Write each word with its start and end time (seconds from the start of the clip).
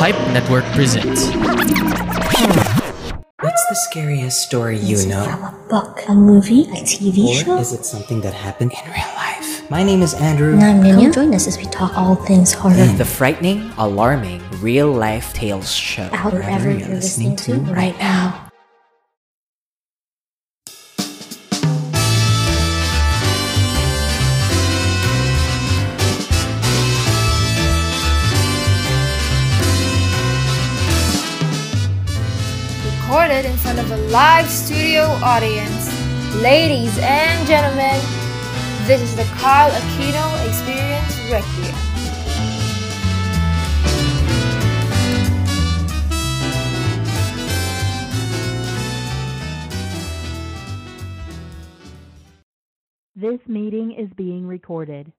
Pipe 0.00 0.16
Network 0.32 0.64
presents. 0.72 1.26
What's 3.42 3.64
the 3.68 3.74
scariest 3.90 4.40
story 4.40 4.78
you 4.78 4.94
Is 4.94 5.04
it 5.04 5.10
know? 5.10 5.24
from 5.24 5.44
a 5.44 5.66
book, 5.68 6.00
a 6.08 6.14
movie, 6.14 6.62
a 6.70 6.80
TV 6.88 7.28
Or 7.28 7.34
show? 7.34 7.58
is 7.58 7.74
it 7.74 7.84
something 7.84 8.22
that 8.22 8.32
happened 8.32 8.72
in 8.72 8.90
real 8.90 9.12
life? 9.14 9.70
My 9.70 9.82
name 9.82 10.00
is 10.00 10.14
Andrew. 10.14 10.54
And 10.54 10.64
I'm 10.64 10.80
Ninya. 10.82 11.02
Come 11.02 11.12
join 11.12 11.34
us 11.34 11.46
as 11.46 11.58
we 11.58 11.64
talk 11.64 11.98
all 11.98 12.14
things 12.14 12.54
horror. 12.54 12.76
Mm. 12.76 12.96
The 12.96 13.04
frightening, 13.04 13.70
alarming, 13.76 14.40
real 14.62 14.90
life 14.90 15.34
tales 15.34 15.70
show. 15.70 16.08
out 16.12 16.32
wherever 16.32 16.70
you're 16.70 16.88
listening 16.88 17.36
to 17.44 17.56
right 17.60 17.98
now. 17.98 18.49
Live 34.10 34.50
studio 34.50 35.06
audience. 35.22 35.86
Ladies 36.42 36.98
and 36.98 37.46
gentlemen, 37.46 37.94
this 38.82 38.98
is 38.98 39.14
the 39.14 39.22
Carl 39.38 39.70
Aquino 39.70 40.26
Experience 40.50 41.14
Requiem. 41.30 41.78
This 53.14 53.38
meeting 53.46 53.92
is 53.92 54.10
being 54.18 54.44
recorded. 54.44 55.12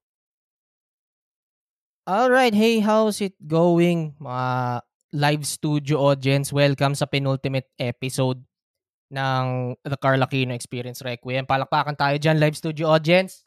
Alright, 2.03 2.53
hey, 2.53 2.83
how's 2.83 3.21
it 3.21 3.39
going 3.47 4.19
mga 4.19 4.81
live 5.15 5.47
studio 5.47 6.11
audience? 6.11 6.51
Welcome 6.51 6.99
sa 6.99 7.07
penultimate 7.07 7.71
episode 7.79 8.43
ng 9.11 9.75
The 9.83 9.99
Carl 9.99 10.23
Aquino 10.23 10.55
Experience 10.55 11.03
Requiem. 11.03 11.43
Palakpakan 11.43 11.99
tayo 11.99 12.15
dyan, 12.15 12.39
live 12.39 12.55
studio 12.55 12.95
audience. 12.95 13.43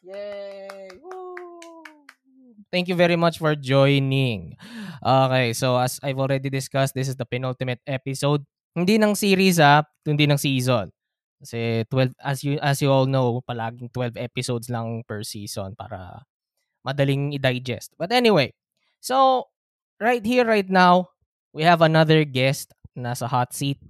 Yay! 0.00 0.88
Woo! 1.04 1.84
Thank 2.72 2.88
you 2.88 2.96
very 2.96 3.20
much 3.20 3.36
for 3.36 3.52
joining. 3.52 4.56
Okay, 5.04 5.52
so 5.52 5.76
as 5.76 6.00
I've 6.00 6.18
already 6.18 6.48
discussed, 6.48 6.96
this 6.96 7.08
is 7.08 7.16
the 7.20 7.28
penultimate 7.28 7.84
episode. 7.84 8.42
Hindi 8.72 8.96
ng 8.96 9.12
series 9.12 9.60
ha, 9.60 9.84
hindi 10.06 10.24
ng 10.24 10.40
season. 10.40 10.88
Kasi 11.40 11.88
12 11.88 12.12
as 12.20 12.38
you 12.44 12.60
as 12.60 12.84
you 12.84 12.92
all 12.92 13.08
know, 13.08 13.40
palaging 13.44 13.88
12 13.92 14.20
episodes 14.20 14.68
lang 14.68 15.00
per 15.08 15.24
season 15.24 15.72
para 15.72 16.24
madaling 16.84 17.32
i-digest. 17.32 17.96
But 17.96 18.12
anyway, 18.12 18.52
so 19.00 19.48
right 20.00 20.24
here, 20.24 20.44
right 20.44 20.68
now, 20.68 21.12
we 21.52 21.64
have 21.64 21.80
another 21.80 22.24
guest 22.24 22.72
nasa 22.92 23.24
hot 23.28 23.56
seat. 23.56 23.80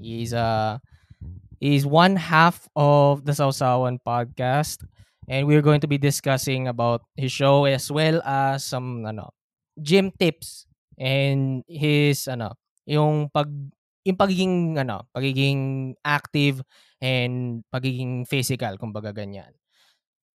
He's 0.00 0.32
uh 0.32 0.78
he's 1.60 1.86
one 1.86 2.16
half 2.16 2.68
of 2.74 3.24
the 3.26 3.32
Sausawan 3.32 3.98
podcast 4.06 4.86
and 5.28 5.46
we're 5.46 5.62
going 5.62 5.80
to 5.82 5.90
be 5.90 5.98
discussing 5.98 6.68
about 6.68 7.02
his 7.18 7.30
show 7.30 7.66
as 7.66 7.90
well 7.90 8.22
as 8.24 8.64
some 8.64 9.04
ano 9.04 9.34
gym 9.78 10.10
tips 10.18 10.66
and 10.98 11.62
his 11.68 12.26
ano 12.26 12.54
yung 12.86 13.28
pag 13.30 13.50
yung 14.06 14.16
pagiging 14.18 14.78
ano 14.80 15.04
pagiging 15.12 15.94
active 16.02 16.62
and 16.98 17.62
pagiging 17.70 18.26
physical 18.26 18.74
kumbaga 18.80 19.14
ganyan. 19.14 19.54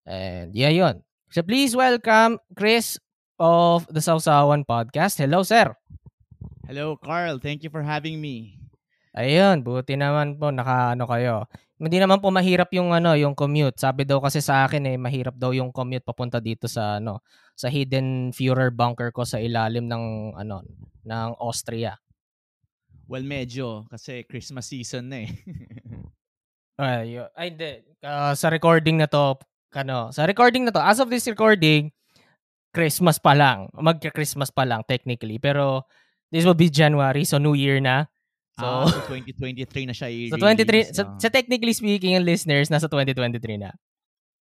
And 0.05 0.53
yeah, 0.53 0.69
yun. 0.69 1.01
So 1.31 1.41
please 1.41 1.73
welcome 1.73 2.37
Chris 2.57 2.97
of 3.41 3.87
the 3.89 4.01
Sausawan 4.01 4.65
podcast. 4.69 5.17
Hello, 5.17 5.41
sir. 5.41 5.73
Hello, 6.67 6.97
Carl. 6.97 7.39
Thank 7.39 7.63
you 7.63 7.69
for 7.69 7.81
having 7.81 8.21
me. 8.21 8.60
Ayun, 9.11 9.59
buti 9.59 9.99
naman 9.99 10.39
po 10.39 10.55
nakaano 10.55 11.03
kayo. 11.03 11.43
Hindi 11.75 11.99
naman 11.99 12.23
po 12.23 12.31
mahirap 12.31 12.71
yung 12.71 12.95
ano, 12.95 13.11
yung 13.17 13.35
commute. 13.35 13.75
Sabi 13.75 14.07
daw 14.07 14.23
kasi 14.23 14.39
sa 14.39 14.63
akin 14.63 14.87
eh 14.87 14.95
mahirap 14.95 15.35
daw 15.35 15.51
yung 15.51 15.73
commute 15.75 16.05
papunta 16.07 16.39
dito 16.39 16.69
sa 16.71 17.01
ano, 17.01 17.19
sa 17.57 17.67
hidden 17.67 18.31
Führer 18.31 18.71
bunker 18.71 19.11
ko 19.11 19.27
sa 19.27 19.41
ilalim 19.41 19.89
ng 19.91 20.37
ano, 20.39 20.63
ng 21.03 21.29
Austria. 21.43 21.99
Well, 23.11 23.27
medyo 23.27 23.83
kasi 23.91 24.23
Christmas 24.23 24.71
season 24.71 25.11
na 25.11 25.27
eh. 25.27 25.29
Ay, 26.81 27.19
yun. 27.19 27.27
ay 27.35 27.51
hindi. 27.53 27.71
Ah, 28.01 28.33
sa 28.33 28.47
recording 28.49 28.97
na 28.97 29.05
to, 29.05 29.37
ano, 29.75 30.09
sa 30.09 30.25
recording 30.25 30.65
na 30.65 30.73
to, 30.73 30.81
as 30.81 30.97
of 30.97 31.11
this 31.11 31.27
recording, 31.27 31.91
Christmas 32.71 33.19
pa 33.19 33.35
lang. 33.35 33.67
Magka-Christmas 33.75 34.49
pa 34.49 34.63
lang 34.63 34.81
technically. 34.87 35.37
Pero 35.37 35.85
this 36.31 36.47
will 36.47 36.57
be 36.57 36.71
January, 36.71 37.27
so 37.27 37.37
New 37.37 37.53
Year 37.53 37.83
na. 37.83 38.07
So, 38.61 38.67
ah, 38.67 38.85
so 38.87 38.99
2023 39.09 39.89
na 39.89 39.95
siya 39.97 40.07
i 40.13 40.29
so 40.29 40.37
23, 40.37 40.93
so, 40.93 41.01
so 41.17 41.27
technically 41.27 41.73
speaking, 41.73 42.13
listeners, 42.21 42.69
nasa 42.69 42.85
2023 42.85 43.57
na. 43.57 43.73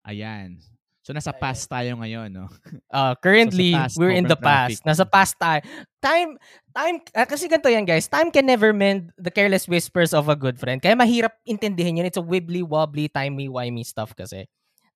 Ayan. 0.04 0.60
So 1.00 1.16
nasa 1.16 1.34
past 1.34 1.66
tayo 1.66 1.98
ngayon, 1.98 2.30
no? 2.30 2.46
Uh, 2.94 3.14
currently, 3.22 3.74
So, 3.74 3.82
past, 3.82 3.96
we're 3.98 4.14
in 4.14 4.26
the 4.26 4.36
sobrang 4.36 4.46
traffic. 4.46 4.78
past. 4.82 4.86
Nasa 4.86 5.06
past 5.08 5.34
tayo. 5.40 5.60
Time, 6.04 6.38
time, 6.76 6.98
ah, 7.16 7.26
kasi 7.26 7.50
ganito 7.50 7.70
yan 7.70 7.86
guys, 7.88 8.06
time 8.06 8.30
can 8.30 8.46
never 8.46 8.76
mend 8.76 9.10
the 9.18 9.32
careless 9.34 9.66
whispers 9.66 10.14
of 10.14 10.28
a 10.30 10.38
good 10.38 10.60
friend. 10.60 10.82
Kaya 10.82 10.94
mahirap 10.94 11.38
intindihin 11.48 12.02
yun. 12.02 12.10
It's 12.10 12.20
a 12.20 12.26
wibbly-wobbly, 12.26 13.10
timey-wimey 13.10 13.86
stuff 13.86 14.14
kasi. 14.14 14.46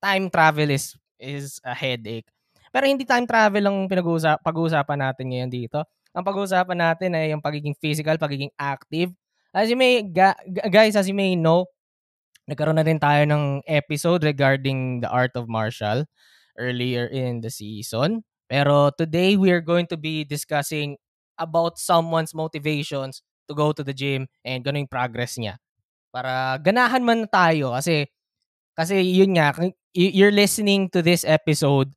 Time 0.03 0.27
travel 0.29 0.69
is 0.69 0.93
is 1.17 1.57
a 1.63 1.71
headache. 1.71 2.27
Pero 2.73 2.89
hindi 2.89 3.05
time 3.05 3.29
travel 3.29 3.63
ang 3.69 3.85
pinag-uusap, 3.85 4.41
pag-uusapan 4.41 4.99
natin 4.99 5.25
ngayon 5.29 5.49
dito. 5.53 5.85
Ang 6.13 6.23
pag-uusapan 6.25 6.77
natin 6.77 7.17
ay 7.17 7.33
yung 7.33 7.41
pagiging 7.41 7.73
physical, 7.77 8.17
pagiging 8.21 8.53
active. 8.57 9.09
As 9.53 9.69
you 9.69 9.77
may, 9.77 10.01
guys, 10.69 10.97
as 10.97 11.09
you 11.09 11.17
may 11.17 11.33
know, 11.33 11.65
nagkaroon 12.49 12.77
na 12.77 12.85
rin 12.85 12.99
tayo 13.01 13.23
ng 13.25 13.63
episode 13.65 14.21
regarding 14.23 15.01
the 15.01 15.09
art 15.09 15.33
of 15.33 15.49
martial 15.49 16.05
earlier 16.57 17.07
in 17.09 17.41
the 17.41 17.49
season. 17.49 18.21
Pero 18.49 18.91
today 18.93 19.37
we 19.39 19.49
are 19.49 19.63
going 19.63 19.87
to 19.89 19.97
be 19.97 20.21
discussing 20.27 20.97
about 21.39 21.81
someone's 21.81 22.35
motivations 22.35 23.25
to 23.49 23.57
go 23.57 23.73
to 23.73 23.81
the 23.81 23.95
gym 23.95 24.29
and 24.45 24.61
ganun 24.61 24.85
yung 24.85 24.91
progress 24.91 25.39
niya. 25.39 25.57
Para 26.13 26.61
ganahan 26.61 27.01
man 27.01 27.25
tayo 27.25 27.73
kasi 27.73 28.05
kasi 28.77 29.01
yun 29.01 29.33
nga 29.33 29.53
you're 29.93 30.33
listening 30.33 30.89
to 30.89 31.01
this 31.01 31.25
episode 31.25 31.89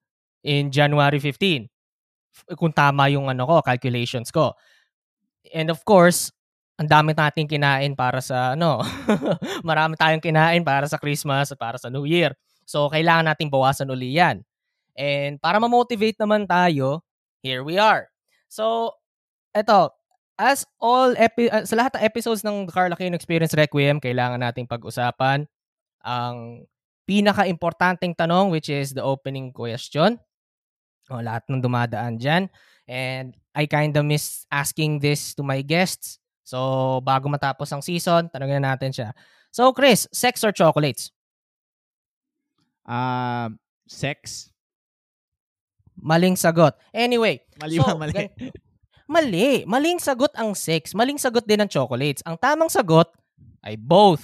in 0.44 0.72
January 0.72 1.20
15 1.20 1.68
f- 1.68 1.75
kung 2.58 2.74
tama 2.74 3.08
yung 3.08 3.30
ano 3.32 3.48
ko 3.48 3.64
calculations 3.64 4.28
ko. 4.28 4.52
And 5.54 5.70
of 5.70 5.80
course, 5.86 6.34
ang 6.76 6.92
dami 6.92 7.16
nating 7.16 7.48
kinain 7.48 7.96
para 7.96 8.20
sa 8.20 8.52
ano, 8.52 8.84
marami 9.68 9.96
tayong 9.96 10.20
kinain 10.20 10.60
para 10.60 10.84
sa 10.84 11.00
Christmas 11.00 11.48
at 11.48 11.58
para 11.58 11.80
sa 11.80 11.88
New 11.88 12.04
Year. 12.04 12.36
So, 12.68 12.92
kailangan 12.92 13.32
nating 13.32 13.48
bawasan 13.48 13.88
uli 13.88 14.18
yan. 14.18 14.44
And 14.96 15.40
para 15.40 15.56
ma-motivate 15.56 16.20
naman 16.20 16.44
tayo, 16.44 17.00
here 17.40 17.64
we 17.64 17.80
are. 17.80 18.12
So, 18.50 18.92
eto, 19.56 19.94
as 20.36 20.68
all, 20.76 21.16
epi- 21.16 21.48
uh, 21.48 21.64
sa 21.64 21.80
lahat 21.80 21.96
ng 21.96 22.04
episodes 22.04 22.44
ng 22.44 22.68
Carl 22.68 22.92
Aquino 22.92 23.16
Experience 23.16 23.56
Requiem, 23.56 23.96
kailangan 23.96 24.40
nating 24.44 24.68
pag-usapan 24.68 25.48
ang 26.04 26.66
pinaka-importanting 27.06 28.12
tanong 28.18 28.50
which 28.50 28.68
is 28.68 28.92
the 28.92 29.04
opening 29.04 29.54
question. 29.54 30.20
O, 31.06 31.22
lahat 31.22 31.46
ng 31.46 31.62
dumadaan 31.62 32.18
dyan. 32.18 32.50
And 32.86 33.34
I 33.54 33.66
kinda 33.66 34.02
miss 34.02 34.46
asking 34.50 34.98
this 34.98 35.34
to 35.34 35.42
my 35.42 35.62
guests. 35.62 36.18
So, 36.46 37.02
bago 37.02 37.26
matapos 37.26 37.70
ang 37.74 37.82
season, 37.82 38.30
tanongin 38.30 38.62
na 38.62 38.74
natin 38.74 38.94
siya. 38.94 39.10
So, 39.50 39.74
Chris, 39.74 40.06
sex 40.14 40.46
or 40.46 40.54
chocolates? 40.54 41.10
Ah, 42.86 43.50
sex? 43.86 44.50
Maling 45.98 46.38
sagot. 46.38 46.76
Anyway, 46.94 47.42
Mali 47.58 47.80
so? 47.82 47.98
Mali. 47.98 48.14
gan- 48.14 48.32
mali. 49.10 49.64
Maling 49.66 49.98
sagot 49.98 50.30
ang 50.38 50.54
sex. 50.54 50.94
Maling 50.94 51.18
sagot 51.18 51.42
din 51.42 51.58
ang 51.58 51.70
chocolates. 51.70 52.22
Ang 52.22 52.38
tamang 52.38 52.70
sagot 52.70 53.10
ay 53.64 53.74
both. 53.74 54.22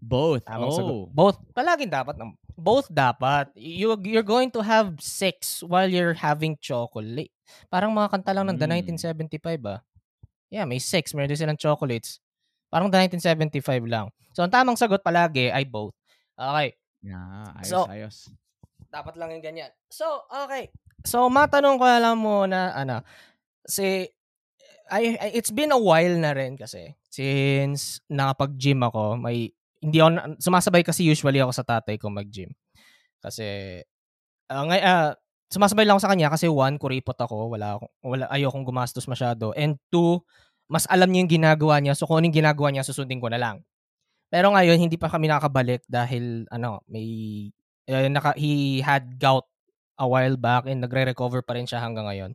Both. 0.00 0.46
Tamang 0.48 0.72
sagot. 0.72 0.94
oh. 0.94 1.04
Both. 1.12 1.36
Palaging 1.52 1.92
dapat. 1.92 2.16
ng- 2.16 2.32
Both 2.58 2.90
dapat. 2.90 3.54
You, 3.54 3.94
you're 4.02 4.26
going 4.26 4.50
to 4.50 4.66
have 4.66 4.98
sex 4.98 5.62
while 5.62 5.86
you're 5.86 6.18
having 6.18 6.58
chocolate. 6.58 7.30
Parang 7.70 7.94
mga 7.94 8.18
kanta 8.18 8.34
lang 8.34 8.50
ng 8.50 8.58
The 8.58 8.66
Mm. 8.66 8.98
1975 8.98 9.62
ah. 9.64 9.80
Yeah, 10.50 10.66
may 10.66 10.82
sex. 10.82 11.14
Meron 11.14 11.30
din 11.30 11.38
silang 11.38 11.60
chocolates. 11.60 12.18
Parang 12.66 12.90
The 12.90 12.98
1975 12.98 13.86
lang. 13.86 14.10
So, 14.34 14.42
ang 14.42 14.50
tamang 14.50 14.74
sagot 14.74 15.00
palagi 15.00 15.54
ay 15.54 15.62
both. 15.64 15.94
Okay. 16.34 16.74
Yeah, 16.98 17.54
ayos, 17.54 17.70
So, 17.70 17.86
ayos. 17.86 18.16
Dapat 18.90 19.14
lang 19.14 19.38
yung 19.38 19.44
ganyan. 19.44 19.70
So, 19.86 20.26
okay. 20.26 20.74
So, 21.06 21.30
matanong 21.30 21.78
ko 21.78 21.86
lang 21.86 22.18
muna, 22.18 22.74
ano, 22.74 23.06
si, 23.62 24.02
I, 24.90 25.14
I- 25.14 25.34
it's 25.36 25.54
been 25.54 25.70
a 25.70 25.78
while 25.78 26.16
na 26.18 26.34
rin 26.34 26.58
kasi 26.58 26.96
since 27.06 28.00
nakapag-gym 28.08 28.82
ako, 28.82 29.14
may, 29.14 29.52
hindi 29.78 29.98
ako, 30.02 30.38
sumasabay 30.42 30.82
kasi 30.82 31.06
usually 31.06 31.38
ako 31.38 31.52
sa 31.54 31.64
tatay 31.66 31.96
ko 31.98 32.10
mag-gym. 32.10 32.50
Kasi, 33.22 33.80
ah, 34.50 34.64
ngay, 34.66 34.80
ah, 34.82 35.12
sumasabay 35.50 35.84
lang 35.86 35.96
ako 35.98 36.02
sa 36.04 36.10
kanya 36.12 36.28
kasi 36.32 36.46
one, 36.50 36.76
kuripot 36.76 37.16
ako. 37.18 37.52
Wala, 37.52 37.78
wala, 38.04 38.24
ayokong 38.32 38.66
gumastos 38.66 39.06
masyado. 39.08 39.54
And 39.56 39.80
two, 39.92 40.22
mas 40.68 40.84
alam 40.90 41.08
niya 41.10 41.20
yung 41.24 41.32
ginagawa 41.32 41.80
niya. 41.80 41.94
So 41.96 42.04
kung 42.04 42.20
anong 42.20 42.36
ginagawa 42.36 42.68
niya, 42.74 42.84
susundin 42.86 43.22
ko 43.22 43.32
na 43.32 43.40
lang. 43.40 43.64
Pero 44.28 44.52
ngayon, 44.52 44.76
hindi 44.76 45.00
pa 45.00 45.08
kami 45.08 45.28
nakabalik 45.30 45.84
dahil, 45.88 46.44
ano, 46.52 46.84
may, 46.90 47.48
eh, 47.88 48.08
naka, 48.12 48.36
he 48.36 48.84
had 48.84 49.16
gout 49.16 49.48
a 49.98 50.06
while 50.06 50.36
back 50.36 50.68
and 50.68 50.84
nagre-recover 50.84 51.42
pa 51.42 51.56
rin 51.56 51.66
siya 51.66 51.80
hanggang 51.82 52.06
ngayon. 52.06 52.32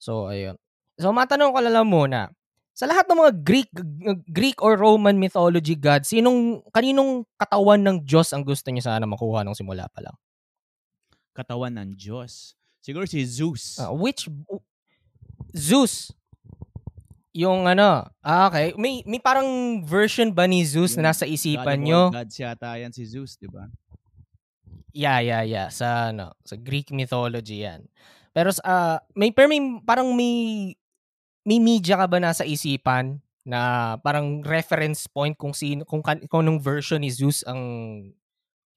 So, 0.00 0.32
ayun. 0.32 0.56
So, 0.96 1.12
matanong 1.12 1.52
ko 1.52 1.60
lang 1.60 1.88
muna. 1.88 2.32
Sa 2.76 2.84
lahat 2.84 3.08
ng 3.08 3.16
mga 3.16 3.32
Greek 3.40 3.70
Greek 4.28 4.60
or 4.60 4.76
Roman 4.76 5.16
mythology 5.16 5.72
gods, 5.72 6.12
sinong 6.12 6.60
kaninong 6.76 7.24
katawan 7.40 7.80
ng 7.80 7.96
Diyos 8.04 8.36
ang 8.36 8.44
gusto 8.44 8.68
niyo 8.68 8.84
sana 8.84 9.08
makuha 9.08 9.40
nung 9.40 9.56
simula 9.56 9.88
pa 9.88 10.04
lang? 10.04 10.16
Katawan 11.32 11.72
ng 11.72 11.96
Diyos. 11.96 12.52
Siguro 12.84 13.08
si 13.08 13.24
Zeus. 13.24 13.80
Ah, 13.80 13.96
which 13.96 14.28
Zeus 15.56 16.12
yung 17.32 17.64
ano, 17.64 18.04
ah, 18.20 18.52
okay. 18.52 18.76
May 18.76 19.00
may 19.08 19.24
parang 19.24 19.80
version 19.80 20.28
ba 20.28 20.44
ni 20.44 20.60
Zeus 20.60 21.00
Yung 21.00 21.04
na 21.04 21.16
nasa 21.16 21.24
God 21.24 21.32
isipan 21.32 21.80
of 21.80 21.84
nyo? 21.84 22.00
gods 22.12 22.36
yata 22.36 22.76
yan 22.76 22.92
si 22.92 23.08
Zeus, 23.08 23.40
di 23.40 23.48
ba? 23.48 23.72
Yeah, 24.92 25.24
yeah, 25.24 25.44
yeah. 25.48 25.68
Sa 25.72 26.12
ano, 26.12 26.36
sa 26.44 26.60
Greek 26.60 26.92
mythology 26.92 27.64
'yan. 27.64 27.88
Pero 28.36 28.52
sa 28.52 28.60
ah, 28.68 28.96
may 29.16 29.32
pero 29.32 29.48
may 29.48 29.60
parang 29.80 30.12
may 30.12 30.76
may 31.46 31.58
media 31.62 31.96
ka 31.96 32.06
ba 32.10 32.18
nasa 32.18 32.42
isipan 32.44 33.22
na 33.46 33.94
parang 34.02 34.42
reference 34.42 35.06
point 35.06 35.38
kung 35.38 35.54
sino 35.54 35.86
kung 35.86 36.02
kung 36.02 36.42
anong 36.42 36.58
version 36.58 36.98
ni 37.00 37.10
Zeus 37.14 37.46
ang 37.46 37.62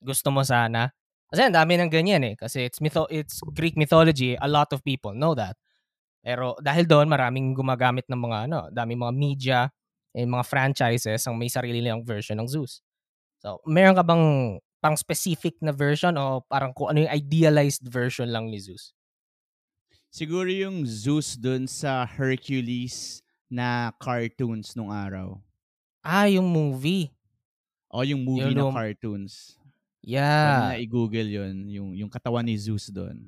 gusto 0.02 0.30
mo 0.32 0.42
sana? 0.46 0.92
Kasi 1.30 1.46
ang 1.46 1.54
dami 1.54 1.78
ng 1.78 1.92
ganyan 1.92 2.24
eh 2.26 2.36
kasi 2.40 2.66
it's 2.66 2.82
mytho 2.82 3.06
it's 3.14 3.42
Greek 3.54 3.78
mythology, 3.78 4.34
a 4.40 4.50
lot 4.50 4.70
of 4.74 4.82
people 4.82 5.14
know 5.14 5.34
that. 5.38 5.58
Pero 6.24 6.58
dahil 6.62 6.86
doon 6.90 7.08
maraming 7.12 7.54
gumagamit 7.56 8.06
ng 8.10 8.20
mga 8.20 8.38
ano, 8.52 8.60
daming 8.74 9.00
mga 9.02 9.14
media 9.16 9.60
and 10.16 10.30
mga 10.32 10.46
franchises 10.48 11.24
ang 11.28 11.38
may 11.40 11.50
sarili 11.52 11.82
nilang 11.84 12.04
version 12.06 12.38
ng 12.42 12.50
Zeus. 12.50 12.82
So, 13.44 13.62
meron 13.70 13.96
ka 13.98 14.04
bang 14.06 14.26
pang 14.84 14.98
specific 15.00 15.60
na 15.64 15.72
version 15.76 16.16
o 16.20 16.44
parang 16.48 16.72
kung 16.76 16.92
ano 16.94 17.06
yung 17.08 17.14
idealized 17.14 17.86
version 17.88 18.30
lang 18.32 18.50
ni 18.52 18.60
Zeus? 18.62 18.94
Siguro 20.10 20.50
yung 20.50 20.82
Zeus 20.90 21.38
dun 21.38 21.70
sa 21.70 22.02
Hercules 22.02 23.22
na 23.46 23.94
cartoons 24.02 24.74
nung 24.74 24.90
araw. 24.90 25.38
Ah, 26.02 26.26
yung 26.26 26.50
movie. 26.50 27.14
O 27.90 28.02
yung 28.02 28.26
movie 28.26 28.54
Yung 28.54 28.74
na 28.74 28.74
cartoons. 28.74 29.58
Yeah. 30.02 30.74
na 30.74 30.82
i-google 30.82 31.30
yun, 31.30 31.56
yung, 31.70 31.90
yung 31.94 32.10
katawan 32.10 32.42
ni 32.42 32.58
Zeus 32.58 32.90
doon. 32.90 33.22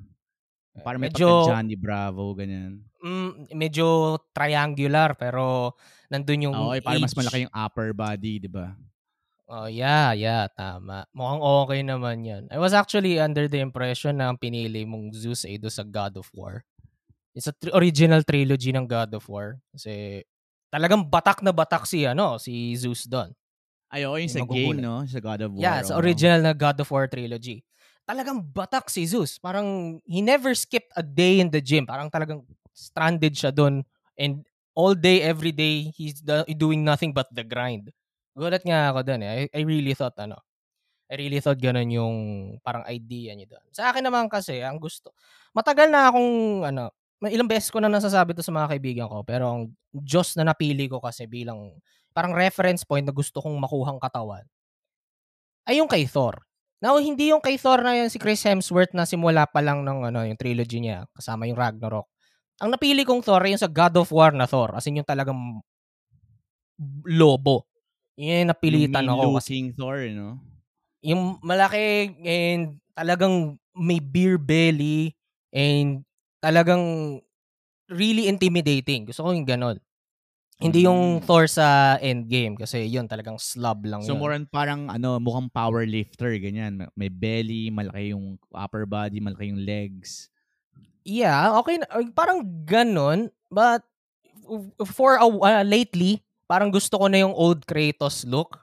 Para 0.80 0.96
may 0.96 1.12
Medyo- 1.12 1.46
Johnny 1.52 1.76
Bravo, 1.76 2.32
ganyan. 2.32 2.80
Mm, 3.04 3.52
medyo 3.52 4.16
triangular 4.32 5.12
pero 5.14 5.76
nandun 6.08 6.48
yung 6.48 6.56
Oo, 6.56 6.72
eh, 6.72 6.80
para 6.80 6.96
mas 6.96 7.12
malaki 7.12 7.44
yung 7.44 7.54
upper 7.54 7.92
body, 7.92 8.40
di 8.42 8.50
ba? 8.50 8.72
Oh, 9.52 9.68
yeah, 9.68 10.16
yeah, 10.16 10.48
tama. 10.48 11.04
Mukhang 11.12 11.44
okay 11.44 11.80
naman 11.84 12.24
yan. 12.24 12.42
I 12.48 12.56
was 12.56 12.72
actually 12.72 13.20
under 13.20 13.52
the 13.52 13.60
impression 13.60 14.16
na 14.16 14.32
ang 14.32 14.40
pinili 14.40 14.88
mong 14.88 15.12
Zeus 15.12 15.44
ay 15.44 15.60
doon 15.60 15.74
sa 15.76 15.84
God 15.84 16.16
of 16.16 16.26
War. 16.32 16.64
It's 17.32 17.48
a 17.48 17.54
tri- 17.56 17.72
original 17.72 18.20
trilogy 18.22 18.70
ng 18.72 18.84
God 18.84 19.16
of 19.16 19.24
War. 19.28 19.56
Kasi 19.72 20.20
talagang 20.68 21.04
batak 21.08 21.40
na 21.40 21.52
batak 21.52 21.88
si, 21.88 22.04
ano, 22.04 22.36
si 22.36 22.76
Zeus 22.76 23.08
doon. 23.08 23.32
Ay, 23.92 24.08
oo, 24.08 24.16
yung 24.16 24.24
Yung 24.24 24.32
sa 24.32 24.40
game, 24.40 24.76
magugulat. 24.80 24.84
no? 24.84 24.96
Sa 25.04 25.20
God 25.20 25.40
of 25.44 25.50
War. 25.52 25.60
Yeah, 25.60 25.78
sa 25.84 25.92
original 26.00 26.40
na 26.40 26.52
God 26.56 26.80
of 26.80 26.88
War 26.88 27.04
trilogy. 27.08 27.60
Talagang 28.08 28.40
batak 28.40 28.88
si 28.88 29.04
Zeus. 29.04 29.36
Parang 29.36 30.00
he 30.08 30.20
never 30.24 30.52
skipped 30.56 30.92
a 30.96 31.04
day 31.04 31.40
in 31.40 31.52
the 31.52 31.60
gym. 31.60 31.84
Parang 31.84 32.08
talagang 32.08 32.40
stranded 32.72 33.36
siya 33.36 33.52
doon. 33.52 33.84
And 34.16 34.44
all 34.72 34.96
day, 34.96 35.20
every 35.20 35.52
day, 35.52 35.92
he's 35.92 36.24
do- 36.24 36.48
doing 36.56 36.84
nothing 36.84 37.12
but 37.12 37.28
the 37.32 37.44
grind. 37.44 37.92
Gulat 38.32 38.64
nga 38.64 38.88
ako 38.92 39.04
doon 39.04 39.20
eh. 39.24 39.30
I, 39.30 39.40
I 39.52 39.60
really 39.68 39.92
thought 39.92 40.16
ano. 40.16 40.40
I 41.12 41.20
really 41.20 41.44
thought 41.44 41.60
ganun 41.60 41.92
yung 41.92 42.16
parang 42.64 42.88
idea 42.88 43.36
niya 43.36 43.52
doon. 43.56 43.64
Sa 43.68 43.92
akin 43.92 44.00
naman 44.00 44.32
kasi, 44.32 44.64
ang 44.64 44.80
gusto. 44.80 45.12
Matagal 45.52 45.92
na 45.92 46.08
akong 46.08 46.64
ano, 46.64 46.88
ilang 47.30 47.46
beses 47.46 47.70
ko 47.70 47.78
na 47.78 47.92
nasasabi 47.92 48.34
to 48.34 48.42
sa 48.42 48.50
mga 48.50 48.70
kaibigan 48.74 49.06
ko. 49.06 49.22
Pero 49.22 49.44
ang 49.46 49.62
Diyos 49.94 50.34
na 50.34 50.48
napili 50.48 50.90
ko 50.90 50.98
kasi 50.98 51.28
bilang 51.28 51.76
parang 52.10 52.34
reference 52.34 52.82
point 52.82 53.06
na 53.06 53.14
gusto 53.14 53.38
kong 53.38 53.56
makuhang 53.56 54.00
katawan 54.02 54.44
ay 55.68 55.78
yung 55.78 55.86
kay 55.86 56.08
Thor. 56.10 56.42
Now, 56.82 56.98
hindi 56.98 57.30
yung 57.30 57.38
kay 57.38 57.54
Thor 57.54 57.78
na 57.78 57.94
yun 57.94 58.10
si 58.10 58.18
Chris 58.18 58.42
Hemsworth 58.42 58.90
na 58.90 59.06
simula 59.06 59.46
pa 59.46 59.62
lang 59.62 59.86
ng 59.86 60.10
ano, 60.10 60.26
yung 60.26 60.34
trilogy 60.34 60.82
niya, 60.82 61.06
kasama 61.14 61.46
yung 61.46 61.54
Ragnarok. 61.54 62.10
Ang 62.58 62.74
napili 62.74 63.06
kong 63.06 63.22
Thor 63.22 63.38
ay 63.38 63.54
yung 63.54 63.62
sa 63.62 63.70
God 63.70 63.94
of 64.02 64.10
War 64.10 64.34
na 64.34 64.50
Thor. 64.50 64.74
As 64.74 64.82
in 64.90 64.98
yung 64.98 65.06
talagang 65.06 65.62
lobo. 67.06 67.70
Yun 68.18 68.42
yung 68.42 68.50
napilitan 68.50 69.06
yung 69.06 69.14
ako. 69.14 69.38
Looking 69.38 69.70
Thor, 69.78 70.02
no? 70.10 70.42
yung 71.02 71.42
malaki 71.42 72.14
and 72.22 72.78
talagang 72.94 73.58
may 73.74 73.98
beer 73.98 74.38
belly 74.38 75.12
and 75.50 76.06
talagang 76.42 76.82
really 77.86 78.26
intimidating. 78.26 79.06
Gusto 79.06 79.24
ko 79.24 79.30
yung 79.30 79.46
ganon. 79.46 79.78
Hindi 80.62 80.86
yung 80.86 81.18
Mm. 81.18 81.26
Thor 81.26 81.50
sa 81.50 81.98
Endgame 81.98 82.54
kasi 82.54 82.86
yun 82.86 83.10
talagang 83.10 83.34
slub 83.34 83.82
lang 83.82 84.02
So 84.06 84.14
yun. 84.14 84.20
more 84.22 84.32
on 84.34 84.46
parang 84.46 84.86
ano, 84.86 85.18
mukhang 85.18 85.50
power 85.50 85.82
lifter, 85.82 86.30
ganyan. 86.38 86.86
May- 86.94 87.10
belly, 87.10 87.66
malaki 87.70 88.14
yung 88.14 88.38
upper 88.54 88.86
body, 88.86 89.18
malaki 89.18 89.50
yung 89.50 89.58
legs. 89.58 90.30
Yeah, 91.02 91.58
okay. 91.58 91.82
Parang 92.14 92.46
ganon. 92.62 93.34
But 93.50 93.82
for 94.86 95.18
a, 95.18 95.26
uh, 95.26 95.66
lately, 95.66 96.22
parang 96.46 96.70
gusto 96.70 96.94
ko 96.94 97.10
na 97.10 97.26
yung 97.26 97.34
old 97.34 97.66
Kratos 97.66 98.22
look. 98.22 98.62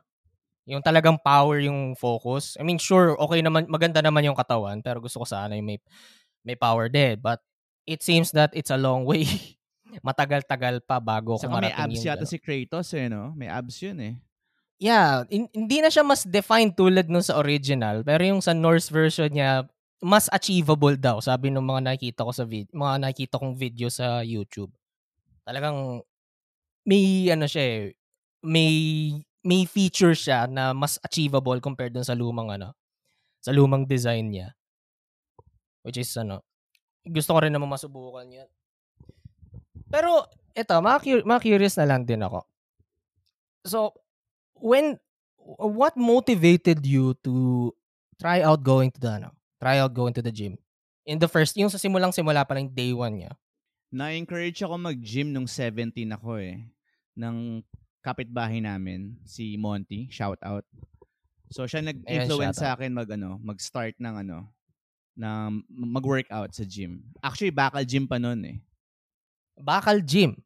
Yung 0.64 0.80
talagang 0.80 1.20
power 1.20 1.60
yung 1.60 2.00
focus. 2.00 2.56
I 2.56 2.64
mean, 2.64 2.80
sure, 2.80 3.20
okay 3.20 3.44
naman, 3.44 3.68
maganda 3.68 4.00
naman 4.00 4.24
yung 4.24 4.38
katawan, 4.40 4.80
pero 4.80 5.04
gusto 5.04 5.20
ko 5.20 5.26
sana 5.28 5.58
yung 5.60 5.68
may, 5.68 5.80
may 6.46 6.56
power 6.56 6.88
din. 6.88 7.20
But 7.20 7.44
it 7.86 8.02
seems 8.04 8.32
that 8.36 8.52
it's 8.56 8.72
a 8.72 8.80
long 8.80 9.04
way. 9.06 9.26
Matagal-tagal 10.08 10.86
pa 10.86 11.02
bago 11.02 11.36
ko 11.38 11.44
Saka 11.50 11.60
may 11.60 11.74
abs 11.74 12.02
yata 12.06 12.26
si 12.28 12.38
Kratos, 12.38 12.94
eh, 12.94 13.10
no? 13.10 13.34
May 13.36 13.50
abs 13.50 13.80
yun, 13.82 13.98
eh. 14.00 14.16
Yeah, 14.80 15.28
in- 15.28 15.52
hindi 15.52 15.84
na 15.84 15.92
siya 15.92 16.08
mas 16.08 16.24
defined 16.24 16.80
tulad 16.80 17.12
nung 17.12 17.24
sa 17.26 17.36
original, 17.40 18.00
pero 18.08 18.24
yung 18.24 18.40
sa 18.40 18.56
Norse 18.56 18.88
version 18.88 19.28
niya, 19.28 19.68
mas 20.00 20.32
achievable 20.32 20.96
daw, 20.96 21.20
sabi 21.20 21.52
ng 21.52 21.60
mga 21.60 21.82
nakikita 21.92 22.24
ko 22.24 22.32
sa 22.32 22.48
vid- 22.48 22.72
mga 22.72 22.96
nakikita 23.04 23.36
kong 23.44 23.60
video 23.60 23.92
sa 23.92 24.24
YouTube. 24.24 24.72
Talagang 25.44 26.00
may 26.88 27.30
ano 27.32 27.46
siya 27.48 27.64
eh, 27.64 27.82
may 28.44 28.72
may 29.44 29.64
feature 29.68 30.16
siya 30.16 30.48
na 30.48 30.72
mas 30.76 31.00
achievable 31.04 31.60
compared 31.64 31.96
dun 31.96 32.08
sa 32.08 32.16
lumang 32.18 32.52
ano, 32.52 32.76
sa 33.44 33.52
lumang 33.56 33.88
design 33.88 34.32
niya. 34.32 34.56
Which 35.84 35.98
is 35.98 36.12
ano, 36.20 36.44
gusto 37.10 37.36
ko 37.36 37.40
rin 37.42 37.54
naman 37.54 37.70
masubukan 37.70 38.30
yan. 38.30 38.50
Pero 39.90 40.30
eto, 40.54 40.78
mga, 40.80 41.00
cur- 41.02 41.26
mga 41.26 41.42
curious 41.42 41.76
na 41.82 41.90
lang 41.90 42.06
din 42.06 42.22
ako. 42.22 42.46
So, 43.66 43.98
when 44.60 45.02
what 45.58 45.98
motivated 45.98 46.86
you 46.86 47.18
to 47.26 47.74
try 48.22 48.46
out 48.46 48.62
going 48.62 48.94
to 48.94 49.00
the 49.02 49.20
ano, 49.20 49.30
try 49.58 49.82
out 49.82 49.92
going 49.92 50.14
to 50.14 50.24
the 50.24 50.32
gym? 50.32 50.56
In 51.10 51.18
the 51.18 51.28
first, 51.28 51.58
yung 51.58 51.74
sa 51.74 51.82
simulang 51.82 52.14
simula 52.14 52.46
pa 52.46 52.54
lang 52.54 52.70
day 52.70 52.94
one 52.94 53.26
niya. 53.26 53.32
Na-encourage 53.90 54.62
ako 54.62 54.78
mag-gym 54.78 55.34
nung 55.34 55.50
17 55.50 55.90
ako, 56.14 56.38
eh. 56.38 56.62
Ng 57.18 57.66
kapitbahay 58.06 58.62
namin, 58.62 59.18
si 59.26 59.58
Monty. 59.58 60.06
Shout 60.14 60.38
out. 60.46 60.62
So, 61.50 61.66
siya 61.66 61.82
nag-influence 61.82 62.62
sa 62.62 62.78
akin 62.78 62.94
mag, 62.94 63.10
ano, 63.10 63.42
mag-start 63.42 63.98
ng, 63.98 64.16
ano, 64.22 64.54
na 65.20 65.52
mag-workout 65.68 66.56
sa 66.56 66.64
gym. 66.64 67.04
Actually, 67.20 67.52
bakal 67.52 67.84
gym 67.84 68.08
pa 68.08 68.16
noon 68.16 68.40
eh. 68.48 68.58
Bakal 69.60 70.00
Gym. 70.08 70.40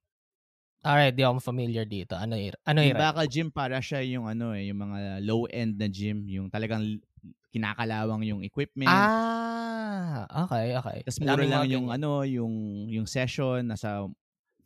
Alright, 0.84 1.16
di 1.16 1.24
ako 1.24 1.40
familiar 1.40 1.88
dito. 1.88 2.12
Ano 2.18 2.36
ir? 2.36 2.60
Ano 2.68 2.84
Yung 2.84 3.00
bakal 3.00 3.24
gym 3.32 3.48
para 3.48 3.80
siya 3.80 4.04
yung 4.04 4.28
ano 4.28 4.52
eh, 4.52 4.68
yung 4.68 4.84
mga 4.84 5.24
low-end 5.24 5.80
na 5.80 5.88
gym, 5.88 6.28
yung 6.28 6.52
talagang 6.52 7.00
kinakalawang 7.56 8.26
yung 8.28 8.42
equipment. 8.44 8.92
Ah, 8.92 10.28
okay, 10.44 10.76
okay. 10.76 10.98
Tapos 11.08 11.24
mura 11.24 11.46
lang 11.46 11.72
yung 11.72 11.88
ganyan. 11.88 11.96
ano, 12.04 12.28
yung 12.28 12.54
yung 12.92 13.08
session 13.08 13.64
nasa 13.64 14.04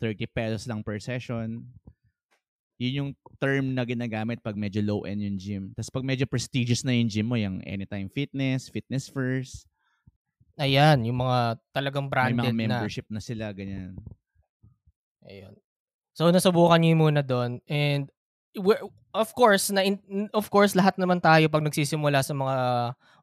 30 0.02 0.26
pesos 0.26 0.66
lang 0.66 0.82
per 0.82 0.98
session. 0.98 1.62
Yun 2.82 2.94
yung 2.98 3.12
term 3.38 3.78
na 3.78 3.86
ginagamit 3.86 4.42
pag 4.42 4.58
medyo 4.58 4.82
low 4.82 5.06
end 5.06 5.22
yung 5.22 5.38
gym. 5.38 5.64
Tapos 5.78 5.94
pag 5.94 6.06
medyo 6.06 6.26
prestigious 6.26 6.82
na 6.82 6.98
yung 6.98 7.10
gym 7.14 7.30
mo, 7.30 7.38
yung 7.38 7.62
Anytime 7.62 8.10
Fitness, 8.10 8.74
Fitness 8.74 9.06
First, 9.06 9.70
Ayan, 10.58 11.06
yung 11.06 11.22
mga 11.22 11.62
talagang 11.70 12.10
may 12.10 12.12
branded 12.12 12.50
mga 12.50 12.66
na. 12.66 12.82
membership 12.82 13.06
na 13.14 13.22
sila 13.22 13.54
ganyan. 13.54 13.94
Ayun. 15.22 15.54
So 16.18 16.34
nasubukan 16.34 16.82
niyo 16.82 16.98
muna 16.98 17.22
doon 17.22 17.62
and 17.70 18.10
of 19.14 19.30
course 19.38 19.70
na 19.70 19.86
in- 19.86 20.02
of 20.34 20.50
course 20.50 20.74
lahat 20.74 20.98
naman 20.98 21.22
tayo 21.22 21.46
pag 21.46 21.62
nagsisimula 21.62 22.26
sa 22.26 22.34
mga 22.34 22.58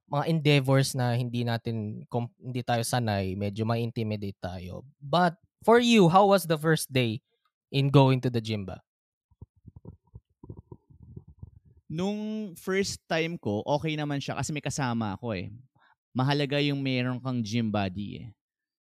mga 0.07 0.25
endeavors 0.31 0.95
na 0.95 1.17
hindi 1.19 1.43
natin 1.43 2.07
kom- 2.07 2.31
hindi 2.39 2.63
tayo 2.63 2.87
sanay, 2.87 3.35
medyo 3.35 3.65
ma-intimidate 3.67 4.37
tayo. 4.39 4.85
But 5.01 5.35
for 5.65 5.81
you, 5.81 6.07
how 6.13 6.29
was 6.29 6.45
the 6.47 6.61
first 6.61 6.93
day 6.93 7.25
in 7.73 7.89
going 7.91 8.21
to 8.23 8.31
the 8.31 8.39
gym 8.39 8.69
ba? 8.69 8.85
Nung 11.89 12.53
first 12.59 13.01
time 13.09 13.41
ko, 13.41 13.65
okay 13.65 13.97
naman 13.97 14.21
siya 14.21 14.37
kasi 14.39 14.53
may 14.53 14.63
kasama 14.65 15.17
ako 15.17 15.35
eh. 15.35 15.49
Mahalaga 16.15 16.63
yung 16.63 16.79
meron 16.79 17.19
kang 17.19 17.43
gym 17.43 17.69
buddy 17.69 18.23
eh. 18.23 18.27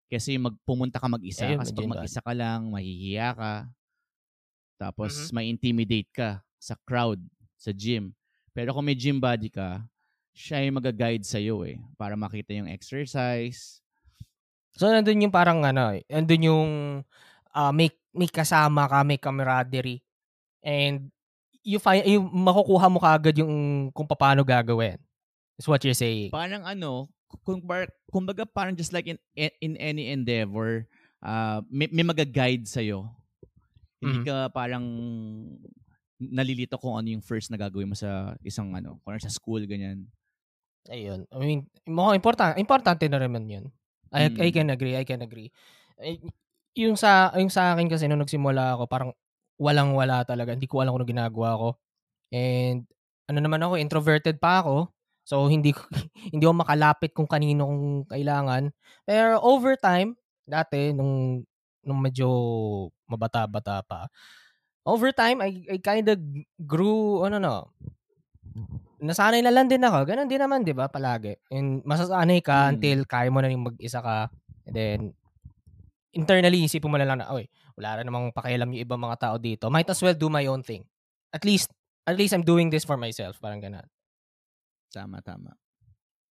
Kasi 0.08 0.38
magpumunta 0.38 1.02
ka 1.02 1.10
mag-isa. 1.10 1.50
Ayun, 1.50 1.66
kasi 1.66 1.74
pag 1.74 1.90
mag-isa 1.90 2.22
ka 2.22 2.34
lang, 2.38 2.70
mahihiya 2.70 3.34
ka. 3.34 3.54
Tapos 4.78 5.30
Mhm. 5.30 5.34
may 5.34 5.46
intimidate 5.50 6.10
ka 6.14 6.30
sa 6.62 6.78
crowd, 6.86 7.18
sa 7.58 7.74
gym. 7.74 8.14
Pero 8.54 8.70
kung 8.78 8.86
may 8.86 8.94
gym 8.94 9.18
buddy 9.18 9.50
ka, 9.50 9.82
siya 10.34 10.62
yung 10.62 10.78
mag-guide 10.78 11.26
sa'yo 11.26 11.66
eh. 11.66 11.82
Para 11.98 12.14
makita 12.14 12.54
yung 12.54 12.70
exercise. 12.70 13.82
So 14.78 14.90
nandun 14.90 15.26
yung 15.26 15.34
parang 15.34 15.62
ano, 15.66 15.94
eh, 15.94 16.06
nandun 16.10 16.46
yung 16.50 16.70
ah, 17.54 17.74
may 17.74 17.90
may 18.14 18.30
kasama 18.30 18.86
ka, 18.86 19.02
may 19.02 19.18
camaraderie. 19.18 20.02
And 20.62 21.10
you 21.66 21.78
find 21.82 22.06
yung 22.06 22.30
makukuha 22.30 22.86
mo 22.90 23.02
kaagad 23.02 23.38
yung 23.42 23.90
kung 23.94 24.06
paano 24.06 24.46
gagawin. 24.46 25.02
Is 25.58 25.70
what 25.70 25.82
you're 25.86 25.98
saying. 25.98 26.30
Parang 26.34 26.66
ano, 26.66 27.10
kung 27.42 27.60
kumbaga 28.14 28.46
parang 28.46 28.78
just 28.78 28.94
like 28.94 29.10
in 29.10 29.18
in 29.34 29.74
any 29.82 30.14
endeavor, 30.14 30.86
uh, 31.26 31.66
may, 31.74 31.90
may 31.90 32.06
mag-guide 32.06 32.70
sa'yo. 32.70 33.10
Hindi 33.98 34.22
Mhm. 34.22 34.26
ka 34.28 34.36
parang 34.54 34.86
nalilito 36.22 36.78
kung 36.78 36.96
ano 36.96 37.10
yung 37.10 37.26
first 37.26 37.50
na 37.50 37.58
gagawin 37.58 37.90
mo 37.90 37.98
sa 37.98 38.38
isang 38.46 38.72
ano, 38.78 39.02
kung 39.02 39.18
sa 39.18 39.34
school, 39.34 39.66
ganyan. 39.66 40.06
Ayun. 40.92 41.26
I 41.32 41.36
mean, 41.40 41.62
mukhang 41.88 42.20
important, 42.20 42.60
importante 42.60 43.08
na 43.08 43.20
naman 43.20 43.48
yun. 43.48 43.66
I, 44.14 44.30
I 44.30 44.52
Mm. 44.52 44.54
can 44.54 44.70
agree, 44.70 44.96
I 45.00 45.08
can 45.08 45.24
agree. 45.26 45.50
Eh, 45.98 46.22
yung 46.78 46.94
sa 47.00 47.34
yung 47.34 47.50
sa 47.50 47.74
akin 47.74 47.90
kasi 47.90 48.06
nung 48.06 48.22
nagsimula 48.22 48.78
ako, 48.78 48.86
parang 48.86 49.12
walang-wala 49.58 50.22
talaga. 50.28 50.54
Hindi 50.54 50.70
ko 50.70 50.84
alam 50.86 50.94
kung 50.94 51.02
ano 51.02 51.10
ginagawa 51.10 51.50
ko. 51.58 51.70
And 52.30 52.86
ano 53.26 53.40
naman 53.42 53.64
ako, 53.66 53.80
introverted 53.82 54.38
pa 54.38 54.62
ako. 54.62 54.93
So 55.24 55.48
hindi 55.48 55.72
hindi 56.34 56.44
ako 56.44 56.56
makalapit 56.64 57.12
kung 57.16 57.28
kanino 57.28 57.68
kung 57.68 57.86
kailangan. 58.08 58.72
Pero 59.08 59.40
over 59.44 59.76
time, 59.80 60.16
dati 60.44 60.92
nung 60.92 61.44
nung 61.84 62.00
medyo 62.00 62.28
mabata-bata 63.08 63.84
pa, 63.84 64.08
over 64.88 65.12
time 65.16 65.44
I 65.44 65.64
I 65.68 65.78
kind 65.80 66.08
of 66.12 66.20
grew 66.64 67.24
ano 67.28 67.40
no, 67.40 67.56
nasanay 69.04 69.44
na 69.44 69.52
lang 69.52 69.68
din 69.68 69.84
ako. 69.84 70.08
Ganon 70.08 70.30
din 70.32 70.40
naman, 70.40 70.64
'di 70.64 70.76
ba? 70.76 70.88
Palagi. 70.88 71.36
And 71.52 71.84
masasanay 71.84 72.40
ka 72.44 72.70
Mm. 72.70 72.72
until 72.78 73.00
kaya 73.08 73.30
mo 73.32 73.40
na 73.44 73.52
rin 73.52 73.60
mag-isa 73.64 74.00
ka. 74.00 74.32
And 74.68 74.76
then 74.76 75.00
internally 76.14 76.62
isipin 76.64 76.92
mo 76.94 76.98
na 77.02 77.08
lang 77.10 77.20
na, 77.20 77.32
oy, 77.34 77.50
wala 77.76 78.00
rin 78.00 78.06
namang 78.08 78.30
pakialam 78.32 78.70
yung 78.72 78.84
ibang 78.86 79.02
mga 79.02 79.18
tao 79.20 79.36
dito. 79.42 79.68
Might 79.74 79.90
as 79.90 80.00
well 80.00 80.14
do 80.14 80.30
my 80.30 80.46
own 80.46 80.62
thing. 80.62 80.86
At 81.34 81.44
least 81.44 81.74
at 82.06 82.16
least 82.20 82.36
I'm 82.36 82.46
doing 82.46 82.70
this 82.70 82.86
for 82.86 82.96
myself, 83.00 83.40
parang 83.42 83.64
ganun. 83.64 83.86
Tama, 84.94 85.18
tama. 85.26 85.58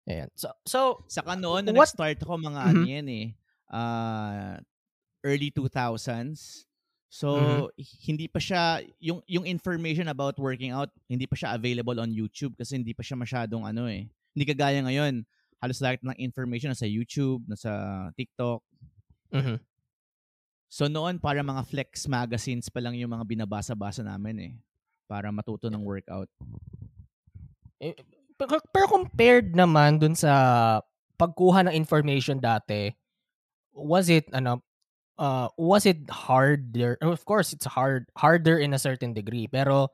Ayan. 0.05 0.29
So 0.37 0.53
so 0.63 0.79
Saka 1.09 1.33
noon, 1.33 1.65
nung 1.65 1.73
nag-start 1.77 2.21
ako 2.21 2.37
mga 2.37 2.61
ano 2.69 2.81
Mhm. 2.85 2.89
yan 2.93 3.07
eh, 3.09 3.27
uh, 3.73 4.55
early 5.25 5.49
2000s. 5.49 6.65
So, 7.11 7.27
Mhm. 7.35 7.61
hindi 8.07 8.25
pa 8.31 8.39
siya, 8.39 8.79
yung, 9.03 9.19
yung 9.27 9.43
information 9.43 10.07
about 10.07 10.39
working 10.39 10.71
out, 10.71 10.87
hindi 11.11 11.27
pa 11.27 11.35
siya 11.35 11.51
available 11.51 11.99
on 11.99 12.07
YouTube 12.07 12.55
kasi 12.55 12.79
hindi 12.79 12.95
pa 12.95 13.03
siya 13.03 13.19
masyadong 13.19 13.67
ano 13.67 13.83
eh. 13.91 14.07
Hindi 14.31 14.45
kagaya 14.47 14.79
ngayon. 14.79 15.27
Halos 15.59 15.83
lahat 15.83 15.99
ng 16.07 16.15
information 16.17 16.71
nasa 16.71 16.87
YouTube, 16.87 17.43
nasa 17.51 18.07
TikTok. 18.15 18.63
mhm. 19.35 19.59
So 20.71 20.87
noon, 20.87 21.19
para 21.19 21.43
mga 21.43 21.67
flex 21.67 22.07
magazines 22.07 22.71
pa 22.71 22.79
lang 22.79 22.95
yung 22.95 23.11
mga 23.11 23.27
binabasa-basa 23.27 24.07
namin 24.07 24.35
eh. 24.39 24.53
Para 25.03 25.27
matuto 25.35 25.67
ng 25.67 25.83
workout. 25.83 26.31
Eh, 27.83 27.91
pero, 28.41 28.57
pero 28.73 28.85
compared 28.89 29.53
naman 29.53 30.01
dun 30.01 30.17
sa 30.17 30.33
pagkuha 31.21 31.69
ng 31.69 31.77
information 31.77 32.41
dati, 32.41 32.89
was 33.77 34.09
it 34.09 34.25
ano 34.33 34.65
uh, 35.21 35.47
was 35.61 35.85
it 35.85 36.01
harder? 36.09 36.97
Of 37.05 37.21
course, 37.29 37.53
it's 37.53 37.69
hard 37.69 38.09
harder 38.17 38.57
in 38.57 38.73
a 38.73 38.81
certain 38.81 39.13
degree, 39.13 39.45
pero 39.45 39.93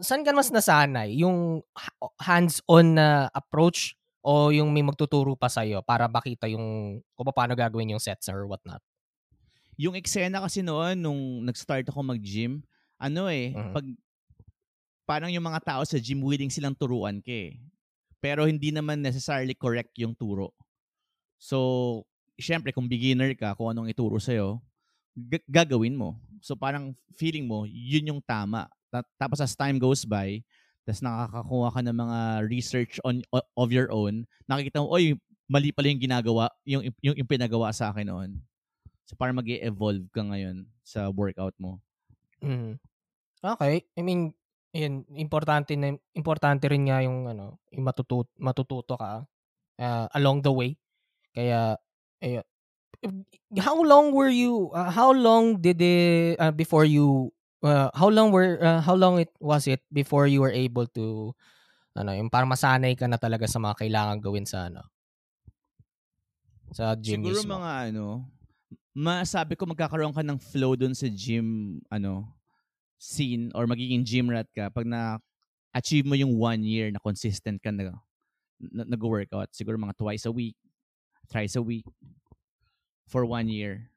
saan 0.00 0.24
ka 0.24 0.32
mas 0.32 0.48
nasanay? 0.48 1.12
Yung 1.20 1.60
ha- 1.76 2.14
hands-on 2.24 2.96
na 2.96 3.28
approach 3.36 3.92
o 4.24 4.48
yung 4.52 4.72
may 4.72 4.84
magtuturo 4.84 5.36
pa 5.36 5.48
sa'yo 5.48 5.80
para 5.84 6.08
makita 6.08 6.48
yung 6.48 7.00
kung 7.16 7.28
paano 7.32 7.56
gagawin 7.56 7.96
yung 7.96 8.02
sets 8.02 8.28
or 8.32 8.44
whatnot? 8.48 8.80
Yung 9.80 9.96
eksena 9.96 10.44
kasi 10.44 10.60
noon, 10.60 11.00
nung 11.00 11.44
nag-start 11.48 11.88
ako 11.88 12.04
mag-gym, 12.04 12.60
ano 13.00 13.32
eh, 13.32 13.56
Mhm. 13.56 13.72
pag 13.72 13.86
parang 15.10 15.34
yung 15.34 15.42
mga 15.42 15.66
tao 15.66 15.82
sa 15.82 15.98
gym 15.98 16.22
willing 16.22 16.54
silang 16.54 16.78
turuan 16.78 17.18
ka 17.18 17.34
eh. 17.34 17.58
Pero 18.22 18.46
hindi 18.46 18.70
naman 18.70 19.02
necessarily 19.02 19.58
correct 19.58 19.90
yung 19.98 20.14
turo. 20.14 20.54
So, 21.40 21.58
syempre 22.38 22.70
kung 22.70 22.86
beginner 22.86 23.34
ka, 23.34 23.58
kung 23.58 23.74
anong 23.74 23.90
ituro 23.90 24.22
sa'yo, 24.22 24.62
g- 25.18 25.46
gagawin 25.50 25.98
mo. 25.98 26.16
So 26.40 26.54
parang 26.54 26.94
feeling 27.18 27.50
mo, 27.50 27.66
yun 27.66 28.14
yung 28.14 28.22
tama. 28.22 28.70
Ta- 28.88 29.06
Tapos 29.18 29.42
as 29.42 29.58
time 29.58 29.82
goes 29.82 30.06
by, 30.06 30.40
tapos 30.86 31.02
nakakakuha 31.02 31.68
ka 31.74 31.80
ng 31.84 31.96
mga 31.96 32.18
research 32.46 32.94
on 33.02 33.20
o- 33.34 33.50
of 33.58 33.74
your 33.74 33.90
own, 33.90 34.24
nakikita 34.46 34.80
mo, 34.80 34.88
oy, 34.94 35.18
mali 35.50 35.74
pala 35.74 35.90
yung 35.90 36.00
ginagawa, 36.02 36.46
yung, 36.62 36.82
yung, 37.02 37.16
yung 37.18 37.28
pinagawa 37.28 37.74
sa 37.74 37.90
akin 37.90 38.06
noon. 38.06 38.30
So 39.04 39.18
parang 39.18 39.34
mag 39.34 39.48
evolve 39.50 40.06
ka 40.14 40.22
ngayon 40.22 40.70
sa 40.86 41.10
workout 41.10 41.58
mo. 41.58 41.82
Mhm. 42.40 42.78
Okay. 43.42 43.82
I 43.96 44.02
mean, 44.04 44.32
yun, 44.70 45.02
importante 45.18 45.74
na 45.74 45.94
importante 46.14 46.70
rin 46.70 46.86
nga 46.86 47.02
yung 47.02 47.26
ano, 47.26 47.58
yung 47.74 47.84
matututo 47.86 48.30
matututo 48.38 48.94
ka 48.94 49.26
uh, 49.82 50.06
along 50.14 50.42
the 50.42 50.52
way. 50.52 50.70
Kaya 51.34 51.78
eh, 52.22 52.42
how 53.58 53.78
long 53.82 54.12
were 54.12 54.30
you 54.30 54.70
uh, 54.76 54.90
how 54.90 55.10
long 55.10 55.58
did 55.58 55.80
it 55.80 56.36
uh, 56.38 56.52
before 56.54 56.84
you 56.84 57.32
uh, 57.64 57.90
how 57.96 58.10
long 58.12 58.30
were 58.30 58.60
uh, 58.60 58.78
how 58.82 58.94
long 58.94 59.18
it 59.18 59.32
was 59.40 59.66
it 59.66 59.82
before 59.90 60.30
you 60.30 60.40
were 60.42 60.54
able 60.54 60.86
to 60.86 61.34
ano, 61.98 62.14
yung 62.14 62.30
parang 62.30 62.50
masanay 62.50 62.94
ka 62.94 63.10
na 63.10 63.18
talaga 63.18 63.50
sa 63.50 63.58
mga 63.58 63.74
kailangan 63.82 64.18
gawin 64.22 64.46
sa 64.46 64.70
ano 64.70 64.86
sa 66.70 66.94
gym 66.94 67.18
Siguro 67.18 67.42
mismo. 67.42 67.58
mga 67.58 67.72
ano, 67.90 68.30
masabi 68.94 69.58
ko 69.58 69.66
magkakaroon 69.66 70.14
ka 70.14 70.22
ng 70.22 70.38
flow 70.38 70.78
dun 70.78 70.94
sa 70.94 71.10
gym, 71.10 71.78
ano, 71.90 72.30
scene 73.00 73.48
or 73.56 73.64
magiging 73.64 74.04
gym 74.04 74.28
rat 74.28 74.44
ka 74.52 74.68
pag 74.68 74.84
na 74.84 75.16
achieve 75.72 76.04
mo 76.04 76.12
yung 76.12 76.36
one 76.36 76.60
year 76.60 76.92
na 76.92 77.00
consistent 77.00 77.56
ka 77.64 77.72
na, 77.72 77.96
na 78.60 78.84
nag-workout. 78.84 79.56
Siguro 79.56 79.80
mga 79.80 79.96
twice 79.96 80.28
a 80.28 80.32
week, 80.32 80.54
thrice 81.32 81.56
a 81.56 81.64
week 81.64 81.88
for 83.08 83.24
one 83.24 83.48
year. 83.48 83.88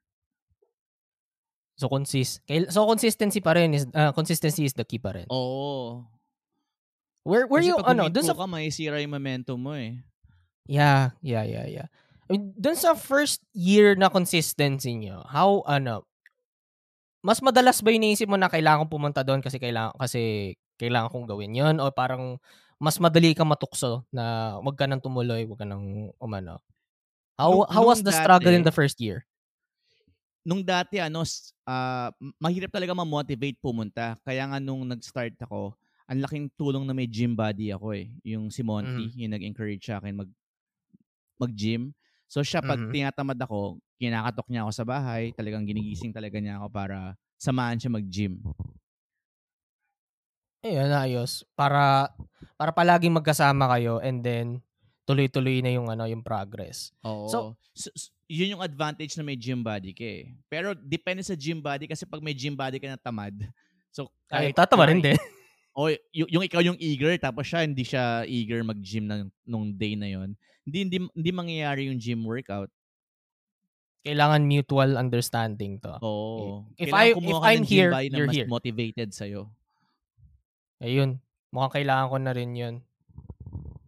So 1.76 1.90
consist 1.90 2.40
so 2.70 2.86
consistency 2.88 3.44
pa 3.44 3.52
rin 3.58 3.76
is 3.76 3.84
uh, 3.92 4.14
consistency 4.16 4.64
is 4.64 4.72
the 4.72 4.88
key 4.88 5.02
pa 5.02 5.12
rin. 5.12 5.28
Oo. 5.28 6.06
Where 7.26 7.44
were 7.44 7.60
Kasi 7.60 7.74
you 7.74 7.76
ano 7.84 8.08
dun 8.08 8.24
sa 8.24 8.32
ka, 8.32 8.48
may 8.48 8.72
sira 8.72 9.02
yung 9.04 9.12
momentum 9.12 9.60
mo 9.60 9.76
eh. 9.76 10.00
Yeah, 10.64 11.12
yeah, 11.20 11.44
yeah, 11.44 11.66
yeah. 11.68 11.88
I 12.24 12.40
mean, 12.40 12.56
dun 12.56 12.76
sa 12.76 12.96
first 12.96 13.44
year 13.52 13.92
na 13.96 14.08
consistency 14.08 14.96
nyo, 14.96 15.20
how, 15.28 15.60
ano, 15.68 16.08
mas 17.24 17.40
madalas 17.40 17.80
ba 17.80 17.88
iniisip 17.88 18.28
mo 18.28 18.36
na 18.36 18.52
kailangan 18.52 18.84
kong 18.84 18.92
pumunta 19.00 19.24
doon 19.24 19.40
kasi 19.40 19.56
kailangan, 19.56 19.96
kasi 19.96 20.52
kailangan 20.76 21.08
kong 21.08 21.24
gawin 21.24 21.56
yon 21.56 21.80
o 21.80 21.88
parang 21.88 22.36
mas 22.76 23.00
madali 23.00 23.32
ka 23.32 23.48
matukso 23.48 24.04
na 24.12 24.54
wag 24.60 24.76
ka 24.76 24.84
nang 24.84 25.00
tumuloy, 25.00 25.48
wag 25.48 25.56
ka 25.56 25.64
nang 25.64 26.12
umano? 26.20 26.60
How, 27.40 27.64
Nung- 27.64 27.70
how 27.72 27.82
was 27.88 28.04
the 28.04 28.12
struggle 28.12 28.52
in 28.52 28.60
dati- 28.60 28.68
the 28.68 28.76
first 28.76 29.00
year? 29.00 29.24
nung 30.44 30.60
dati 30.60 31.00
ano 31.00 31.24
m- 31.24 32.36
mahirap 32.36 32.68
talaga 32.68 32.92
ma-motivate 32.92 33.56
pumunta. 33.64 34.12
Kaya 34.20 34.44
nga 34.44 34.60
nung 34.60 34.84
nag-start 34.84 35.32
ako, 35.40 35.72
ang 36.04 36.20
laking 36.20 36.52
tulong 36.52 36.84
na 36.84 36.92
may 36.92 37.08
gym 37.08 37.32
buddy 37.32 37.72
ako 37.72 37.96
eh. 37.96 38.12
Yung 38.28 38.52
si 38.52 38.60
Monty, 38.60 39.08
yung 39.16 39.32
nag-encourage 39.32 39.80
sa 39.88 39.96
akin 40.04 40.12
mag 40.20 40.28
mag-gym. 41.40 41.96
So 42.28 42.44
siya 42.44 42.60
pag 42.60 42.76
Mhm. 42.76 42.92
tinatamad 42.92 43.38
ako, 43.40 43.80
kinakatok 43.96 44.46
niya 44.50 44.66
ako 44.66 44.72
sa 44.74 44.84
bahay, 44.84 45.30
talagang 45.32 45.64
ginigising 45.64 46.10
talaga 46.10 46.36
niya 46.38 46.58
ako 46.58 46.66
para 46.70 46.98
samahan 47.36 47.78
siya 47.78 47.92
mag-gym. 47.92 48.40
Ayun, 50.64 50.90
ayos. 50.90 51.44
Para, 51.52 52.08
para 52.56 52.72
palaging 52.72 53.12
magkasama 53.12 53.68
kayo 53.76 54.00
and 54.00 54.24
then 54.24 54.46
tuloy-tuloy 55.04 55.60
na 55.60 55.68
yung 55.76 55.92
ano 55.92 56.08
yung 56.08 56.24
progress. 56.24 56.90
Oo. 57.04 57.28
So- 57.28 57.52
So, 57.74 57.90
yun 58.30 58.54
yung 58.54 58.62
advantage 58.62 59.18
na 59.18 59.26
may 59.26 59.34
gym 59.34 59.58
buddy 59.58 59.90
ka 59.90 60.06
eh. 60.06 60.30
Pero 60.46 60.78
depende 60.78 61.26
sa 61.26 61.34
gym 61.34 61.58
buddy 61.58 61.90
kasi 61.90 62.06
pag 62.06 62.22
may 62.22 62.30
gym 62.30 62.54
buddy 62.54 62.78
ka 62.78 62.86
na 62.86 62.94
tamad, 62.94 63.34
so 63.90 64.06
Ay, 64.30 64.54
kahit 64.54 64.54
tatama 64.54 64.86
rin 64.86 65.02
din. 65.02 65.18
O 65.74 65.90
y- 65.90 65.98
yung 66.30 66.46
ikaw 66.46 66.62
yung 66.62 66.78
eager 66.78 67.18
tapos 67.18 67.50
siya 67.50 67.66
hindi 67.66 67.82
siya 67.82 68.22
eager 68.30 68.62
mag-gym 68.62 69.10
ng 69.10 69.26
nung 69.42 69.74
day 69.74 69.98
na 69.98 70.06
yon. 70.06 70.38
Hindi 70.62 70.78
hindi 70.86 70.96
hindi 71.10 71.30
mangyayari 71.34 71.90
yung 71.90 71.98
gym 71.98 72.22
workout. 72.22 72.70
Kailangan 74.04 74.44
mutual 74.44 75.00
understanding 75.00 75.80
to. 75.80 75.96
Oo. 75.98 76.68
If 76.76 76.92
Kailangan 76.92 77.16
I- 77.16 77.24
if 77.24 77.40
I'm 77.40 77.64
here, 77.64 77.90
you're 78.04 78.28
mas 78.28 78.36
here. 78.36 78.46
motivated 78.46 79.10
sa'yo. 79.10 79.48
Ayun. 80.78 81.16
Mukhang 81.48 81.80
kailangan 81.80 82.12
ko 82.12 82.16
na 82.20 82.32
rin 82.36 82.50
yun. 82.52 82.74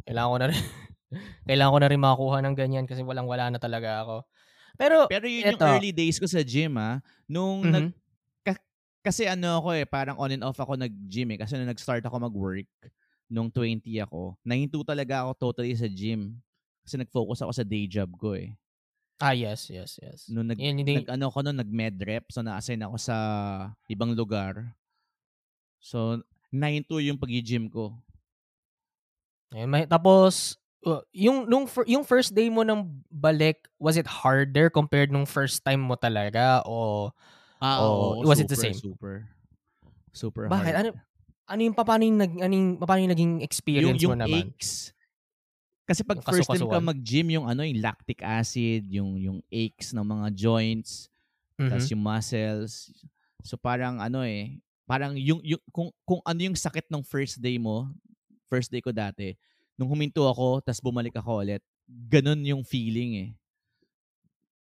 Kailangan 0.08 0.30
ko 0.30 0.38
na 0.38 0.46
rin. 0.48 0.56
kailangan 1.48 1.72
ko 1.72 1.80
na 1.82 1.90
rin 1.90 2.00
makakuha 2.00 2.38
ng 2.40 2.56
ganyan 2.56 2.84
kasi 2.88 3.04
walang-wala 3.04 3.52
na 3.52 3.60
talaga 3.60 4.00
ako. 4.02 4.16
Pero, 4.76 4.96
Pero 5.08 5.24
yun 5.28 5.52
yung 5.52 5.60
eto. 5.60 5.66
early 5.68 5.92
days 5.92 6.16
ko 6.16 6.24
sa 6.24 6.40
gym 6.40 6.76
ah. 6.76 7.00
Nung 7.26 7.64
Mhm. 7.64 7.72
nag 7.72 7.86
ka- 8.40 8.64
kasi 9.02 9.28
ano 9.28 9.60
ako 9.60 9.68
eh, 9.74 9.84
parang 9.84 10.16
on 10.16 10.32
and 10.32 10.44
off 10.44 10.56
ako 10.56 10.76
nag-gym 10.76 11.36
eh. 11.36 11.38
Kasi 11.38 11.56
nung 11.56 11.68
nag-start 11.68 12.04
ako 12.04 12.16
mag-work, 12.22 12.68
nung 13.26 13.50
20 13.50 14.00
ako, 14.00 14.38
nahinto 14.40 14.80
talaga 14.80 15.26
ako 15.26 15.50
totally 15.50 15.76
sa 15.76 15.90
gym. 15.90 16.40
Kasi 16.86 16.96
nag-focus 16.96 17.42
ako 17.42 17.52
sa 17.52 17.66
day 17.66 17.84
job 17.84 18.08
ko 18.14 18.32
eh. 18.32 18.54
Ah 19.20 19.32
yes, 19.32 19.68
yes, 19.72 19.98
yes. 20.02 20.28
Nung 20.28 20.48
nag, 20.50 20.58
Yan, 20.60 20.76
hindi, 20.80 21.00
nag 21.00 21.08
ano 21.08 21.32
ko 21.32 21.40
noon, 21.40 21.56
nag-med 21.56 21.96
rep. 22.04 22.28
So 22.32 22.42
na-assign 22.44 22.84
ako 22.84 22.96
sa 23.00 23.16
ibang 23.88 24.12
lugar. 24.12 24.76
So, 25.80 26.20
nahinto 26.50 26.98
yung 26.98 27.16
pag-gym 27.20 27.70
ko. 27.70 27.94
Ayun, 29.54 29.70
may, 29.70 29.86
tapos, 29.86 30.58
uh, 30.82 31.00
yung, 31.14 31.46
nung, 31.46 31.70
yung 31.86 32.02
first 32.02 32.34
day 32.34 32.50
mo 32.50 32.66
ng 32.66 32.82
balik, 33.06 33.70
was 33.78 33.94
it 33.94 34.06
harder 34.06 34.66
compared 34.68 35.14
nung 35.14 35.24
first 35.24 35.62
time 35.62 35.80
mo 35.80 35.94
talaga? 35.94 36.60
O, 36.66 37.10
Ah, 37.56 37.80
Oh, 37.80 38.20
oo. 38.20 38.28
was 38.28 38.36
it 38.36 38.52
the 38.52 38.58
super, 38.58 38.68
same? 38.68 38.76
Super. 38.76 39.14
Super 40.12 40.44
bakit? 40.48 40.76
hard. 40.76 40.80
Ano, 40.84 40.88
ano 41.48 41.60
yung, 41.64 41.74
paano 41.76 42.02
yung, 42.04 42.18
nag, 42.20 42.32
ano 42.36 42.52
yung, 42.52 42.70
paano 42.76 43.00
yung 43.00 43.12
naging 43.16 43.34
experience 43.40 44.02
yung, 44.04 44.12
mo 44.12 44.16
yung 44.18 44.20
naman? 44.20 44.46
aches. 44.52 44.92
Kasi 45.88 46.02
pag 46.02 46.18
Yung 46.18 46.26
first 46.26 46.50
time 46.50 46.66
ka 46.66 46.82
mag-gym, 46.82 47.30
yung 47.38 47.46
ano, 47.46 47.62
yung 47.62 47.78
lactic 47.78 48.18
acid, 48.18 48.90
yung 48.90 49.14
yung 49.22 49.38
aches 49.54 49.94
ng 49.94 50.02
mga 50.02 50.26
joints, 50.34 51.06
Mhm. 51.58 51.68
tas 51.70 51.90
yung 51.90 52.02
muscles. 52.02 52.90
So 53.46 53.54
parang 53.58 54.02
ano 54.02 54.22
eh, 54.26 54.58
parang 54.86 55.14
yung, 55.18 55.40
yung 55.46 55.62
kung 55.70 55.90
kung 56.06 56.22
ano 56.26 56.40
yung 56.42 56.58
sakit 56.58 56.90
ng 56.90 57.02
first 57.06 57.38
day 57.42 57.58
mo, 57.60 57.90
first 58.50 58.70
day 58.74 58.82
ko 58.82 58.90
dati, 58.94 59.34
nung 59.78 59.90
huminto 59.92 60.26
ako, 60.26 60.62
tas 60.64 60.82
bumalik 60.82 61.14
ako 61.18 61.42
ulit, 61.46 61.62
ganun 61.88 62.42
yung 62.46 62.62
feeling 62.66 63.12
eh. 63.18 63.30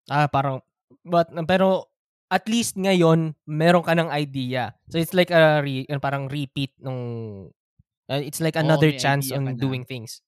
Ah, 0.09 0.29
parang, 0.29 0.61
but, 1.01 1.33
pero, 1.49 1.89
at 2.29 2.45
least 2.49 2.77
ngayon, 2.77 3.33
meron 3.49 3.81
ka 3.85 3.93
ng 3.97 4.09
idea. 4.13 4.73
So, 4.89 5.01
it's 5.01 5.13
like 5.17 5.33
a, 5.33 5.61
re, 5.65 5.85
parang 5.97 6.29
repeat 6.29 6.73
nung, 6.77 7.01
uh, 8.09 8.21
it's 8.21 8.41
like 8.41 8.55
Oo, 8.61 8.83
another 8.85 8.87
may 8.87 8.95
chance 8.95 9.31
on 9.33 9.57
doing 9.57 9.85
things. 9.85 10.21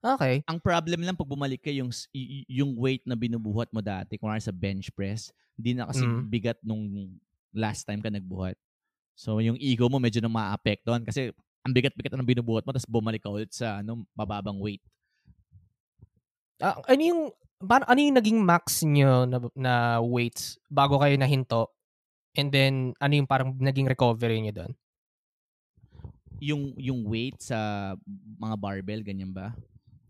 Okay. 0.00 0.40
Ang 0.48 0.58
problem 0.64 1.04
lang 1.04 1.12
pag 1.12 1.28
bumalik 1.28 1.60
ka 1.60 1.68
yung 1.68 1.92
yung 2.48 2.72
weight 2.80 3.04
na 3.04 3.12
binubuhat 3.12 3.68
mo 3.68 3.84
dati, 3.84 4.16
kung 4.16 4.32
sa 4.40 4.52
bench 4.52 4.88
press, 4.96 5.28
hindi 5.60 5.76
na 5.76 5.84
kasi 5.84 6.08
Mhm. 6.08 6.24
bigat 6.32 6.58
nung 6.64 6.88
last 7.52 7.84
time 7.84 8.00
ka 8.00 8.08
nagbuhat. 8.08 8.56
So 9.14 9.40
yung 9.44 9.60
ego 9.60 9.88
mo 9.92 10.00
medyo 10.00 10.24
na 10.24 10.32
maapektuhan 10.32 11.04
kasi 11.04 11.32
ang 11.64 11.76
bigat-bigat 11.76 12.16
ng 12.16 12.24
binubuhat 12.24 12.64
mo 12.64 12.72
tapos 12.72 12.88
bumalik 12.88 13.20
ka 13.20 13.28
ulit 13.28 13.52
sa 13.52 13.84
ano 13.84 14.08
mababang 14.16 14.56
weight. 14.56 14.80
Ah, 16.60 16.76
ano 16.84 17.00
yung, 17.00 17.20
paano, 17.64 17.88
ano 17.88 17.98
yung 18.00 18.16
naging 18.20 18.40
max 18.44 18.84
nyo 18.84 19.24
na, 19.24 19.38
na 19.56 19.74
weights 20.04 20.60
bago 20.68 21.00
kayo 21.00 21.16
nahinto? 21.16 21.72
And 22.36 22.52
then, 22.52 22.94
ano 23.00 23.12
yung 23.16 23.28
parang 23.30 23.56
naging 23.58 23.88
recovery 23.90 24.40
nyo 24.44 24.54
doon? 24.54 24.72
Yung 26.40 26.72
yung 26.80 27.04
weight 27.04 27.36
sa 27.44 27.92
mga 28.40 28.56
barbell 28.56 29.04
ganyan 29.04 29.32
ba? 29.32 29.52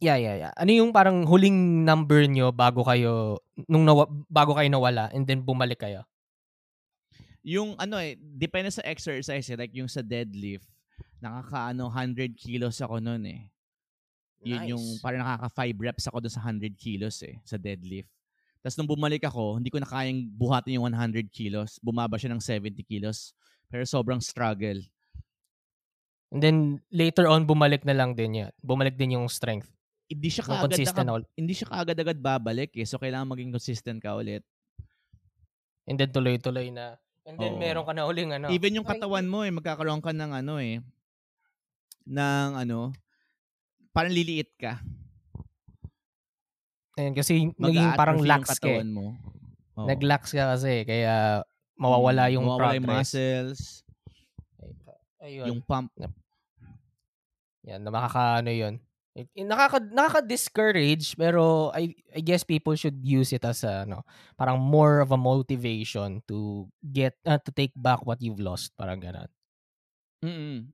Yeah, 0.01 0.17
yeah, 0.17 0.37
yeah. 0.49 0.53
Ano 0.57 0.73
yung 0.73 0.97
parang 0.97 1.29
huling 1.29 1.85
number 1.85 2.25
nyo 2.25 2.49
bago 2.57 2.81
kayo, 2.81 3.37
nung 3.69 3.85
nawa, 3.85 4.09
bago 4.33 4.57
kayo 4.57 4.73
nawala 4.73 5.13
and 5.13 5.29
then 5.29 5.45
bumalik 5.45 5.85
kayo? 5.85 6.09
Yung 7.45 7.77
ano 7.77 8.01
eh, 8.01 8.17
depende 8.17 8.73
sa 8.73 8.81
exercise 8.85 9.45
eh. 9.53 9.57
Like 9.61 9.77
yung 9.77 9.93
sa 9.93 10.01
deadlift, 10.01 10.65
nakakaano 11.21 11.93
100 11.93 12.33
kilos 12.33 12.81
ako 12.81 12.97
noon 12.97 13.29
eh. 13.29 13.41
Yun 14.41 14.73
yung 14.77 14.85
Nice. 14.97 15.05
parang 15.05 15.21
nakaka 15.21 15.69
5 15.69 15.77
reps 15.77 16.09
ako 16.09 16.25
doon 16.25 16.33
sa 16.33 16.43
100 16.49 16.81
kilos 16.81 17.21
eh, 17.21 17.37
sa 17.45 17.61
deadlift. 17.61 18.09
Tapos 18.65 18.77
nung 18.81 18.89
bumalik 18.89 19.25
ako, 19.25 19.61
hindi 19.61 19.69
ko 19.69 19.81
na 19.81 19.89
kayang 19.89 20.33
buhatin 20.33 20.81
yung 20.81 20.89
100 20.89 21.29
kilos. 21.29 21.77
Bumaba 21.81 22.17
siya 22.17 22.33
ng 22.33 22.41
70 22.41 22.85
kilos. 22.85 23.37
Pero 23.69 23.85
sobrang 23.85 24.21
struggle. 24.21 24.81
And 26.33 26.41
then, 26.41 26.57
later 26.93 27.27
on, 27.27 27.49
bumalik 27.49 27.83
na 27.85 27.97
lang 27.97 28.15
din 28.15 28.45
yan. 28.45 28.53
Bumalik 28.63 28.95
din 29.01 29.17
yung 29.17 29.27
strength. 29.33 29.69
Hindi 30.11 30.27
siya 30.27 30.43
Yung 30.43 30.51
kaagad 30.51 30.67
consistent 30.69 31.07
naka- 31.07 31.31
hindi 31.33 31.53
siya 31.55 31.69
kaagad-agad 31.71 32.19
babalik 32.19 32.75
eh. 32.75 32.83
So 32.83 32.99
kailangan 32.99 33.31
maging 33.31 33.55
consistent 33.55 34.03
ka 34.03 34.19
ulit. 34.19 34.43
And 35.87 35.95
then, 35.95 36.11
tuloy-tuloy 36.11 36.71
na. 36.71 36.99
And 37.23 37.39
then, 37.39 37.55
Oo. 37.55 37.63
meron 37.63 37.87
ka 37.87 37.95
na 37.95 38.07
uling 38.07 38.31
ano. 38.33 38.51
Even 38.51 38.75
yung 38.75 38.85
katawan 38.85 39.27
mo 39.27 39.43
eh, 39.43 39.51
magkakaroon 39.51 40.03
ka 40.03 40.11
ng 40.11 40.33
ano 40.35 40.59
eh, 40.59 40.83
ng 42.05 42.51
ano, 42.57 42.91
parang 43.91 44.11
liliit 44.11 44.51
ka. 44.55 44.83
Ayun, 46.95 47.15
kasi 47.15 47.49
naging 47.55 47.95
parang 47.95 48.19
lax 48.21 48.45
yung 48.45 48.45
ka 48.45 48.53
eh. 48.53 48.59
katawan 48.61 48.91
mo. 48.91 49.07
Oo. 49.79 49.87
Nag-lax 49.87 50.23
ka 50.31 50.45
kasi. 50.53 50.83
Kaya, 50.85 51.43
mawawala 51.75 52.29
Mm, 52.29 52.35
yung 52.35 52.45
mawawala 52.45 52.77
yung 52.77 52.85
progress. 52.85 52.99
muscles, 53.09 53.61
Ayun. 55.19 55.47
yung 55.49 55.61
pump. 55.63 55.91
Yan, 57.63 57.81
na 57.81 57.89
makaka, 57.89 58.43
ano 58.43 58.51
yun. 58.51 58.75
It, 59.21 59.29
it- 59.37 59.49
nakaka, 59.49 59.79
nakaka-discourage, 59.85 61.15
pero 61.15 61.69
I, 61.77 61.93
I 62.17 62.21
guess 62.25 62.43
people 62.43 62.73
should 62.75 62.99
use 63.05 63.33
it 63.37 63.45
as 63.45 63.63
a, 63.63 63.85
ano, 63.85 64.03
parang 64.41 64.57
more 64.57 65.05
of 65.05 65.13
a 65.13 65.21
motivation 65.21 66.25
to 66.27 66.69
get, 66.81 67.17
uh, 67.29 67.39
to 67.41 67.51
take 67.53 67.77
back 67.77 68.05
what 68.09 68.21
you've 68.25 68.41
lost. 68.41 68.73
Parang 68.75 68.99
ganun. 68.99 69.29
Mm-mm. 70.25 70.69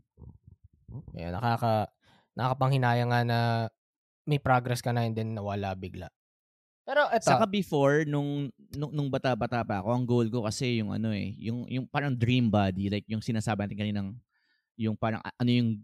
Yan, 1.18 1.35
nakaka, 1.35 1.90
nakakapanghinaya 2.38 3.04
nga 3.11 3.20
na 3.26 3.38
may 4.26 4.42
progress 4.42 4.82
ka 4.82 4.90
na 4.90 5.06
and 5.06 5.14
then 5.14 5.35
nawala 5.35 5.74
bigla. 5.78 6.11
Pero 6.87 7.11
eto, 7.11 7.26
Saka 7.26 7.50
before, 7.50 8.06
nung, 8.06 8.46
nung, 8.74 8.94
nung 8.94 9.11
bata-bata 9.11 9.66
pa 9.66 9.82
ako, 9.82 9.88
ang 9.90 10.06
goal 10.06 10.26
ko 10.30 10.46
kasi 10.46 10.78
yung 10.78 10.94
ano 10.94 11.11
eh, 11.11 11.35
yung, 11.42 11.66
yung 11.66 11.87
parang 11.90 12.14
dream 12.14 12.46
body, 12.46 12.87
like 12.87 13.06
yung 13.11 13.22
sinasabi 13.22 13.66
natin 13.66 13.78
kaninang, 13.78 14.11
yung 14.78 14.94
parang 14.94 15.18
ano 15.18 15.50
yung, 15.50 15.82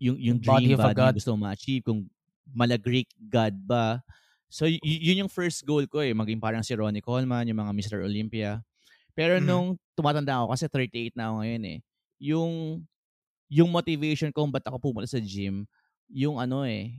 yung, 0.00 0.16
yung 0.18 0.38
dream 0.40 0.72
body 0.80 0.96
god. 0.96 1.12
yung 1.12 1.18
gusto 1.20 1.30
mo 1.36 1.46
ma-achieve, 1.46 1.84
kung 1.84 2.08
mala 2.50 2.74
Greek 2.80 3.08
god 3.30 3.54
ba. 3.62 4.00
So, 4.50 4.66
y- 4.66 4.80
yun 4.82 5.26
yung 5.26 5.32
first 5.32 5.62
goal 5.62 5.86
ko 5.86 6.02
eh, 6.02 6.10
maging 6.16 6.40
parang 6.42 6.64
si 6.66 6.74
Ronnie 6.74 7.04
Coleman, 7.04 7.46
yung 7.46 7.60
mga 7.60 7.72
Mr. 7.76 8.00
Olympia. 8.02 8.64
Pero 9.14 9.38
Mhm. 9.38 9.46
nung 9.46 9.68
tumatanda 9.94 10.40
ako, 10.42 10.46
kasi 10.56 10.64
38 10.72 11.14
na 11.14 11.30
ako 11.30 11.36
ngayon 11.44 11.62
eh, 11.68 11.78
yung, 12.20 12.52
yung 13.50 13.70
motivation 13.70 14.30
ko 14.30 14.42
kung 14.46 14.52
ba't 14.54 14.66
ako 14.66 14.78
pumunta 14.78 15.10
sa 15.10 15.22
gym, 15.22 15.66
yung 16.10 16.38
ano 16.38 16.62
eh, 16.66 16.94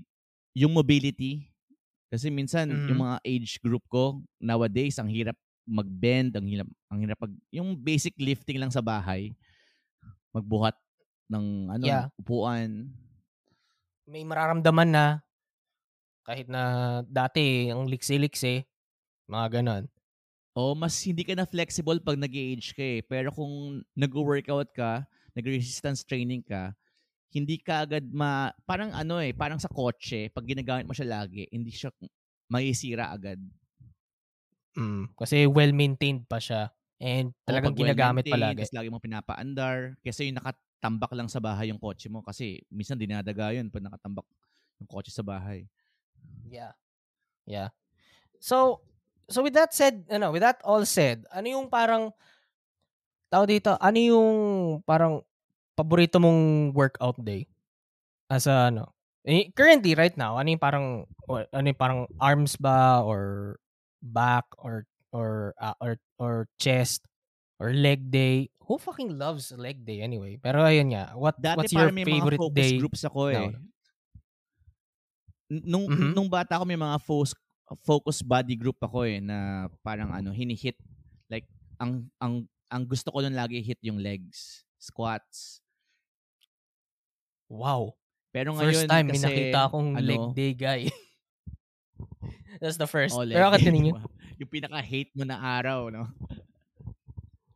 yung 0.55 0.71
mobility. 0.75 1.47
Kasi 2.11 2.27
minsan, 2.31 2.67
Mhm. 2.69 2.87
yung 2.91 2.99
mga 3.03 3.17
age 3.23 3.59
group 3.63 3.83
ko, 3.87 4.19
nowadays, 4.39 4.99
ang 4.99 5.07
hirap 5.11 5.35
mag-bend, 5.67 6.35
ang 6.35 6.47
hirap, 6.47 6.67
ang 6.91 6.99
hirap 7.03 7.17
pag, 7.19 7.33
yung 7.53 7.75
basic 7.77 8.15
lifting 8.19 8.59
lang 8.59 8.71
sa 8.73 8.83
bahay, 8.83 9.31
magbuhat 10.31 10.75
ng 11.31 11.71
ano, 11.71 11.83
Yeah. 11.87 12.11
upuan. 12.19 12.91
may 14.11 14.27
mararamdaman 14.27 14.91
na 14.91 15.05
kahit 16.27 16.51
na 16.51 16.99
dati 17.07 17.71
ang 17.71 17.87
liksi-liksi, 17.87 18.67
mga 19.31 19.47
ganon. 19.61 19.83
O 20.51 20.75
mas 20.75 20.99
hindi 21.07 21.23
ka 21.23 21.31
na 21.31 21.47
flexible 21.47 22.03
pag 22.03 22.19
nag 22.19 22.31
age 22.35 22.75
ka 22.75 22.83
eh. 22.83 22.99
Pero 23.07 23.31
kung 23.31 23.79
nag-workout 23.95 24.75
ka, 24.75 25.07
nag-resistance 25.31 26.03
training 26.03 26.43
ka, 26.43 26.75
hindi 27.31 27.55
ka 27.63 27.87
agad 27.87 28.03
ma... 28.11 28.51
Parang 28.67 28.91
ano 28.91 29.23
eh, 29.23 29.31
parang 29.31 29.57
sa 29.63 29.71
kotse, 29.71 30.27
pag 30.35 30.43
ginagamit 30.43 30.83
mo 30.83 30.91
siya 30.91 31.23
lagi, 31.23 31.47
hindi 31.47 31.71
siya 31.71 31.89
maisira 32.51 33.15
agad. 33.15 33.39
Mm, 34.75 35.15
kasi 35.15 35.47
well-maintained 35.47 36.27
pa 36.27 36.43
siya. 36.43 36.67
And 36.99 37.31
talagang 37.47 37.73
pag 37.73 37.81
ginagamit 37.81 38.27
well-maintained, 38.27 38.59
palagi. 38.59 38.61
tas 38.67 38.75
lagi 38.75 38.89
mo 38.91 38.99
pinapaandar. 38.99 39.95
Kasi 40.03 40.27
yung 40.27 40.39
nakatambak 40.81 41.13
lang 41.13 41.29
sa 41.29 41.37
bahay 41.37 41.69
yung 41.69 41.77
kotse 41.77 42.09
mo. 42.09 42.25
Kasi 42.25 42.65
minsan 42.73 42.97
dinadaga 42.97 43.53
yun 43.53 43.69
pag 43.69 43.85
nakatambak 43.85 44.25
yung 44.81 44.89
kotse 44.89 45.13
sa 45.13 45.21
bahay. 45.21 45.69
Yeah. 46.49 46.73
Yeah. 47.45 47.69
So, 48.41 48.81
so 49.29 49.45
with 49.45 49.53
that 49.53 49.77
said, 49.77 50.09
ano, 50.09 50.33
with 50.33 50.41
that 50.41 50.57
all 50.65 50.81
said, 50.89 51.29
ano 51.29 51.45
yung 51.45 51.69
parang 51.69 52.09
tao 53.29 53.45
dito, 53.45 53.77
ano 53.77 53.97
yung 54.01 54.37
parang 54.81 55.21
paborito 55.77 56.17
mong 56.17 56.73
workout 56.73 57.21
day? 57.21 57.45
As 58.25 58.49
a, 58.49 58.73
ano, 58.73 58.89
eh, 59.21 59.53
currently 59.53 59.93
right 59.93 60.17
now, 60.17 60.41
ano 60.41 60.49
yung 60.49 60.63
parang 60.63 61.05
ano 61.29 61.65
yung 61.69 61.77
parang 61.77 62.09
arms 62.17 62.57
ba 62.57 63.05
or 63.05 63.53
back 64.01 64.49
or 64.57 64.89
or 65.13 65.53
uh, 65.61 65.77
or 65.77 66.01
or 66.17 66.49
chest 66.57 67.05
or 67.61 67.69
leg 67.69 68.09
day? 68.09 68.49
who 68.65 68.79
fucking 68.79 69.19
loves 69.19 69.51
leg 69.53 69.83
day 69.83 69.99
anyway? 69.99 70.39
Pero 70.39 70.63
ayun 70.63 70.95
nga, 70.95 71.11
what 71.13 71.35
Dati 71.35 71.59
what's 71.59 71.75
your 71.75 71.91
may 71.91 72.07
favorite 72.07 72.39
mga 72.39 72.47
focus 72.47 72.63
day? 72.63 72.79
groups 72.79 73.01
ako 73.03 73.21
eh. 73.27 73.35
No. 73.35 73.59
Nung, 75.51 75.85
Mhm. 75.91 76.11
nung 76.15 76.29
bata 76.31 76.55
ako 76.55 76.63
may 76.63 76.79
mga 76.79 76.97
focus, 77.03 77.31
focus 77.83 78.23
body 78.23 78.55
group 78.55 78.79
ako 78.79 79.03
eh 79.03 79.19
na 79.19 79.67
parang 79.83 80.07
ano, 80.07 80.31
hinihit. 80.31 80.79
Like, 81.27 81.43
ang, 81.75 82.07
ang, 82.23 82.47
ang 82.71 82.83
gusto 82.87 83.11
ko 83.11 83.19
nun 83.19 83.35
lagi 83.35 83.59
hit 83.59 83.79
yung 83.83 83.99
legs, 83.99 84.63
squats. 84.79 85.59
Wow. 87.51 87.99
Pero 88.31 88.55
ngayon 88.55 88.71
First 88.71 88.87
time 88.87 89.05
may 89.11 89.19
kasi, 89.19 89.27
nakita 89.27 89.59
akong 89.67 89.89
ano, 89.99 90.07
leg 90.07 90.23
day 90.31 90.51
guy. 90.55 90.81
That's 92.63 92.79
the 92.79 92.87
first. 92.87 93.11
oh, 93.19 93.27
Pero 93.27 93.51
continue. 93.51 93.91
diba? 93.99 94.07
yung 94.39 94.47
pinaka-hate 94.49 95.11
mo 95.13 95.27
na 95.27 95.35
araw, 95.37 95.91
no? 95.91 96.07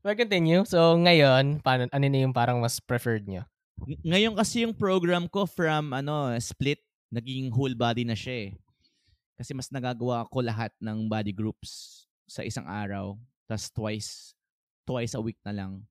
Pero 0.06 0.22
continue. 0.22 0.62
So 0.70 1.02
ngayon, 1.02 1.66
paano, 1.66 1.90
ano 1.90 2.06
na 2.06 2.20
yung 2.22 2.30
parang 2.30 2.62
mas 2.62 2.78
preferred 2.78 3.26
nyo? 3.26 3.42
Ng- 3.90 4.06
Ngayon 4.06 4.38
kasi 4.38 4.62
yung 4.62 4.78
program 4.78 5.26
ko 5.26 5.50
from 5.50 5.98
ano 5.98 6.30
split, 6.38 6.78
naging 7.10 7.50
whole 7.50 7.74
body 7.74 8.06
na 8.06 8.14
siya 8.14 8.46
eh. 8.46 8.52
Kasi 9.34 9.58
mas 9.58 9.74
nagagawa 9.74 10.30
ko 10.30 10.46
lahat 10.46 10.70
ng 10.78 11.10
body 11.10 11.34
groups 11.34 12.06
sa 12.30 12.46
isang 12.46 12.70
araw. 12.70 13.18
Tapos 13.50 13.74
twice, 13.74 14.10
twice 14.86 15.18
a 15.18 15.22
week 15.26 15.42
na 15.42 15.58
lang. 15.58 15.82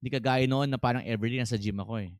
Hindi 0.00 0.16
kagaya 0.16 0.48
noon 0.48 0.72
na 0.72 0.80
parang 0.80 1.04
everyday 1.04 1.44
nasa 1.44 1.60
gym 1.60 1.76
ako 1.76 2.08
eh. 2.08 2.10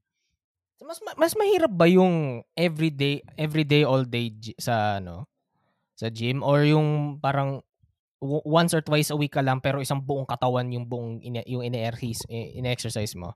So, 0.76 0.84
mas 0.84 1.00
ma- 1.00 1.16
mas 1.16 1.32
mahirap 1.32 1.72
ba 1.72 1.88
yung 1.88 2.44
everyday 2.52 3.24
everyday 3.40 3.88
all 3.88 4.04
day 4.04 4.36
sa 4.60 5.00
ano 5.00 5.24
sa 5.96 6.12
gym 6.12 6.44
or 6.44 6.60
yung 6.68 7.16
parang 7.24 7.64
once 8.20 8.74
or 8.74 8.82
twice 8.82 9.10
a 9.10 9.16
week 9.16 9.30
ka 9.30 9.42
lang 9.42 9.62
pero 9.62 9.78
isang 9.78 10.02
buong 10.02 10.26
katawan 10.26 10.66
yung 10.68 10.82
buong 10.84 11.22
ine- 11.22 11.46
yung 11.46 11.62
ine-exercise 11.62 12.26
ine-exercise 12.28 13.14
mo? 13.14 13.34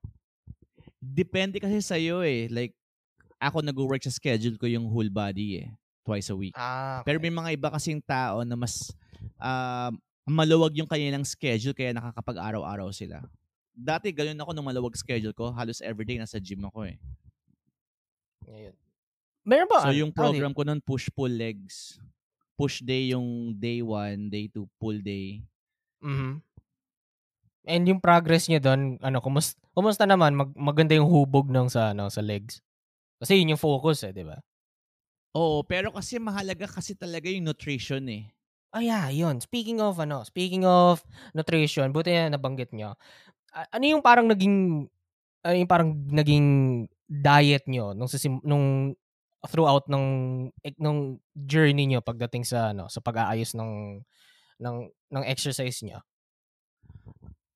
Depende 0.99 1.59
kasi 1.59 1.83
sa 1.83 1.95
iyo 1.95 2.23
eh. 2.23 2.47
Like, 2.47 2.75
ako 3.39 3.63
nag-work 3.63 4.03
sa 4.03 4.15
schedule 4.15 4.55
ko 4.55 4.67
yung 4.67 4.87
whole 4.87 5.11
body 5.11 5.67
eh. 5.67 5.69
Twice 6.03 6.31
a 6.31 6.37
week. 6.39 6.55
Ah, 6.55 7.03
Pero 7.03 7.19
may 7.19 7.31
mga 7.31 7.55
iba 7.55 7.71
kasing 7.71 8.03
tao 8.03 8.43
na 8.43 8.59
mas 8.59 8.91
ah, 9.39 9.91
maluwag 10.27 10.75
yung 10.75 10.87
kanilang 10.87 11.27
schedule 11.27 11.75
kaya 11.75 11.95
nakakapag-araw-araw 11.95 12.91
sila. 12.91 13.23
Dati 13.73 14.11
ganun 14.11 14.39
ako 14.39 14.51
nung 14.53 14.67
maluwag 14.67 14.95
schedule 14.99 15.35
ko. 15.35 15.51
Halos 15.51 15.83
everyday 15.83 16.19
nasa 16.19 16.39
gym 16.39 16.63
ako 16.63 16.87
eh. 16.87 16.99
Ngayon. 18.47 18.75
Meron 19.43 19.67
ba? 19.71 19.79
So 19.83 19.91
ano- 19.91 19.99
yung 19.99 20.13
program 20.15 20.55
ko 20.55 20.63
nun 20.63 20.79
push-pull 20.79 21.31
legs. 21.31 21.99
Push 22.59 22.85
day 22.85 23.17
yung 23.17 23.57
day 23.57 23.81
1, 23.81 24.29
day 24.29 24.45
2, 24.53 24.69
pull 24.77 25.01
day. 25.01 25.41
Mhm. 26.03 26.43
And 27.65 27.87
yung 27.87 28.03
progress 28.03 28.51
niya 28.51 28.59
doon, 28.59 28.99
ano, 28.99 29.23
kumusta, 29.23 29.55
kumusta 29.71 30.03
naman 30.03 30.35
mag, 30.35 30.51
maganda 30.59 30.99
yung 30.99 31.07
hubog 31.07 31.47
ng 31.47 31.71
sa 31.71 31.95
ano, 31.95 32.11
sa 32.11 32.19
legs. 32.19 32.59
Kasi 33.23 33.39
yun 33.41 33.55
yung 33.57 33.63
focus 33.63 34.05
eh, 34.09 34.13
'di 34.15 34.25
ba? 34.27 34.39
Oo, 35.37 35.65
pero 35.65 35.91
kasi 35.95 36.21
mahalaga 36.21 36.69
kasi 36.69 36.93
talaga 36.99 37.29
yung 37.33 37.49
nutrition 37.49 38.05
eh. 38.13 38.29
Ah, 38.73 38.81
yeah, 38.85 39.09
yun. 39.13 39.41
Speaking 39.41 39.81
of, 39.81 40.01
ano, 40.01 40.25
speaking 40.25 40.65
of 40.69 41.05
nutrition, 41.37 41.93
buti 41.93 42.13
na 42.13 42.37
nabanggit 42.37 42.73
nyo. 42.73 42.97
Ano 43.53 43.85
yung 43.85 44.03
parang 44.05 44.29
naging, 44.29 44.87
ano 45.45 45.57
yung 45.57 45.71
parang 45.71 45.91
naging 46.11 46.47
diet 47.09 47.65
nyo 47.69 47.93
nung, 47.97 48.09
sasim, 48.11 48.41
nung 48.45 48.97
throughout 49.51 49.87
ng, 49.91 50.07
nung 50.79 51.19
journey 51.35 51.87
nyo 51.91 52.01
pagdating 52.03 52.47
sa, 52.47 52.71
ano, 52.71 52.87
sa 52.87 53.03
pag-aayos 53.03 53.55
ng, 53.59 54.03
ng, 54.63 54.77
ng 55.11 55.25
exercise 55.27 55.83
nyo? 55.83 55.99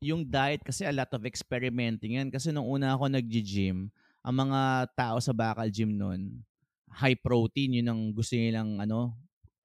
Yung 0.04 0.28
diet 0.28 0.60
kasi 0.60 0.84
a 0.84 0.92
lot 0.92 1.08
of 1.16 1.24
experimenting 1.24 2.20
yan. 2.20 2.28
Kasi 2.28 2.52
nung 2.52 2.68
una 2.68 2.92
ako 2.94 3.08
nag-gym, 3.08 3.88
ang 4.20 4.36
mga 4.36 4.90
tao 4.92 5.16
sa 5.22 5.32
Bakal 5.32 5.70
Gym 5.70 5.94
nun, 5.96 6.42
high 6.90 7.16
protein, 7.16 7.78
yun 7.80 7.88
ang 7.90 8.02
gusto 8.12 8.34
nilang 8.34 8.82
ano, 8.82 9.14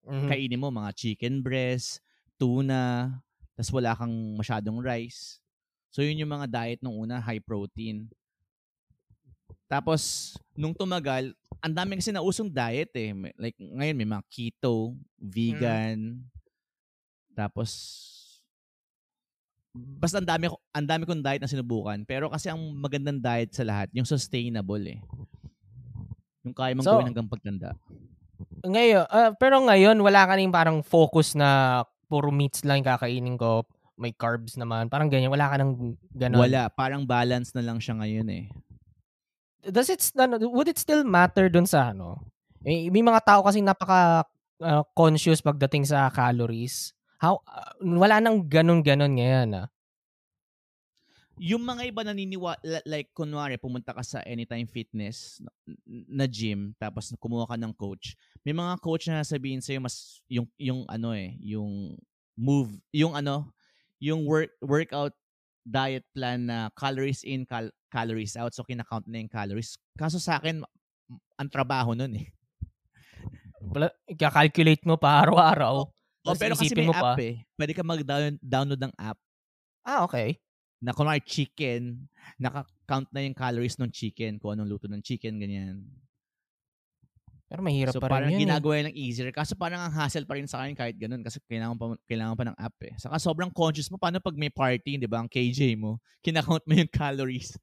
Mhm. 0.06 0.30
kainin 0.30 0.62
mo, 0.62 0.74
mga 0.74 0.94
chicken 0.98 1.42
breast, 1.46 2.02
tuna, 2.38 3.10
tas 3.54 3.70
wala 3.70 3.94
kang 3.94 4.14
masyadong 4.38 4.82
rice. 4.82 5.42
So 5.94 6.02
yun 6.02 6.18
yung 6.22 6.34
mga 6.34 6.48
diet 6.50 6.80
nung 6.82 6.98
una, 6.98 7.22
high 7.22 7.42
protein. 7.44 8.10
Tapos, 9.70 10.34
nung 10.58 10.76
tumagal, 10.76 11.32
ang 11.62 11.74
dami 11.78 11.98
kasi 12.02 12.10
nausong 12.10 12.50
diet 12.50 12.92
eh. 12.98 13.14
Like, 13.38 13.58
ngayon 13.58 13.98
may 13.98 14.10
mga 14.10 14.24
keto, 14.30 14.98
vegan, 15.22 16.26
tapos, 17.32 17.70
basta 19.74 20.20
ang 20.20 20.28
dami, 20.28 20.52
ang 20.76 20.88
dami 20.88 21.04
kong 21.08 21.24
diet 21.24 21.42
na 21.42 21.50
sinubukan. 21.50 22.04
Pero 22.04 22.28
kasi 22.28 22.52
ang 22.52 22.60
magandang 22.76 23.24
diet 23.24 23.56
sa 23.56 23.64
lahat, 23.64 23.88
yung 23.96 24.08
sustainable 24.08 24.84
eh. 24.84 25.00
Yung 26.44 26.56
kaya 26.58 26.76
mong 26.76 26.86
So, 26.86 26.98
gawin 26.98 27.10
hanggang 27.14 27.32
pagtanda. 27.32 27.78
Ngayon, 28.66 29.06
ah, 29.10 29.32
pero 29.38 29.62
ngayon, 29.62 29.98
wala 30.02 30.26
ka 30.26 30.34
rin 30.38 30.50
parang 30.54 30.82
focus 30.82 31.38
na 31.38 31.82
puro 32.10 32.30
meats 32.34 32.66
lang 32.68 32.82
yung 32.82 32.90
kakainin 32.90 33.38
ko. 33.40 33.64
May 33.96 34.12
carbs 34.18 34.58
naman. 34.58 34.90
Parang 34.90 35.14
ganyan. 35.14 35.30
Wala 35.30 35.46
ka 35.46 35.56
nang 35.62 35.94
ganon. 36.10 36.42
Wala. 36.42 36.74
Parang 36.74 37.06
balance 37.06 37.54
na 37.54 37.62
lang 37.62 37.78
siya 37.78 38.02
ngayon 38.02 38.28
eh. 38.34 38.46
Does 39.66 39.90
it 39.90 40.02
ano, 40.18 40.42
would 40.50 40.68
it 40.68 40.82
still 40.82 41.06
matter 41.06 41.50
dun 41.50 41.70
sa 41.70 41.94
ano? 41.94 42.22
Eh, 42.66 42.90
may 42.94 43.02
mga 43.02 43.22
tao 43.26 43.42
kasi 43.42 43.62
napaka 43.62 44.26
uh, 44.62 44.84
conscious 44.94 45.42
pagdating 45.42 45.86
sa 45.86 46.10
calories. 46.14 46.94
How 47.22 47.42
uh, 47.46 47.78
wala 47.82 48.18
nang 48.22 48.46
ganun-ganon 48.46 49.14
ngayon 49.18 49.66
ah. 49.66 49.68
Yung 51.42 51.66
mga 51.66 51.90
iba 51.90 52.06
naniniwa 52.06 52.54
like 52.86 53.10
kunwari 53.18 53.58
pumunta 53.58 53.98
ka 53.98 54.06
sa 54.06 54.22
Anytime 54.30 54.70
Fitness 54.70 55.42
na 55.90 56.30
gym 56.30 56.78
tapos 56.78 57.10
kumuha 57.18 57.50
ka 57.50 57.58
ng 57.58 57.74
coach. 57.74 58.14
May 58.46 58.54
mga 58.54 58.78
coach 58.78 59.10
na 59.10 59.26
sabihin 59.26 59.58
sa 59.58 59.74
mas 59.82 60.22
yung 60.30 60.46
yung 60.62 60.86
ano 60.86 61.18
eh, 61.18 61.34
yung 61.42 61.98
move, 62.38 62.78
yung 62.94 63.18
ano, 63.18 63.50
yung 63.98 64.26
work 64.26 64.54
workout 64.62 65.14
diet 65.62 66.06
plan 66.12 66.46
na 66.46 66.70
calories 66.74 67.22
in, 67.24 67.46
cal- 67.46 67.74
calories 67.92 68.36
out. 68.38 68.52
So 68.54 68.66
kinakount 68.66 69.06
na 69.08 69.22
yung 69.22 69.32
calories. 69.32 69.78
Kaso 69.98 70.18
sa 70.18 70.42
akin 70.42 70.66
ang 71.38 71.50
trabaho 71.50 71.94
nun 71.94 72.14
eh. 72.18 72.28
Wala, 73.74 73.94
calculate 74.18 74.84
mo 74.86 74.98
pa 74.98 75.18
araw-araw. 75.26 75.86
Oh, 75.86 76.34
Tapos 76.34 76.40
pero 76.42 76.54
kasi 76.58 76.74
may 76.78 76.88
mo 76.90 76.94
pa. 76.94 77.14
app 77.18 77.22
eh. 77.22 77.42
Pwede 77.58 77.74
ka 77.74 77.82
mag-download 77.82 78.82
ng 78.82 78.94
app 78.98 79.18
Ah, 79.82 80.06
okay. 80.06 80.38
na 80.82 80.94
kunwari 80.94 81.22
chicken, 81.26 82.06
naka-count 82.38 83.10
na 83.14 83.22
yung 83.26 83.38
calories 83.38 83.78
ng 83.82 83.90
chicken, 83.90 84.38
kung 84.38 84.54
anong 84.58 84.70
luto 84.70 84.86
ng 84.90 85.02
chicken, 85.02 85.38
ganyan. 85.42 85.82
Pero 87.52 87.68
mahirap 87.68 87.92
so 87.92 88.00
pa 88.00 88.08
parang 88.08 88.32
rin 88.32 88.40
yun. 88.40 88.40
eh. 88.40 88.44
ginagawa 88.48 88.88
lang 88.88 88.96
easier. 88.96 89.28
Kaso 89.36 89.60
parang 89.60 89.84
ang 89.84 89.92
hassle 89.92 90.24
pa 90.24 90.40
rin 90.40 90.48
sa 90.48 90.64
akin 90.64 90.72
kahit 90.72 90.96
ganun 90.96 91.20
kasi 91.20 91.36
kailangan 91.44 91.76
pa, 91.76 92.00
kailangan 92.08 92.36
pa 92.40 92.46
ng 92.48 92.56
app 92.56 92.78
eh. 92.80 92.96
Saka 92.96 93.20
sobrang 93.20 93.52
conscious 93.52 93.92
mo. 93.92 94.00
Paano 94.00 94.24
pag 94.24 94.40
may 94.40 94.48
party, 94.48 94.96
di 94.96 95.04
ba, 95.04 95.20
ang 95.20 95.28
KJ 95.28 95.76
mo, 95.76 96.00
kinakount 96.24 96.64
mo 96.64 96.74
yung 96.80 96.88
calories. 96.96 97.60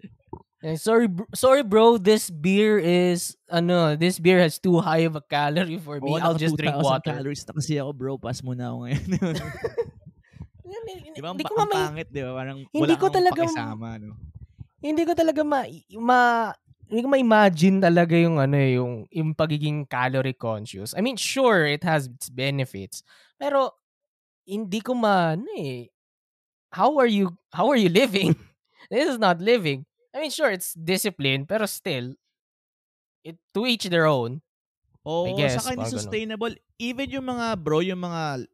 Eh, 0.60 0.76
sorry, 0.76 1.08
br- 1.08 1.30
sorry 1.32 1.62
bro, 1.64 1.96
this 1.96 2.28
beer 2.28 2.76
is, 2.76 3.32
ano, 3.48 3.96
this 3.96 4.20
beer 4.20 4.42
has 4.42 4.60
too 4.60 4.76
high 4.76 5.08
of 5.08 5.16
a 5.16 5.24
calorie 5.24 5.80
for 5.80 5.96
me. 6.02 6.10
Oo, 6.12 6.20
I'll 6.20 6.36
just 6.36 6.58
drink 6.58 6.76
2,000 6.76 6.84
water. 6.84 7.08
calories 7.14 7.46
na 7.48 7.56
kasi 7.56 7.80
ako, 7.80 7.90
bro. 7.96 8.12
Pass 8.20 8.44
mo 8.44 8.52
na 8.52 8.68
ako 8.68 8.76
ngayon. 8.84 9.04
di 11.16 11.20
ba, 11.22 11.28
ang, 11.30 11.36
Hindi 11.38 11.48
ko 11.48 11.54
may- 11.56 11.72
pangit, 11.72 12.08
di 12.10 12.20
ba? 12.20 12.32
Parang 12.36 12.58
Hindi 12.60 12.76
wala 12.76 12.94
ko 12.94 13.06
talaga- 13.08 13.40
pakisama, 13.40 13.88
no? 13.96 14.14
hindi 14.78 15.02
ko 15.02 15.10
talaga 15.10 15.42
ma, 15.42 15.66
ma 15.98 16.20
hindi 16.88 17.00
ko 17.04 17.08
ma-imagine 17.12 17.78
talaga 17.84 18.16
yung 18.16 18.40
ano 18.40 18.56
eh, 18.56 18.80
yung 18.80 19.04
yung 19.12 19.30
pagiging 19.36 19.84
calorie 19.84 20.36
conscious. 20.36 20.96
I 20.96 21.04
mean, 21.04 21.20
sure 21.20 21.68
it 21.68 21.84
has 21.84 22.08
its 22.08 22.32
benefits. 22.32 23.04
Pero 23.36 23.76
hindi 24.48 24.80
ko 24.80 24.96
ma 24.96 25.36
ano 25.36 25.48
eh, 25.54 25.92
how 26.72 26.96
are 26.96 27.10
you 27.10 27.36
how 27.52 27.68
are 27.68 27.78
you 27.80 27.92
living? 27.92 28.32
This 28.92 29.08
is 29.08 29.20
not 29.20 29.38
living. 29.44 29.84
I 30.16 30.24
mean, 30.24 30.32
sure 30.32 30.48
it's 30.48 30.72
discipline, 30.72 31.44
pero 31.44 31.68
still 31.68 32.16
it 33.24 33.36
to 33.52 33.66
each 33.68 33.86
their 33.92 34.06
own. 34.08 34.40
Oo, 35.04 35.36
guess, 35.36 35.56
saka 35.60 35.72
hindi 35.76 35.84
parang 35.84 35.92
ganun. 35.92 36.00
sustainable. 36.00 36.52
Even 36.78 37.08
yung 37.12 37.26
mga 37.26 37.46
bro, 37.60 37.80
yung 37.80 38.00
mga 38.00 38.44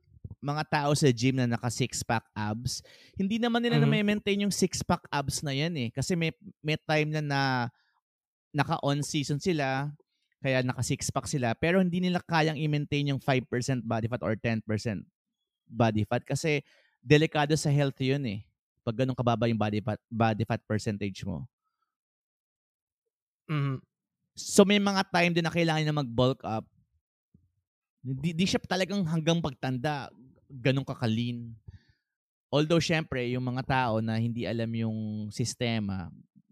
mga 0.44 0.62
tao 0.68 0.92
sa 0.92 1.09
gym 1.09 1.40
na 1.40 1.49
naka 1.49 1.73
six-pack 1.73 2.29
abs, 2.37 2.85
hindi 3.16 3.40
naman 3.40 3.64
nila 3.64 3.81
Mhm. 3.81 3.83
na 3.83 3.88
may 3.88 4.05
maintain 4.05 4.44
yung 4.44 4.53
six-pack 4.53 5.09
abs 5.09 5.40
na 5.40 5.57
yan 5.57 5.73
eh. 5.79 5.88
Kasi 5.88 6.12
may, 6.12 6.37
may 6.61 6.77
time 6.77 7.16
na 7.16 7.23
na 7.25 7.40
naka-on 8.55 9.03
season 9.03 9.43
sila, 9.43 9.90
kaya 10.38 10.62
naka 10.62 10.85
six-pack 10.85 11.27
sila, 11.27 11.53
pero 11.59 11.81
hindi 11.83 11.99
nila 11.99 12.23
kayang 12.23 12.57
i-maintain 12.61 13.11
yung 13.11 13.21
5% 13.21 13.83
body 13.83 14.07
fat 14.07 14.23
or 14.23 14.38
10% 14.38 14.62
body 15.67 16.05
fat 16.07 16.23
kasi 16.23 16.61
delikado 17.03 17.57
sa 17.59 17.73
health 17.73 17.99
yun 18.01 18.23
eh. 18.29 18.40
Pag 18.85 19.03
ganun 19.03 19.17
kababa 19.17 19.49
yung 19.49 19.59
body 19.59 19.81
fat, 19.81 20.01
body 20.12 20.45
fat 20.47 20.61
percentage 20.69 21.25
mo. 21.25 21.49
Mhm. 23.49 23.81
So 24.35 24.64
may 24.67 24.81
mga 24.83 25.03
time 25.12 25.33
din 25.33 25.45
na 25.47 25.53
kailangan 25.55 25.85
na 25.87 26.01
mag-bulk 26.03 26.40
up. 26.45 26.67
Di, 28.05 28.37
di 28.37 28.45
siya 28.45 28.61
talagang 28.61 29.01
hanggang 29.09 29.40
pagtanda, 29.40 30.12
ganun 30.49 30.85
kakalin. 30.85 31.57
although 32.55 32.79
syempre 32.79 33.27
yung 33.35 33.43
mga 33.43 33.67
tao 33.67 33.95
na 33.99 34.14
hindi 34.14 34.47
alam 34.47 34.71
yung 34.71 34.99
sistema, 35.35 36.07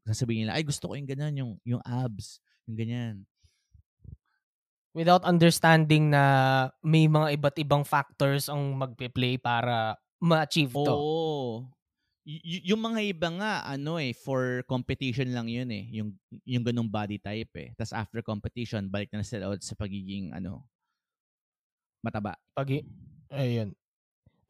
sasabihin 0.06 0.46
nila, 0.46 0.58
ay 0.58 0.64
gusto 0.66 0.90
ko 0.90 0.94
yung 0.98 1.08
ganyan, 1.08 1.34
yung, 1.36 1.52
yung 1.62 1.82
abs, 1.84 2.42
yung 2.66 2.76
ganyan. 2.78 3.16
Without 4.92 5.24
understanding 5.24 6.12
na 6.12 6.68
may 6.84 7.08
mga 7.08 7.40
iba't 7.40 7.56
ibang 7.64 7.84
factors 7.86 8.52
ang 8.52 8.76
magpe-play 8.76 9.40
para 9.40 9.96
ma-achieve 10.20 10.72
to. 10.76 10.92
Oo. 10.92 11.64
Y- 12.22 12.70
yung 12.70 12.78
mga 12.78 13.00
iba 13.02 13.28
nga, 13.34 13.52
ano 13.66 13.98
eh, 13.98 14.14
for 14.14 14.62
competition 14.70 15.32
lang 15.34 15.50
yun 15.50 15.66
eh. 15.74 15.90
Yung, 15.96 16.14
yung 16.46 16.62
ganong 16.62 16.86
body 16.86 17.18
type 17.18 17.50
eh. 17.58 17.68
Tapos 17.74 17.96
after 17.96 18.20
competition, 18.22 18.86
balik 18.86 19.10
na 19.10 19.26
sila 19.26 19.50
out 19.50 19.64
sa 19.64 19.74
pagiging, 19.74 20.30
ano, 20.30 20.62
mataba. 22.02 22.34
Pag 22.52 22.82
ayun. 23.30 23.72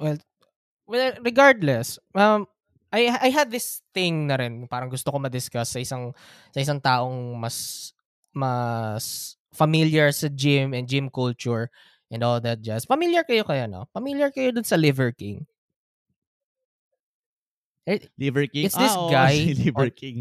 Well, 0.00 0.18
well 0.88 1.12
regardless, 1.22 2.00
um 2.16 2.48
I 2.92 3.08
I 3.08 3.28
had 3.32 3.48
this 3.48 3.80
thing 3.96 4.28
na 4.28 4.36
rin, 4.36 4.68
parang 4.68 4.92
gusto 4.92 5.08
ko 5.08 5.16
ma-discuss 5.16 5.72
sa 5.72 5.80
isang 5.80 6.12
sa 6.52 6.60
isang 6.60 6.76
taong 6.78 7.34
mas 7.40 7.90
mas 8.32 9.34
familiar 9.52 10.12
sa 10.12 10.28
gym 10.28 10.76
and 10.76 10.84
gym 10.88 11.08
culture 11.08 11.72
and 12.12 12.20
all 12.20 12.36
that 12.40 12.60
jazz. 12.60 12.84
Familiar 12.84 13.24
kayo 13.24 13.44
kaya 13.48 13.64
no? 13.64 13.88
Familiar 13.96 14.28
kayo 14.28 14.52
dun 14.52 14.64
sa 14.64 14.76
Liver 14.76 15.12
King? 15.16 15.44
Eh, 17.88 17.98
Liver 18.20 18.46
King? 18.46 18.68
It's 18.68 18.78
this 18.78 18.94
ah, 18.94 19.10
guy 19.14 19.34
si 19.34 19.52
Liver 19.56 19.90
on- 19.90 19.96
King. 19.96 20.18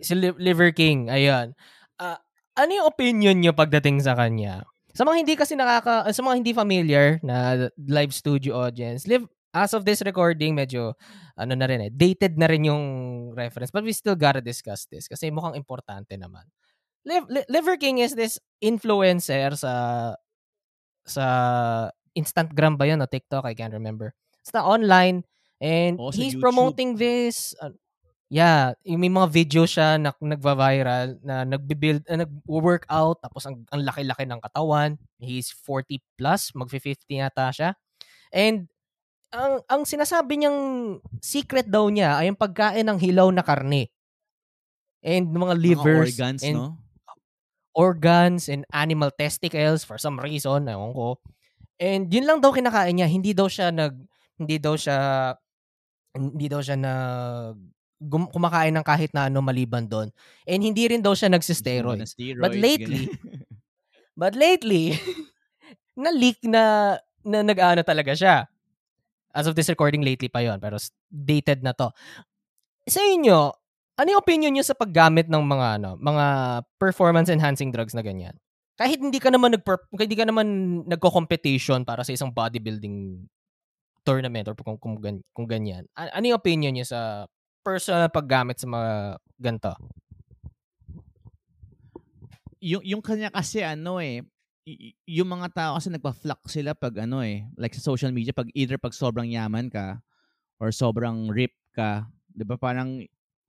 si 0.00 0.12
Li- 0.16 0.40
Liver 0.40 0.72
King, 0.74 1.06
ayan. 1.12 1.54
Ah, 2.00 2.18
ano 2.56 2.70
yung 2.72 2.88
opinion 2.88 3.36
nyo 3.38 3.52
pagdating 3.54 4.00
sa 4.02 4.16
kanya? 4.16 4.64
Sa 4.90 5.06
mga 5.06 5.16
hindi 5.22 5.34
kasi 5.38 5.54
nakaka, 5.54 6.10
sa 6.10 6.20
mga 6.24 6.34
hindi 6.42 6.50
familiar 6.50 7.22
na 7.22 7.70
live 7.78 8.10
studio 8.10 8.58
audience, 8.58 9.06
live, 9.06 9.22
as 9.50 9.74
of 9.74 9.82
this 9.82 10.02
recording, 10.02 10.54
medyo, 10.54 10.94
ano 11.34 11.52
na 11.54 11.66
rin 11.66 11.90
eh, 11.90 11.92
dated 11.92 12.38
na 12.38 12.46
rin 12.46 12.66
yung 12.66 12.84
reference. 13.34 13.74
But 13.74 13.82
we 13.82 13.92
still 13.92 14.16
gotta 14.16 14.40
discuss 14.40 14.86
this 14.86 15.10
kasi 15.10 15.30
mukhang 15.30 15.58
importante 15.58 16.14
naman. 16.14 16.46
Liv, 17.02 17.26
Li- 17.32 17.48
Liver 17.48 17.76
King 17.80 17.98
is 17.98 18.14
this 18.14 18.36
influencer 18.60 19.56
sa 19.56 19.72
sa 21.08 21.26
Instagram 22.14 22.76
ba 22.76 22.86
yun 22.86 23.02
o 23.02 23.08
TikTok? 23.08 23.46
I 23.46 23.56
can't 23.56 23.74
remember. 23.74 24.12
Basta 24.44 24.62
online. 24.62 25.24
And 25.60 25.98
sa 25.98 26.12
he's 26.14 26.36
YouTube. 26.36 26.44
promoting 26.44 26.90
this. 26.96 27.52
uh, 27.60 27.74
yeah, 28.30 28.72
yung 28.86 29.02
may 29.02 29.10
mga 29.10 29.28
video 29.28 29.66
siya 29.66 29.98
na 29.98 30.14
nagva-viral 30.14 31.18
na 31.20 31.42
nagbi-build, 31.42 32.06
uh, 32.06 32.22
nag-workout 32.22 33.18
tapos 33.20 33.42
ang, 33.44 33.66
ang 33.74 33.82
laki-laki 33.82 34.24
ng 34.24 34.40
katawan. 34.40 34.96
He's 35.18 35.50
40 35.50 35.98
plus, 36.14 36.54
magfi-50 36.54 37.20
yata 37.20 37.50
siya. 37.50 37.70
And 38.30 38.70
ang 39.30 39.62
ang 39.70 39.82
sinasabi 39.86 40.42
niyang 40.42 40.58
secret 41.22 41.66
daw 41.70 41.86
niya 41.86 42.18
ay 42.18 42.30
yung 42.30 42.38
pagkain 42.38 42.86
ng 42.86 42.98
hilaw 42.98 43.30
na 43.30 43.42
karne. 43.46 43.90
And 45.00 45.32
mga 45.32 45.54
livers 45.56 46.12
Mga 46.12 46.20
organs, 46.20 46.42
and 46.44 46.56
no? 46.60 46.68
organs 47.72 48.42
and 48.50 48.66
animal 48.74 49.08
testicles 49.14 49.86
for 49.86 49.96
some 49.96 50.18
reason, 50.20 50.68
ewan 50.68 50.92
ko. 50.92 51.16
And 51.80 52.10
yun 52.12 52.28
lang 52.28 52.44
daw 52.44 52.52
kinakain 52.52 52.98
niya, 52.98 53.08
hindi 53.08 53.32
daw 53.32 53.48
siya 53.48 53.72
nag 53.72 53.96
hindi 54.36 54.56
daw 54.60 54.76
siya 54.76 54.98
hindi 56.16 56.46
daw 56.50 56.60
siya 56.60 56.76
nag 56.76 57.56
gum- 58.00 58.30
kumakain 58.32 58.74
ng 58.74 58.84
kahit 58.84 59.12
na 59.14 59.30
ano 59.30 59.40
maliban 59.40 59.86
doon. 59.86 60.10
And 60.44 60.60
hindi 60.60 60.90
rin 60.90 61.00
daw 61.04 61.14
siya 61.14 61.30
Mga 61.30 61.36
nagsisteroids. 61.40 62.12
steroids, 62.16 62.42
But 62.42 62.54
lately. 62.58 63.04
But 64.20 64.34
lately, 64.36 64.98
na-leak 65.96 66.44
na 66.44 66.96
na 67.24 67.40
nag-ano 67.44 67.80
talaga 67.84 68.12
siya. 68.16 68.48
As 69.30 69.46
of 69.46 69.54
this 69.54 69.70
recording, 69.70 70.02
lately 70.02 70.26
pa 70.26 70.42
yon 70.42 70.58
Pero 70.58 70.76
dated 71.10 71.62
na 71.62 71.74
to. 71.74 71.90
Sa 72.86 73.00
inyo, 73.02 73.54
ano 74.00 74.08
yung 74.10 74.22
opinion 74.22 74.52
nyo 74.54 74.64
sa 74.64 74.74
paggamit 74.74 75.30
ng 75.30 75.44
mga 75.44 75.66
ano, 75.80 75.90
mga 76.00 76.26
performance 76.80 77.30
enhancing 77.30 77.70
drugs 77.70 77.94
na 77.94 78.02
ganyan? 78.02 78.34
Kahit 78.80 78.98
hindi 78.98 79.20
ka 79.20 79.28
naman 79.28 79.54
nag 79.54 79.62
hindi 79.92 80.16
ka 80.16 80.24
naman 80.24 80.46
nagko-competition 80.88 81.84
para 81.84 82.00
sa 82.00 82.16
isang 82.16 82.32
bodybuilding 82.32 83.28
tournament 84.00 84.48
or 84.48 84.56
kung, 84.56 84.80
kung, 84.80 84.96
kung 84.96 85.46
ganyan. 85.46 85.84
Ano 85.92 86.24
yung 86.24 86.40
opinion 86.40 86.72
nyo 86.72 86.88
sa 86.88 87.28
personal 87.60 88.08
na 88.08 88.10
paggamit 88.10 88.56
sa 88.56 88.64
mga 88.64 89.20
ganito? 89.36 89.76
yung 92.60 92.84
yung 92.84 93.02
kanya 93.02 93.32
kasi 93.32 93.64
ano 93.64 93.98
eh 93.98 94.20
y- 94.66 94.96
yung 95.20 95.28
mga 95.30 95.48
tao 95.52 95.72
kasi 95.78 95.88
nagpa-flock 95.92 96.42
sila 96.48 96.72
pag 96.76 96.94
ano 97.04 97.20
eh 97.24 97.44
like 97.56 97.74
sa 97.76 97.82
social 97.84 98.12
media 98.12 98.32
pag 98.36 98.48
either 98.54 98.76
pag 98.80 98.94
sobrang 98.96 99.28
yaman 99.28 99.68
ka 99.72 100.00
or 100.60 100.70
sobrang 100.74 101.28
rip 101.32 101.54
ka 101.74 102.06
'di 102.34 102.44
ba 102.46 102.56
parang 102.60 103.02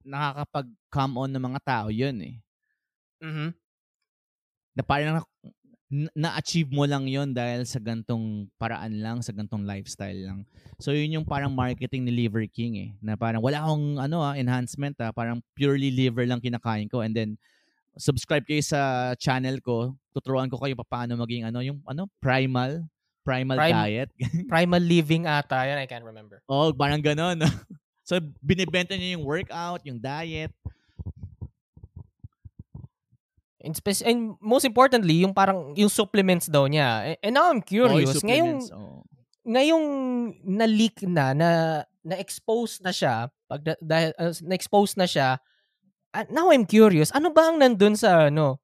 nakakapag 0.05 0.67
come 0.91 1.15
on 1.21 1.31
ng 1.33 1.43
mga 1.43 1.61
tao 1.65 1.87
yun 1.93 2.17
eh 2.23 2.35
Mhm. 3.21 3.53
na 4.75 4.83
parang 4.85 5.19
na- 5.19 5.27
na- 5.91 6.13
na-achieve 6.15 6.71
mo 6.71 6.87
lang 6.87 7.03
yon 7.11 7.35
dahil 7.35 7.67
sa 7.67 7.75
gantong 7.83 8.47
paraan 8.55 8.95
lang, 9.03 9.19
sa 9.19 9.35
gantong 9.35 9.67
lifestyle 9.67 10.15
lang. 10.23 10.39
So 10.79 10.95
yun 10.95 11.19
yung 11.19 11.27
parang 11.27 11.51
marketing 11.51 12.07
ni 12.07 12.11
Liver 12.15 12.47
King 12.47 12.73
eh, 12.79 12.89
na 13.03 13.19
parang 13.19 13.43
wala 13.43 13.59
akong 13.59 13.99
ano 13.99 14.23
ah, 14.23 14.35
enhancement 14.39 14.95
ah, 15.03 15.11
parang 15.11 15.43
purely 15.51 15.91
liver 15.91 16.23
lang 16.23 16.39
kinakain 16.39 16.87
ko 16.87 17.03
and 17.03 17.11
then 17.15 17.35
subscribe 17.97 18.43
kayo 18.43 18.61
sa 18.61 19.11
channel 19.15 19.59
ko, 19.59 19.95
tuturuan 20.11 20.47
ko 20.47 20.55
kayo 20.57 20.75
paano 20.81 21.15
maging 21.17 21.47
ano, 21.47 21.59
yung 21.59 21.79
ano, 21.83 22.07
primal, 22.19 22.83
primal 23.21 23.57
Prime- 23.59 23.75
diet. 23.75 24.09
Primal 24.51 24.81
living 24.81 25.27
ata. 25.27 25.67
Yan, 25.67 25.77
I 25.77 25.87
can't 25.87 26.05
remember. 26.05 26.41
oh, 26.47 26.71
parang 26.71 27.03
ganon. 27.03 27.39
so 28.07 28.17
binibenta 28.41 28.95
niya 28.95 29.15
yung 29.19 29.25
workout, 29.27 29.83
yung 29.85 29.99
diet. 29.99 30.49
And, 33.61 33.77
spec- 33.77 34.01
and 34.01 34.33
most 34.41 34.65
importantly, 34.65 35.21
yung 35.21 35.37
parang 35.37 35.77
yung 35.77 35.89
supplements 35.89 36.49
daw 36.49 36.65
niya. 36.65 37.13
And, 37.21 37.37
now 37.37 37.53
I'm 37.53 37.61
Oh, 37.61 37.65
curious. 37.65 38.17
ngayong 38.25 38.57
supplements, 38.57 38.73
oh. 38.73 39.05
ngayong 39.45 39.85
na-leak 40.41 41.05
na 41.05 41.37
na 41.37 41.49
na-expose 42.01 42.81
na 42.81 42.89
siya 42.89 43.29
pag 43.45 43.61
da- 43.61 43.77
dahil 43.77 44.09
uh, 44.17 44.33
na-expose 44.49 44.97
na 44.97 45.05
siya. 45.05 45.37
Ah, 46.13 46.25
now 46.29 46.51
I'm 46.51 46.65
curious. 46.65 47.11
Ano 47.15 47.31
ba 47.31 47.51
ang 47.51 47.59
nandun 47.61 47.95
sa 47.97 48.31
ano? 48.31 48.59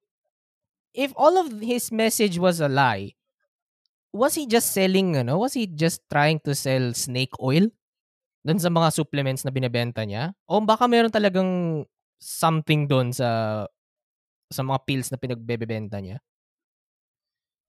If 0.96 1.12
all 1.16 1.38
of 1.38 1.60
his 1.62 1.92
message 1.92 2.38
was 2.40 2.60
a 2.60 2.68
lie, 2.68 3.14
was 4.12 4.34
he 4.34 4.48
just 4.48 4.72
selling 4.72 5.16
ano? 5.16 5.38
Was 5.38 5.54
he 5.54 5.68
just 5.68 6.02
trying 6.08 6.40
to 6.44 6.54
sell 6.56 6.92
snake 6.96 7.32
oil? 7.40 7.68
Doon 8.46 8.60
sa 8.60 8.72
mga 8.72 8.88
supplements 8.94 9.44
na 9.44 9.52
binebenta 9.52 10.02
niya? 10.08 10.32
O 10.48 10.60
baka 10.64 10.88
meron 10.88 11.12
talagang 11.12 11.84
something 12.18 12.88
doon 12.88 13.12
sa 13.12 13.62
sa 14.48 14.62
mga 14.64 14.78
pills 14.88 15.08
na 15.12 15.20
pinagbebenta 15.20 16.00
niya? 16.00 16.18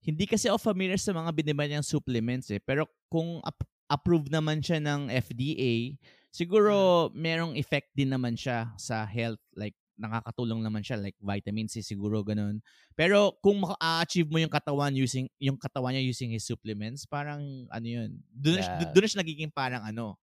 Hindi 0.00 0.24
kasi 0.24 0.48
ako 0.48 0.72
familiar 0.72 0.96
sa 0.96 1.12
mga 1.12 1.28
binibenta 1.36 1.68
niyang 1.76 1.84
supplements 1.84 2.48
eh. 2.48 2.60
Pero 2.60 2.88
kung 3.12 3.44
ap- 3.44 3.68
approved 3.92 4.32
naman 4.32 4.64
siya 4.64 4.80
ng 4.80 5.12
FDA, 5.12 6.00
siguro 6.30 7.08
merong 7.12 7.54
effect 7.54 7.90
din 7.92 8.10
naman 8.10 8.34
siya 8.38 8.70
sa 8.74 9.04
health. 9.04 9.42
Like, 9.54 9.74
nakakatulong 10.00 10.64
naman 10.64 10.80
siya. 10.80 10.96
Like, 10.96 11.18
vitamin 11.20 11.68
C 11.68 11.84
siguro, 11.84 12.24
ganun. 12.24 12.64
Pero 12.96 13.36
kung 13.44 13.60
maka-achieve 13.60 14.30
mo 14.32 14.40
yung 14.40 14.48
katawan 14.52 14.96
using 14.96 15.28
yung 15.36 15.60
katawan 15.60 15.92
niya 15.92 16.04
using 16.06 16.32
his 16.32 16.46
supplements, 16.46 17.04
parang 17.04 17.68
ano 17.68 17.86
yun. 17.86 18.10
Doon 18.32 18.64
Yeah. 18.64 18.88
doon 18.90 19.06
siya 19.06 19.20
nagiging 19.20 19.52
parang 19.52 19.84
ano, 19.84 20.16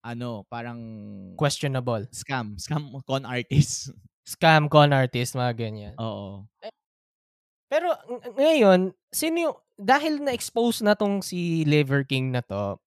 ano, 0.00 0.46
parang 0.48 0.78
Questionable. 1.36 2.06
scam. 2.14 2.56
Scam 2.56 2.96
con 3.04 3.26
artist. 3.28 3.92
Scam, 4.28 4.68
con 4.68 4.92
artist, 4.92 5.32
mga 5.34 5.52
ganyan. 5.56 5.94
Oo. 5.96 6.44
Pero 7.68 7.92
ng- 8.08 8.36
ngayon, 8.36 8.80
sino 9.12 9.36
yung, 9.40 9.56
dahil 9.76 10.20
na-expose 10.20 10.80
na 10.84 10.96
tong 10.96 11.20
si 11.20 11.64
Liver 11.64 12.04
King 12.04 12.32
na 12.32 12.40
to, 12.44 12.80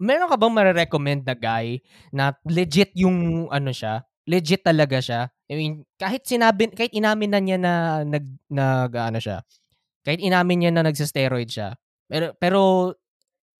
meron 0.00 0.28
ka 0.30 0.36
bang 0.38 0.54
marirecommend 0.54 1.22
na 1.26 1.36
guy 1.36 1.80
na 2.12 2.34
legit 2.46 2.92
yung 2.96 3.48
ano 3.52 3.70
siya? 3.72 4.04
Legit 4.26 4.62
talaga 4.66 4.98
siya? 5.00 5.30
I 5.46 5.54
mean, 5.54 5.74
kahit 6.00 6.26
sinabi, 6.26 6.68
kahit 6.74 6.92
inamin 6.92 7.30
na 7.30 7.40
niya 7.40 7.58
na 7.60 7.72
nag, 8.02 8.26
nag 8.50 8.92
ano 8.92 9.18
siya, 9.22 9.40
kahit 10.06 10.20
inamin 10.22 10.58
niya 10.66 10.72
na 10.74 10.86
nagsa-steroid 10.86 11.50
siya, 11.50 11.74
pero, 12.10 12.34
pero 12.38 12.60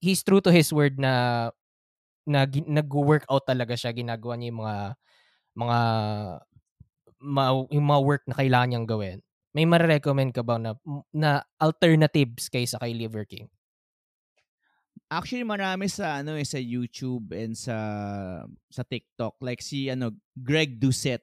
he's 0.03 0.23
true 0.23 0.41
to 0.43 0.51
his 0.53 0.71
word 0.73 0.99
na 1.01 1.49
na 2.27 2.47
nag-workout 2.47 3.47
talaga 3.47 3.75
siya, 3.79 3.95
ginagawa 3.95 4.35
niya 4.39 4.51
yung 4.51 4.61
mga 4.63 4.77
mga 5.57 5.79
ma- 7.23 7.69
yung 7.73 7.87
mga 7.87 8.03
work 8.05 8.23
na 8.29 8.37
kailangan 8.37 8.69
niyang 8.73 8.89
gawin. 8.89 9.19
May 9.57 9.65
marirecommend 9.65 10.37
ka 10.37 10.45
ba 10.45 10.61
na, 10.61 10.77
na 11.17 11.41
alternatives 11.57 12.53
kaysa 12.53 12.77
kay 12.77 12.93
Liver 12.93 13.25
King? 13.25 13.49
Actually, 15.07 15.47
marami 15.47 15.87
sa 15.87 16.19
ano 16.19 16.35
eh, 16.35 16.43
sa 16.43 16.59
YouTube 16.59 17.31
and 17.31 17.55
sa 17.55 17.77
sa 18.67 18.83
TikTok. 18.83 19.39
Like 19.39 19.63
si 19.63 19.87
ano 19.87 20.11
Greg 20.35 20.83
Doucette. 20.83 21.23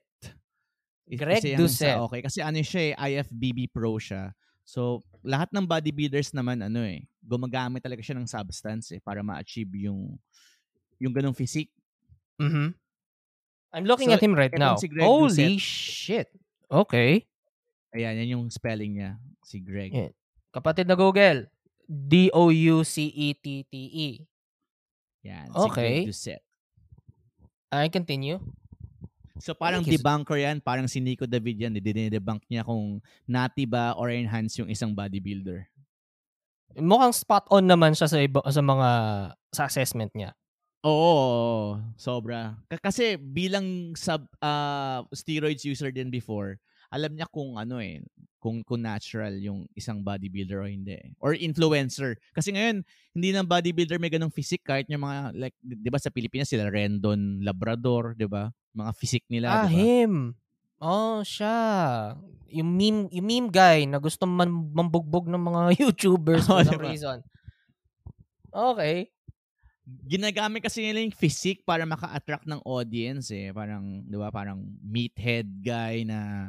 Eh, 1.04 1.20
Greg 1.20 1.36
kasi 1.44 1.52
yan 1.52 1.60
Doucette. 1.60 2.00
Sa, 2.00 2.04
okay, 2.08 2.20
kasi 2.24 2.38
ano 2.40 2.56
siya 2.64 2.80
eh, 2.80 3.20
IFBB 3.20 3.68
pro 3.68 4.00
siya. 4.00 4.32
So, 4.64 5.04
lahat 5.20 5.52
ng 5.52 5.68
bodybuilders 5.68 6.32
naman 6.32 6.64
ano 6.64 6.80
eh, 6.80 7.04
gumagamit 7.20 7.84
talaga 7.84 8.00
siya 8.00 8.16
ng 8.16 8.24
substance 8.24 8.96
eh 8.96 9.00
para 9.04 9.20
ma-achieve 9.20 9.84
yung 9.84 10.16
yung 10.96 11.12
ganong 11.12 11.36
physique. 11.36 11.68
Mhm. 12.40 12.72
I'm 13.74 13.84
looking 13.84 14.08
So, 14.08 14.16
at 14.16 14.24
him 14.24 14.32
right 14.32 14.54
now. 14.56 14.80
si 14.80 14.88
Greg 14.88 15.04
Holy 15.04 15.28
Doucette. 15.28 15.60
shit. 15.60 16.28
Okay. 16.72 17.28
Ayan, 17.92 18.16
yan 18.24 18.40
yung 18.40 18.44
spelling 18.48 18.96
niya, 18.96 19.20
si 19.44 19.60
Greg. 19.60 19.92
Yeah. 19.92 20.10
Kapatid 20.50 20.88
na 20.88 20.96
Google. 20.96 21.52
D-O-U-C-E-T-T-E. 21.86 24.08
Yan, 25.24 25.48
Okay. 25.50 26.04
si 26.04 26.06
Doucette. 26.06 26.44
I 27.72 27.88
continue. 27.88 28.38
So 29.40 29.52
parang 29.52 29.82
he's- 29.82 29.98
debunker 29.98 30.36
yan, 30.36 30.60
parang 30.60 30.86
si 30.86 31.00
Nico 31.00 31.26
David 31.26 31.58
yan, 31.58 31.72
dinidebunk 31.74 32.44
niya 32.46 32.62
kung 32.62 33.02
nati 33.24 33.66
ba 33.66 33.92
or 33.98 34.08
enhance 34.08 34.56
yung 34.56 34.70
isang 34.70 34.94
bodybuilder. 34.94 35.66
Mukhang 36.74 37.12
spot 37.12 37.44
on 37.50 37.66
naman 37.66 37.92
siya 37.92 38.06
sa 38.06 38.18
iba, 38.18 38.38
sa 38.46 38.58
mga 38.58 38.88
sa 39.50 39.62
assessment 39.66 40.10
niya. 40.14 40.34
Oo, 40.82 41.78
sobra. 41.96 42.54
K- 42.68 42.78
kasi 42.78 43.14
bilang 43.16 43.94
sub 43.94 44.26
ah, 44.38 45.02
steroids 45.10 45.64
user 45.64 45.88
din 45.88 46.10
before, 46.10 46.58
alam 46.94 47.12
niya 47.18 47.26
kung 47.28 47.58
ano 47.58 47.82
eh, 47.82 47.98
kung 48.38 48.62
kung 48.62 48.84
natural 48.84 49.34
yung 49.42 49.66
isang 49.74 50.04
bodybuilder 50.04 50.62
o 50.62 50.68
hindi. 50.70 50.94
Or 51.18 51.34
influencer. 51.34 52.14
Kasi 52.30 52.54
ngayon, 52.54 52.86
hindi 53.16 53.28
na 53.34 53.42
bodybuilder 53.42 53.98
may 53.98 54.12
ganong 54.12 54.30
physique 54.34 54.62
kahit 54.62 54.86
yung 54.86 55.02
mga 55.02 55.34
like 55.34 55.56
'di 55.64 55.90
ba 55.90 55.98
sa 55.98 56.12
Pilipinas 56.14 56.46
sila 56.52 56.70
Rendon 56.70 57.42
Labrador, 57.42 58.14
'di 58.14 58.28
ba? 58.30 58.52
Mga 58.76 58.92
physique 58.94 59.26
nila, 59.32 59.58
Ah, 59.58 59.66
'di 59.66 59.70
ba? 59.72 59.82
him. 59.82 60.36
Oh, 60.78 61.24
siya. 61.24 61.56
Yung 62.52 62.70
meme, 62.76 63.08
yung 63.10 63.26
meme 63.26 63.48
guy 63.50 63.88
na 63.88 63.98
gusto 63.98 64.28
man, 64.28 64.50
mambugbog 64.52 65.26
ng 65.26 65.40
mga 65.40 65.60
YouTubers 65.88 66.44
for 66.46 66.60
Oh, 66.60 66.62
some 66.62 66.78
diba? 66.78 66.92
reason. 66.92 67.24
Okay. 68.54 69.10
Ginagamit 69.84 70.64
kasi 70.64 70.80
nila 70.80 71.04
yung 71.04 71.12
physique 71.12 71.60
para 71.60 71.84
maka-attract 71.84 72.48
ng 72.48 72.64
audience 72.64 73.28
eh. 73.36 73.52
Parang, 73.52 74.00
'di 74.08 74.16
ba? 74.16 74.32
Parang 74.32 74.64
meathead 74.80 75.44
guy 75.60 76.08
na 76.08 76.48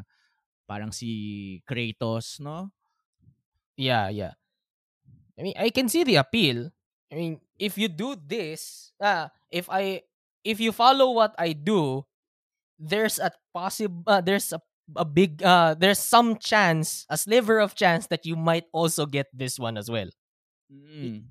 parang 0.68 0.92
si 0.92 1.62
Kratos, 1.70 2.40
no? 2.40 2.70
Yeah, 3.78 4.10
yeah. 4.10 4.34
I 5.38 5.44
mean, 5.44 5.56
I 5.58 5.70
can 5.70 5.90
see 5.90 6.04
the 6.04 6.18
appeal. 6.18 6.72
I 7.12 7.16
mean, 7.16 7.42
if 7.60 7.78
you 7.78 7.88
do 7.88 8.16
this, 8.16 8.92
ah, 9.02 9.30
if 9.52 9.70
I, 9.70 10.04
if 10.44 10.60
you 10.60 10.72
follow 10.72 11.12
what 11.12 11.36
I 11.38 11.54
do, 11.54 12.06
there's 12.80 13.20
a 13.20 13.32
possible, 13.54 14.04
uh, 14.08 14.22
there's 14.22 14.52
a, 14.54 14.62
a 14.96 15.06
big, 15.06 15.44
uh, 15.44 15.76
there's 15.78 16.00
some 16.00 16.38
chance, 16.38 17.06
a 17.10 17.18
sliver 17.18 17.60
of 17.60 17.76
chance 17.76 18.08
that 18.08 18.26
you 18.26 18.36
might 18.36 18.66
also 18.72 19.06
get 19.06 19.28
this 19.34 19.60
one 19.60 19.78
as 19.78 19.90
well. 19.90 20.08
Mm. 20.72 21.24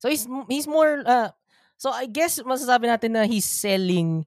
So 0.00 0.08
he's 0.08 0.26
he's 0.48 0.66
more 0.66 1.04
uh 1.04 1.30
so 1.76 1.92
I 1.92 2.08
guess 2.08 2.40
masasabi 2.40 2.88
natin 2.88 3.12
na 3.12 3.28
he's 3.28 3.44
selling 3.44 4.24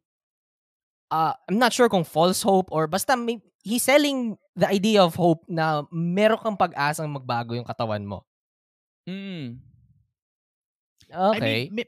uh 1.10 1.34
I'm 1.50 1.58
not 1.58 1.74
sure 1.74 1.90
kung 1.90 2.06
false 2.06 2.42
hope 2.46 2.70
or 2.70 2.86
basta 2.86 3.18
may, 3.18 3.42
he's 3.64 3.84
selling 3.84 4.38
the 4.56 4.68
idea 4.70 5.02
of 5.02 5.16
hope 5.16 5.48
na 5.50 5.88
meron 5.90 6.40
kang 6.40 6.60
pag-asang 6.60 7.10
magbago 7.10 7.56
yung 7.56 7.68
katawan 7.68 8.04
mo. 8.04 8.28
Mm. 9.08 9.60
Okay. 11.12 11.70
I 11.70 11.76
mean, 11.76 11.88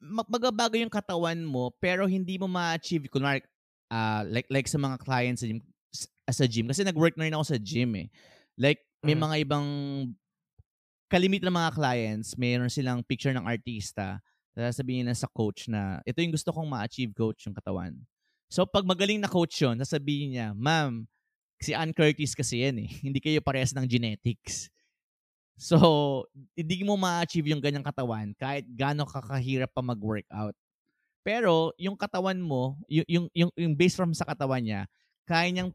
magbabago 0.00 0.78
yung 0.78 0.92
katawan 0.92 1.42
mo 1.42 1.74
pero 1.82 2.06
hindi 2.06 2.38
mo 2.38 2.46
ma-achieve 2.46 3.10
kunwari 3.10 3.42
ah, 3.90 4.22
like 4.24 4.46
like 4.48 4.68
sa 4.70 4.78
mga 4.78 4.96
clients 5.02 5.42
sa 5.42 5.48
gym 5.50 5.60
sa 6.30 6.44
gym 6.48 6.66
kasi 6.70 6.82
nag-work 6.86 7.14
na 7.18 7.26
rin 7.28 7.34
ako 7.36 7.44
sa 7.54 7.58
gym 7.60 7.92
eh. 7.98 8.08
Like 8.56 8.80
may 9.04 9.14
Mm. 9.16 9.20
mga 9.20 9.36
ibang 9.44 9.66
kalimit 11.12 11.44
ng 11.44 11.52
mga 11.54 11.70
clients, 11.76 12.34
mayroon 12.40 12.72
silang 12.72 13.04
picture 13.04 13.32
ng 13.36 13.44
artista. 13.46 14.18
Sasabihin 14.54 15.10
na 15.10 15.16
sa 15.18 15.26
coach 15.26 15.66
na 15.66 15.98
ito 16.06 16.22
yung 16.22 16.34
gusto 16.34 16.54
kong 16.54 16.68
ma-achieve 16.70 17.10
coach 17.12 17.46
yung 17.46 17.56
katawan. 17.58 17.92
So 18.48 18.64
pag 18.68 18.86
magaling 18.86 19.20
na 19.20 19.30
coach 19.30 19.60
yun, 19.62 19.78
sasabihin 19.80 20.36
niya, 20.36 20.48
ma'am, 20.54 21.08
si 21.64 21.72
Ann 21.72 21.96
Curtis 21.96 22.36
kasi 22.36 22.60
yan 22.60 22.84
eh. 22.84 22.90
Hindi 23.06 23.18
kayo 23.24 23.40
parehas 23.40 23.72
ng 23.72 23.88
genetics. 23.88 24.68
So, 25.54 26.26
hindi 26.58 26.82
mo 26.82 26.98
ma-achieve 26.98 27.54
yung 27.54 27.62
ganyang 27.62 27.86
katawan 27.86 28.34
kahit 28.34 28.66
gaano 28.74 29.06
kakahirap 29.06 29.70
pa 29.70 29.86
mag-workout. 29.86 30.58
Pero, 31.22 31.70
yung 31.78 31.94
katawan 31.94 32.42
mo, 32.42 32.74
yung, 32.90 33.06
yung, 33.06 33.26
yung, 33.30 33.50
yung 33.54 33.74
based 33.78 33.94
from 33.94 34.10
sa 34.12 34.26
katawan 34.26 34.66
niya, 34.66 34.90
kaya 35.22 35.46
niyang 35.54 35.70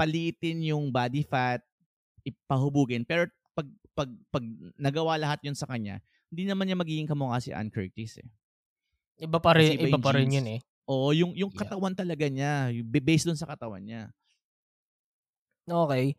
palitin 0.00 0.64
yung 0.64 0.88
body 0.88 1.28
fat, 1.28 1.60
ipahubugin. 2.24 3.04
Pero, 3.04 3.28
pag, 3.52 3.68
pag, 3.92 4.08
pag 4.32 4.44
nagawa 4.80 5.20
lahat 5.20 5.44
yun 5.44 5.54
sa 5.54 5.68
kanya, 5.68 6.00
hindi 6.32 6.48
naman 6.48 6.64
niya 6.64 6.80
magiging 6.80 7.04
kamukha 7.04 7.36
si 7.36 7.52
Ann 7.52 7.68
Curtis 7.68 8.16
eh. 8.16 8.28
Iba 9.20 9.44
pa 9.44 9.52
rin, 9.60 9.76
iba 9.76 9.92
iba 9.92 10.00
pa 10.00 10.16
rin 10.16 10.32
yun 10.32 10.48
eh. 10.56 10.60
Oo, 10.90 11.14
yung, 11.14 11.32
yung 11.38 11.52
Yeah. 11.54 11.60
katawan 11.66 11.94
talaga 11.94 12.26
niya, 12.26 12.70
based 12.82 13.26
dun 13.30 13.38
sa 13.38 13.46
katawan 13.46 13.82
niya. 13.82 14.10
Okay. 15.68 16.18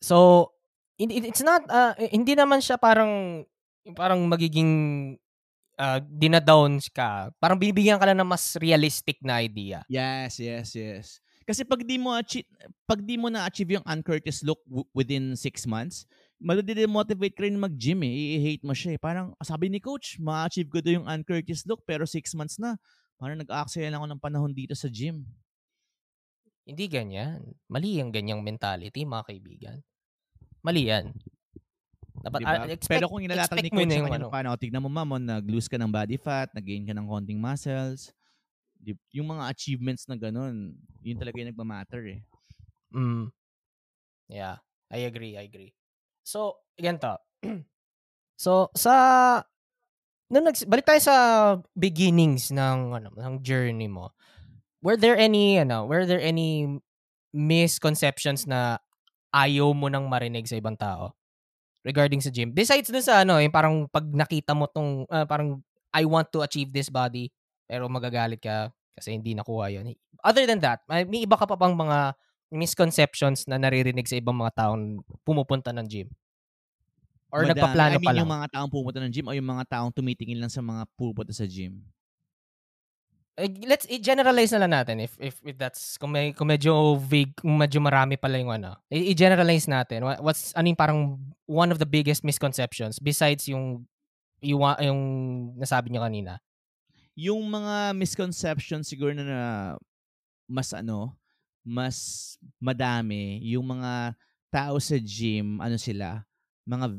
So 0.00 0.48
it- 0.96 1.12
it- 1.12 1.28
it's 1.28 1.44
not 1.44 1.64
uh, 1.68 1.92
hindi 2.12 2.32
naman 2.32 2.64
siya 2.64 2.80
parang 2.80 3.44
parang 3.96 4.24
magiging 4.28 4.70
uh, 5.76 6.00
dinadowns 6.04 6.88
ka. 6.92 7.32
Parang 7.40 7.60
binibigyan 7.60 8.00
ka 8.00 8.08
lang 8.08 8.20
ng 8.20 8.28
mas 8.28 8.56
realistic 8.60 9.20
na 9.24 9.40
idea. 9.44 9.84
Yes, 9.88 10.40
yes, 10.40 10.72
yes. 10.76 11.06
Kasi 11.44 11.64
pag 11.66 11.82
di 11.82 11.98
mo 11.98 12.14
achieve, 12.14 12.46
pag 12.86 13.02
di 13.02 13.18
mo 13.18 13.26
na-achieve 13.26 13.80
yung 13.80 13.86
Ann 13.88 14.04
Curtis 14.06 14.44
look 14.46 14.62
w- 14.70 14.86
within 14.94 15.34
six 15.34 15.66
months, 15.66 16.06
madidemotivate 16.38 17.34
ka 17.34 17.42
rin 17.42 17.58
mag-gym 17.58 18.06
eh. 18.06 18.38
I-hate 18.38 18.62
mo 18.62 18.70
siya 18.70 18.94
eh. 18.94 19.00
Parang 19.02 19.34
sabi 19.42 19.66
ni 19.66 19.82
coach, 19.82 20.20
ma-achieve 20.22 20.70
ko 20.70 20.78
daw 20.78 20.92
yung 21.02 21.08
Ann 21.10 21.26
Curtis 21.26 21.66
look 21.66 21.82
pero 21.82 22.06
six 22.06 22.36
months 22.38 22.60
na. 22.60 22.78
Parang 23.20 23.36
nag-aaksaya 23.36 23.92
lang 23.92 24.00
ako 24.00 24.08
ng 24.16 24.24
panahon 24.24 24.52
dito 24.56 24.72
sa 24.72 24.88
gym. 24.88 25.28
Hindi 26.64 26.88
ganyan. 26.88 27.52
Mali 27.68 28.00
ang 28.00 28.08
ganyang 28.08 28.40
mentality, 28.40 29.04
mga 29.04 29.28
kaibigan. 29.28 29.76
Mali 30.64 30.88
yan. 30.88 31.12
Dapat, 32.20 32.40
Diba? 32.40 32.52
ah, 32.52 32.64
expect, 32.64 32.88
pero 32.96 33.06
kung 33.12 33.20
inalatag 33.20 33.60
ni 33.60 33.68
coach 33.72 33.88
na 33.88 33.96
sa 33.96 34.00
yung 34.00 34.12
ano. 34.12 34.26
paano, 34.32 34.56
tignan 34.56 34.80
mo 34.80 34.88
ma'am, 34.88 35.08
oh, 35.16 35.20
nag-lose 35.20 35.68
ka 35.68 35.76
ng 35.76 35.92
body 35.92 36.16
fat, 36.16 36.48
nag-gain 36.56 36.88
ka 36.88 36.96
ng 36.96 37.04
konting 37.04 37.40
muscles. 37.40 38.12
Yung 39.12 39.28
mga 39.36 39.52
achievements 39.52 40.08
na 40.08 40.16
ganun, 40.16 40.72
yun 41.04 41.20
talaga 41.20 41.36
yung 41.36 41.52
nagmamatter 41.52 42.02
eh. 42.16 42.20
Mm. 42.96 43.28
Yeah, 44.32 44.64
I 44.88 45.04
agree, 45.04 45.36
I 45.36 45.44
agree. 45.44 45.76
So, 46.24 46.60
ganito. 46.76 47.20
so, 48.44 48.72
sa 48.72 48.94
nung 50.30 50.46
nags, 50.46 50.62
balik 50.62 50.86
tayo 50.86 51.02
sa 51.02 51.16
beginnings 51.74 52.54
ng 52.54 52.94
ano, 52.94 53.10
ng 53.12 53.34
journey 53.42 53.90
mo. 53.90 54.14
Were 54.80 54.96
there 54.96 55.18
any 55.18 55.58
ano, 55.58 55.84
were 55.84 56.06
there 56.06 56.22
any 56.22 56.78
misconceptions 57.34 58.46
na 58.46 58.78
ayaw 59.34 59.74
mo 59.74 59.90
nang 59.90 60.06
marinig 60.06 60.46
sa 60.46 60.56
ibang 60.56 60.78
tao 60.78 61.12
regarding 61.84 62.22
sa 62.22 62.30
gym? 62.30 62.54
Besides 62.54 62.88
dun 62.88 63.04
sa 63.04 63.26
ano, 63.26 63.42
yung 63.42 63.52
parang 63.52 63.90
pag 63.90 64.06
nakita 64.06 64.54
mo 64.54 64.70
tong 64.70 65.04
ah, 65.10 65.26
parang 65.26 65.60
I 65.90 66.06
want 66.06 66.30
to 66.32 66.46
achieve 66.46 66.70
this 66.70 66.88
body 66.88 67.28
pero 67.66 67.90
magagalit 67.90 68.40
ka 68.42 68.70
kasi 68.94 69.14
hindi 69.18 69.34
nakuha 69.34 69.74
yun. 69.74 69.90
Other 70.22 70.46
than 70.46 70.62
that, 70.62 70.82
may 70.86 71.04
may 71.06 71.26
iba 71.26 71.34
ka 71.34 71.46
pa 71.50 71.58
bang 71.58 71.74
mga 71.74 72.14
misconceptions 72.50 73.46
na 73.46 73.58
naririnig 73.58 74.06
sa 74.10 74.18
ibang 74.18 74.34
mga 74.34 74.66
taong 74.66 75.02
pumupunta 75.22 75.70
ng 75.70 75.86
gym? 75.86 76.08
Or 77.30 77.46
Madami. 77.46 77.54
nagpaplano 77.54 77.94
I 77.94 77.98
mean, 77.98 78.06
pa 78.06 78.12
lang? 78.12 78.20
yung 78.26 78.32
mga 78.34 78.46
taong 78.50 78.70
pumunta 78.70 78.98
ng 78.98 79.12
gym 79.14 79.26
o 79.30 79.34
yung 79.34 79.48
mga 79.48 79.64
taong 79.70 79.92
tumitingin 79.94 80.38
lang 80.42 80.50
sa 80.50 80.60
mga 80.60 80.82
pupunta 80.98 81.30
sa 81.30 81.46
gym? 81.46 81.78
Eh, 83.40 83.48
let's 83.64 83.86
i-generalize 83.88 84.52
na 84.52 84.66
lang 84.66 84.72
natin 84.74 85.00
if 85.00 85.16
if, 85.16 85.40
if 85.40 85.56
that's 85.56 85.96
kung, 85.96 86.12
may, 86.12 86.34
kung 86.34 86.50
medyo 86.50 86.98
vague, 87.00 87.32
kung 87.38 87.56
medyo 87.56 87.80
marami 87.80 88.18
pala 88.20 88.36
yung 88.36 88.52
ano. 88.52 88.76
I- 88.92 89.14
I-generalize 89.14 89.64
natin. 89.70 90.04
What- 90.04 90.20
What's 90.20 90.52
ano 90.52 90.68
yung 90.68 90.76
parang 90.76 91.16
one 91.48 91.70
of 91.72 91.78
the 91.80 91.88
biggest 91.88 92.20
misconceptions 92.26 92.98
besides 93.00 93.48
yung 93.48 93.86
yung, 94.42 94.60
yung 94.82 95.00
nasabi 95.56 95.88
niyo 95.88 96.04
kanina? 96.04 96.40
Yung 97.16 97.44
mga 97.48 97.92
misconceptions 97.96 98.88
siguro 98.88 99.12
na, 99.16 99.24
na 99.24 99.40
mas 100.50 100.72
ano, 100.74 101.16
mas 101.62 101.96
madami, 102.58 103.38
yung 103.46 103.64
mga 103.78 104.16
tao 104.50 104.76
sa 104.82 104.96
gym, 104.98 105.60
ano 105.60 105.76
sila, 105.78 106.24
mga 106.66 106.98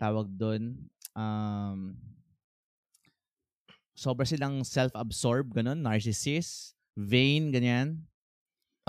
tawag 0.00 0.32
doon, 0.32 0.80
um, 1.12 1.92
sobra 3.92 4.24
silang 4.24 4.64
self-absorbed, 4.64 5.52
ganun, 5.52 5.84
narcissist, 5.84 6.72
vain, 6.96 7.52
ganyan. 7.52 8.00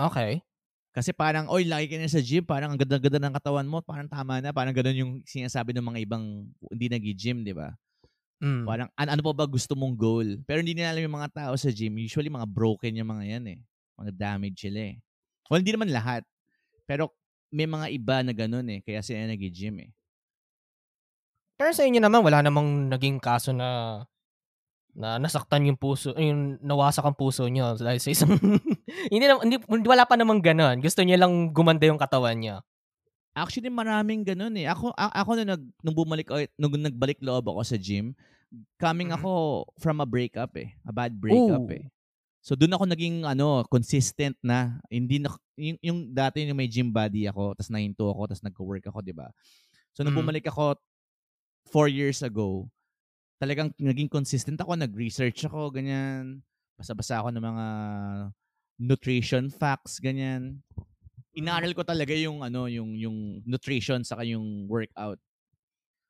Okay. 0.00 0.40
Kasi 0.92 1.12
parang, 1.12 1.48
oy, 1.52 1.68
lagi 1.68 1.88
ka 1.88 1.96
na 2.00 2.08
sa 2.08 2.20
gym, 2.20 2.44
parang 2.44 2.72
ang 2.72 2.80
ganda-ganda 2.80 3.20
ng 3.20 3.36
katawan 3.36 3.68
mo, 3.68 3.84
parang 3.84 4.08
tama 4.08 4.40
na, 4.40 4.52
parang 4.52 4.72
ganun 4.72 4.96
yung 4.96 5.12
sinasabi 5.24 5.76
ng 5.76 5.84
mga 5.84 5.98
ibang 6.04 6.48
hindi 6.72 6.86
nag-gym, 6.88 7.44
di 7.44 7.52
ba? 7.52 7.72
Mm. 8.44 8.64
Parang, 8.68 8.88
an- 8.96 9.12
ano 9.16 9.22
pa 9.24 9.32
ba 9.32 9.46
gusto 9.48 9.72
mong 9.72 9.96
goal? 9.96 10.28
Pero 10.44 10.60
hindi 10.60 10.76
nila 10.76 10.92
alam 10.92 11.04
yung 11.04 11.16
mga 11.16 11.32
tao 11.32 11.52
sa 11.56 11.72
gym, 11.72 11.96
usually 11.96 12.28
mga 12.28 12.48
broken 12.48 12.92
yung 12.92 13.08
mga 13.08 13.24
yan 13.24 13.44
eh. 13.56 13.60
Mga 14.00 14.10
damage 14.16 14.58
sila 14.68 14.80
eh. 14.92 14.96
Well, 15.48 15.60
hindi 15.64 15.72
naman 15.72 15.92
lahat. 15.92 16.24
Pero 16.84 17.12
may 17.52 17.68
mga 17.68 17.86
iba 17.92 18.16
na 18.24 18.32
ganun 18.36 18.66
eh, 18.68 18.80
kaya 18.84 19.00
sila 19.00 19.28
nag-gym 19.28 19.76
eh. 19.88 19.90
Pero 21.56 21.70
sa 21.70 21.84
inyo 21.84 22.00
naman, 22.00 22.22
wala 22.22 22.40
namang 22.40 22.88
naging 22.88 23.18
kaso 23.18 23.52
na 23.52 24.02
na 24.92 25.16
nasaktan 25.16 25.64
yung 25.64 25.80
puso, 25.80 26.12
yung 26.20 26.60
nawasak 26.60 27.00
ang 27.00 27.16
puso 27.16 27.48
niyo 27.48 27.72
dahil 27.80 27.96
sa 27.96 28.12
isang 28.12 28.28
hindi, 29.12 29.24
na, 29.24 29.40
hindi 29.40 29.56
wala 29.88 30.04
pa 30.04 30.20
namang 30.20 30.44
ganoon. 30.44 30.84
Gusto 30.84 31.00
niya 31.00 31.16
lang 31.16 31.48
gumanda 31.48 31.88
yung 31.88 31.96
katawan 31.96 32.36
niya. 32.36 32.56
Actually, 33.32 33.72
maraming 33.72 34.20
ganun 34.20 34.52
eh. 34.60 34.68
Ako, 34.68 34.92
a- 34.92 35.24
ako 35.24 35.40
nung, 35.40 35.48
nag, 35.56 35.62
nung 35.80 35.96
bumalik, 35.96 36.28
nung 36.60 36.76
nagbalik 36.76 37.24
loob 37.24 37.48
ako 37.48 37.64
sa 37.64 37.80
gym, 37.80 38.12
coming 38.76 39.08
Mhm. 39.08 39.16
ako 39.16 39.32
from 39.80 40.04
a 40.04 40.08
breakup 40.08 40.52
eh. 40.60 40.76
A 40.84 40.92
bad 40.92 41.16
breakup 41.16 41.64
Ooh. 41.64 41.72
eh. 41.72 41.88
So 42.44 42.52
doon 42.52 42.76
ako 42.76 42.84
naging 42.84 43.24
ano, 43.24 43.64
consistent 43.72 44.36
na. 44.44 44.76
Hindi 44.92 45.24
na, 45.24 45.32
yung, 45.56 45.78
yung 45.80 45.98
dati 46.12 46.44
yung 46.44 46.60
may 46.60 46.68
gym 46.68 46.92
body 46.92 47.32
ako, 47.32 47.56
tapos 47.56 47.72
nahinto 47.72 48.12
ako, 48.12 48.28
tapos 48.28 48.44
nagko-work 48.44 48.84
ako, 48.84 49.00
di 49.00 49.16
ba? 49.16 49.32
So 49.96 50.04
nung 50.04 50.12
Mhm. 50.12 50.20
bumalik 50.20 50.44
ako 50.44 50.76
four 51.68 51.86
years 51.88 52.22
ago, 52.22 52.68
talagang 53.42 53.74
naging 53.78 54.10
consistent 54.10 54.58
ako, 54.60 54.78
nag-research 54.78 55.46
ako, 55.46 55.70
ganyan. 55.74 56.42
Basa-basa 56.78 57.20
ako 57.22 57.34
ng 57.34 57.44
mga 57.44 57.66
nutrition 58.82 59.50
facts, 59.50 60.02
ganyan. 60.02 60.62
Inaral 61.32 61.72
ko 61.72 61.82
talaga 61.84 62.12
yung 62.12 62.44
ano, 62.44 62.68
yung 62.68 62.92
yung 62.96 63.40
nutrition 63.48 64.04
saka 64.04 64.26
yung 64.26 64.68
workout. 64.68 65.16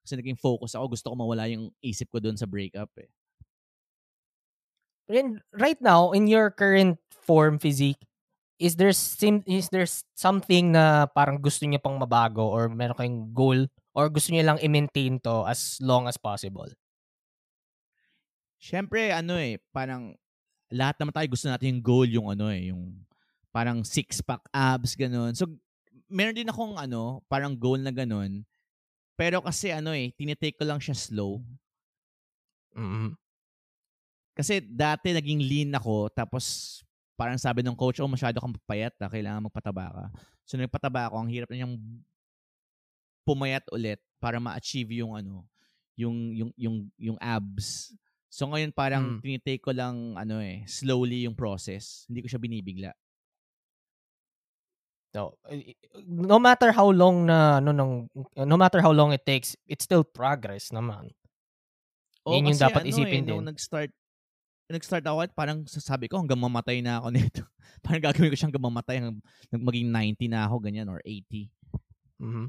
Kasi 0.03 0.19
naging 0.19 0.39
focus 0.39 0.75
ako, 0.75 0.99
gusto 0.99 1.07
ko 1.13 1.15
mawala 1.15 1.47
yung 1.47 1.71
isip 1.79 2.11
ko 2.11 2.19
doon 2.19 2.35
sa 2.35 2.49
breakup 2.51 2.91
eh. 2.99 3.11
And 5.11 5.43
right 5.53 5.79
now, 5.83 6.13
in 6.13 6.27
your 6.27 6.51
current 6.51 6.99
form 7.11 7.59
physique, 7.59 8.01
is 8.59 8.79
there 8.79 8.95
sim- 8.95 9.47
is 9.47 9.69
there 9.71 9.87
something 10.15 10.73
na 10.73 11.11
parang 11.11 11.43
gusto 11.43 11.67
niya 11.67 11.83
pang 11.83 11.99
mabago 11.99 12.47
or 12.47 12.71
meron 12.71 12.95
kayong 12.95 13.23
goal 13.35 13.61
or 13.93 14.09
gusto 14.09 14.33
niya 14.33 14.53
lang 14.53 14.59
i-maintain 14.61 15.21
to 15.21 15.45
as 15.45 15.81
long 15.81 16.09
as 16.09 16.17
possible? 16.17 16.69
Siyempre, 18.63 19.11
ano 19.13 19.37
eh, 19.37 19.59
parang 19.75 20.17
lahat 20.73 20.97
naman 21.01 21.13
tayo 21.13 21.29
gusto 21.29 21.47
natin 21.51 21.77
yung 21.77 21.83
goal, 21.85 22.09
yung 22.09 22.29
ano 22.33 22.49
eh, 22.49 22.73
yung 22.73 22.97
parang 23.53 23.85
six-pack 23.85 24.49
abs, 24.49 24.97
ganun. 24.97 25.37
So, 25.37 25.45
meron 26.09 26.37
din 26.37 26.49
akong 26.49 26.81
ano, 26.81 27.21
parang 27.29 27.53
goal 27.53 27.81
na 27.81 27.93
ganun. 27.93 28.45
Pero 29.17 29.45
kasi 29.45 29.69
ano 29.69 29.93
eh, 29.93 30.13
tinitake 30.17 30.57
ko 30.57 30.65
lang 30.65 30.81
siya 30.81 30.97
slow. 30.97 31.41
mm 32.73 33.13
Kasi 34.33 34.65
dati 34.65 35.13
naging 35.13 35.45
lean 35.45 35.73
ako, 35.77 36.09
tapos 36.09 36.81
parang 37.21 37.37
sabi 37.37 37.61
ng 37.61 37.77
coach, 37.77 38.01
oh 38.01 38.09
masyado 38.09 38.41
kang 38.41 38.57
papayat 38.57 38.97
na, 38.97 39.13
kailangan 39.13 39.45
magpataba 39.45 39.93
ka. 39.93 40.05
So 40.49 40.57
nagpataba 40.57 41.13
ako, 41.13 41.17
ang 41.21 41.29
hirap 41.29 41.53
na 41.53 41.57
niyang 41.61 41.77
pumayat 43.23 43.65
ulit 43.71 43.99
para 44.19 44.39
ma-achieve 44.39 45.03
yung 45.03 45.15
ano, 45.15 45.47
yung 45.95 46.17
yung 46.33 46.51
yung 46.57 46.77
yung 46.97 47.19
abs. 47.21 47.93
So 48.33 48.49
ngayon 48.49 48.73
parang 48.73 49.19
Mm. 49.19 49.21
tinitake 49.21 49.61
ko 49.61 49.73
lang 49.77 50.17
ano 50.17 50.41
eh, 50.41 50.65
slowly 50.65 51.27
yung 51.29 51.37
process. 51.37 52.09
Hindi 52.09 52.25
ko 52.25 52.29
siya 52.31 52.41
binibigla. 52.41 52.91
So, 55.13 55.37
i- 55.53 55.77
i- 55.77 55.81
no 56.09 56.41
matter 56.41 56.73
how 56.73 56.89
long 56.89 57.29
na 57.29 57.61
no 57.61 57.69
nang 57.77 58.09
no 58.33 58.57
matter 58.57 58.81
how 58.81 58.89
long 58.97 59.13
it 59.13 59.29
takes, 59.29 59.53
it's 59.69 59.85
still 59.85 60.01
progress 60.01 60.73
naman. 60.73 61.13
Oo, 62.25 62.41
Yun 62.41 62.49
yung 62.49 62.61
dapat 62.63 62.89
ano 62.89 62.91
isipin 62.97 63.21
eh, 63.21 63.29
nung 63.29 63.45
din. 63.45 63.51
nag-start 63.53 63.93
nag-start 64.73 65.05
ako 65.05 65.19
at 65.21 65.33
parang 65.37 65.69
sasabi 65.69 66.09
ko 66.09 66.17
hanggang 66.17 66.41
mamatay 66.41 66.81
na 66.81 66.97
ako 66.97 67.13
nito. 67.19 67.45
parang 67.85 68.01
gagawin 68.01 68.33
ko 68.33 68.37
siyang 68.41 68.49
hanggang 68.49 68.67
mamatay 68.73 68.95
hanggang 69.05 69.21
maging 69.53 69.89
90 69.93 70.27
na 70.33 70.49
ako 70.49 70.65
ganyan 70.65 70.89
or 70.89 71.05
80. 71.05 71.53
Mhm. 72.17 72.49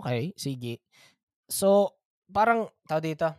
Okay, 0.00 0.34
sige. 0.34 0.82
So, 1.46 1.94
parang 2.30 2.66
tao 2.88 2.98
dito. 2.98 3.30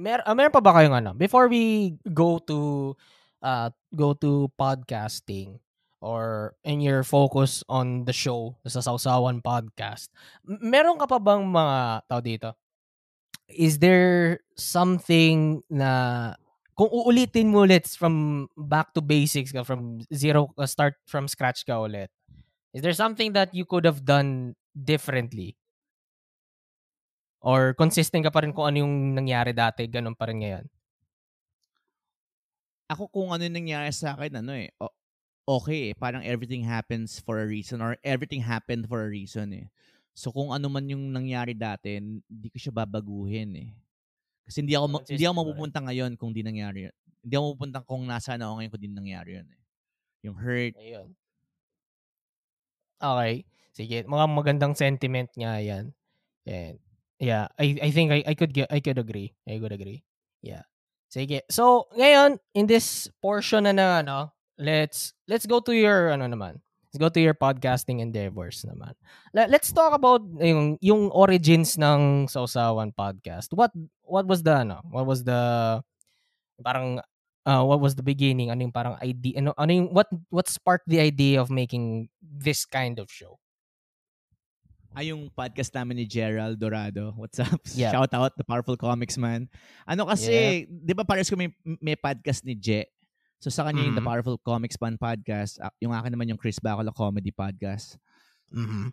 Mer 0.00 0.24
ah, 0.24 0.32
meron 0.32 0.54
pa 0.54 0.62
ba 0.64 0.72
kayong 0.76 0.96
ano? 0.96 1.10
Before 1.12 1.50
we 1.50 1.96
go 2.08 2.40
to 2.48 2.92
uh 3.44 3.68
go 3.92 4.16
to 4.16 4.48
podcasting 4.56 5.60
or 6.00 6.56
in 6.64 6.80
your 6.80 7.04
focus 7.04 7.60
on 7.68 8.08
the 8.08 8.14
show 8.16 8.56
sa 8.64 8.80
Sausawan 8.80 9.44
podcast. 9.44 10.08
Meron 10.46 10.96
ka 10.96 11.04
pa 11.04 11.20
bang 11.20 11.44
mga 11.44 11.78
tao 12.08 12.20
dito? 12.24 12.50
Is 13.50 13.82
there 13.82 14.40
something 14.56 15.60
na 15.68 16.32
kung 16.80 16.88
uulitin 16.88 17.52
mo 17.52 17.68
ulit 17.68 17.84
from 17.92 18.48
back 18.56 18.96
to 18.96 19.04
basics 19.04 19.52
ka 19.52 19.60
from 19.60 20.00
zero 20.08 20.48
uh, 20.56 20.64
start 20.64 20.96
from 21.04 21.28
scratch 21.28 21.68
ka 21.68 21.76
ulit. 21.76 22.08
Is 22.72 22.80
there 22.80 22.96
something 22.96 23.36
that 23.36 23.52
you 23.52 23.68
could 23.68 23.84
have 23.84 24.00
done 24.08 24.56
differently? 24.74 25.56
Or 27.40 27.72
consistent 27.72 28.20
ka 28.20 28.30
pa 28.32 28.44
rin 28.44 28.52
kung 28.52 28.68
ano 28.68 28.84
yung 28.84 29.16
nangyari 29.16 29.56
dati, 29.56 29.88
ganun 29.88 30.12
pa 30.12 30.28
rin 30.28 30.44
ngayon? 30.44 30.66
Ako 32.90 33.08
kung 33.08 33.32
ano 33.32 33.40
yung 33.40 33.56
nangyari 33.56 33.88
sa 33.94 34.12
akin, 34.12 34.44
ano 34.44 34.52
eh, 34.52 34.68
okay 35.48 35.90
eh, 35.90 35.94
parang 35.96 36.20
everything 36.22 36.62
happens 36.62 37.16
for 37.22 37.40
a 37.40 37.46
reason 37.46 37.80
or 37.80 37.96
everything 38.04 38.44
happened 38.44 38.84
for 38.84 39.06
a 39.06 39.10
reason 39.10 39.50
eh. 39.56 39.66
So 40.12 40.34
kung 40.34 40.52
ano 40.52 40.68
man 40.68 40.84
yung 40.90 41.14
nangyari 41.14 41.56
dati, 41.56 41.96
hindi 41.96 42.48
ko 42.52 42.58
siya 42.60 42.74
babaguhin 42.74 43.50
eh. 43.56 43.70
Kasi 44.44 44.66
hindi 44.66 44.74
ako, 44.74 44.86
ma- 44.90 45.06
hindi 45.06 45.24
ako 45.24 45.34
mapupunta 45.40 45.78
ngayon 45.80 46.12
kung 46.18 46.34
di 46.34 46.42
nangyari 46.42 46.90
yun. 46.90 46.96
Hindi 47.22 47.34
ako 47.38 47.44
mapupunta 47.54 47.78
kung 47.86 48.02
nasaan 48.04 48.42
ako 48.42 48.52
ngayon 48.58 48.70
kung 48.74 48.82
di 48.82 48.90
nangyari 48.90 49.30
yun 49.38 49.48
eh. 49.48 49.60
Yung 50.28 50.36
hurt, 50.36 50.74
Ayun. 50.76 51.08
Okay. 53.00 53.48
Sige, 53.80 54.04
mga 54.04 54.26
magandang 54.28 54.76
sentiment 54.76 55.32
nga 55.32 55.56
yan. 55.56 55.96
And 56.44 56.76
yeah, 57.16 57.48
I 57.56 57.80
I 57.80 57.88
think 57.88 58.12
I 58.12 58.20
I 58.28 58.36
could 58.36 58.52
get 58.52 58.68
I 58.68 58.84
could 58.84 59.00
agree. 59.00 59.32
I 59.48 59.56
could 59.56 59.72
agree. 59.72 60.04
Yeah. 60.44 60.68
Sige. 61.08 61.40
So, 61.48 61.88
ngayon 61.96 62.36
in 62.52 62.68
this 62.68 63.08
portion 63.24 63.64
na 63.64 63.72
na 63.72 64.04
ano, 64.04 64.36
let's 64.60 65.16
let's 65.24 65.48
go 65.48 65.64
to 65.64 65.72
your 65.72 66.12
ano 66.12 66.28
naman. 66.28 66.60
Let's 66.92 67.00
go 67.00 67.08
to 67.08 67.22
your 67.24 67.32
podcasting 67.32 68.04
endeavors 68.04 68.60
naman. 68.68 68.92
Let, 69.32 69.48
let's 69.48 69.72
talk 69.72 69.96
about 69.96 70.28
yung 70.36 70.76
yung 70.84 71.08
origins 71.16 71.80
ng 71.80 72.28
Sausawan 72.28 72.92
podcast. 72.92 73.48
What 73.56 73.72
what 74.04 74.28
was 74.28 74.44
the 74.44 74.60
ano? 74.60 74.84
What 74.92 75.08
was 75.08 75.24
the 75.24 75.80
parang 76.60 77.00
uh, 77.48 77.64
what 77.64 77.80
was 77.80 77.96
the 77.96 78.04
beginning? 78.04 78.52
Ano 78.52 78.68
yung 78.68 78.76
parang 78.76 79.00
idea? 79.00 79.40
Ano, 79.40 79.56
ano 79.56 79.72
yung, 79.72 79.88
what, 79.96 80.08
what 80.28 80.48
sparked 80.48 80.84
the 80.86 81.00
idea 81.00 81.40
of 81.40 81.48
making 81.48 82.08
this 82.20 82.66
kind 82.68 82.98
of 82.98 83.08
show? 83.08 83.40
Ay 84.90 85.14
yung 85.14 85.30
podcast 85.30 85.70
namin 85.70 86.02
ni 86.02 86.06
Gerald 86.06 86.58
Dorado. 86.58 87.14
What's 87.14 87.38
up? 87.38 87.62
Yeah. 87.78 87.94
Shout 87.94 88.10
out 88.10 88.34
the 88.34 88.42
Powerful 88.42 88.74
Comics 88.74 89.14
man. 89.14 89.46
Ano 89.86 90.06
kasi, 90.06 90.66
'di 90.66 90.92
ba 90.94 91.06
pares 91.06 91.30
ko 91.30 91.38
may, 91.38 91.50
may 91.78 91.94
podcast 91.94 92.42
ni 92.42 92.58
Je. 92.58 92.82
So 93.40 93.48
sa 93.48 93.64
kanya 93.64 93.80
yung 93.86 93.96
The 93.96 94.04
Mhm. 94.04 94.10
Powerful 94.10 94.36
Comics 94.36 94.76
Man 94.76 95.00
podcast, 95.00 95.56
ah, 95.64 95.72
yung 95.80 95.96
akin 95.96 96.12
naman 96.12 96.28
yung 96.28 96.36
Chris 96.36 96.60
Bacala 96.60 96.92
Comedy 96.92 97.32
podcast. 97.32 97.96
Mm-hmm. 98.52 98.92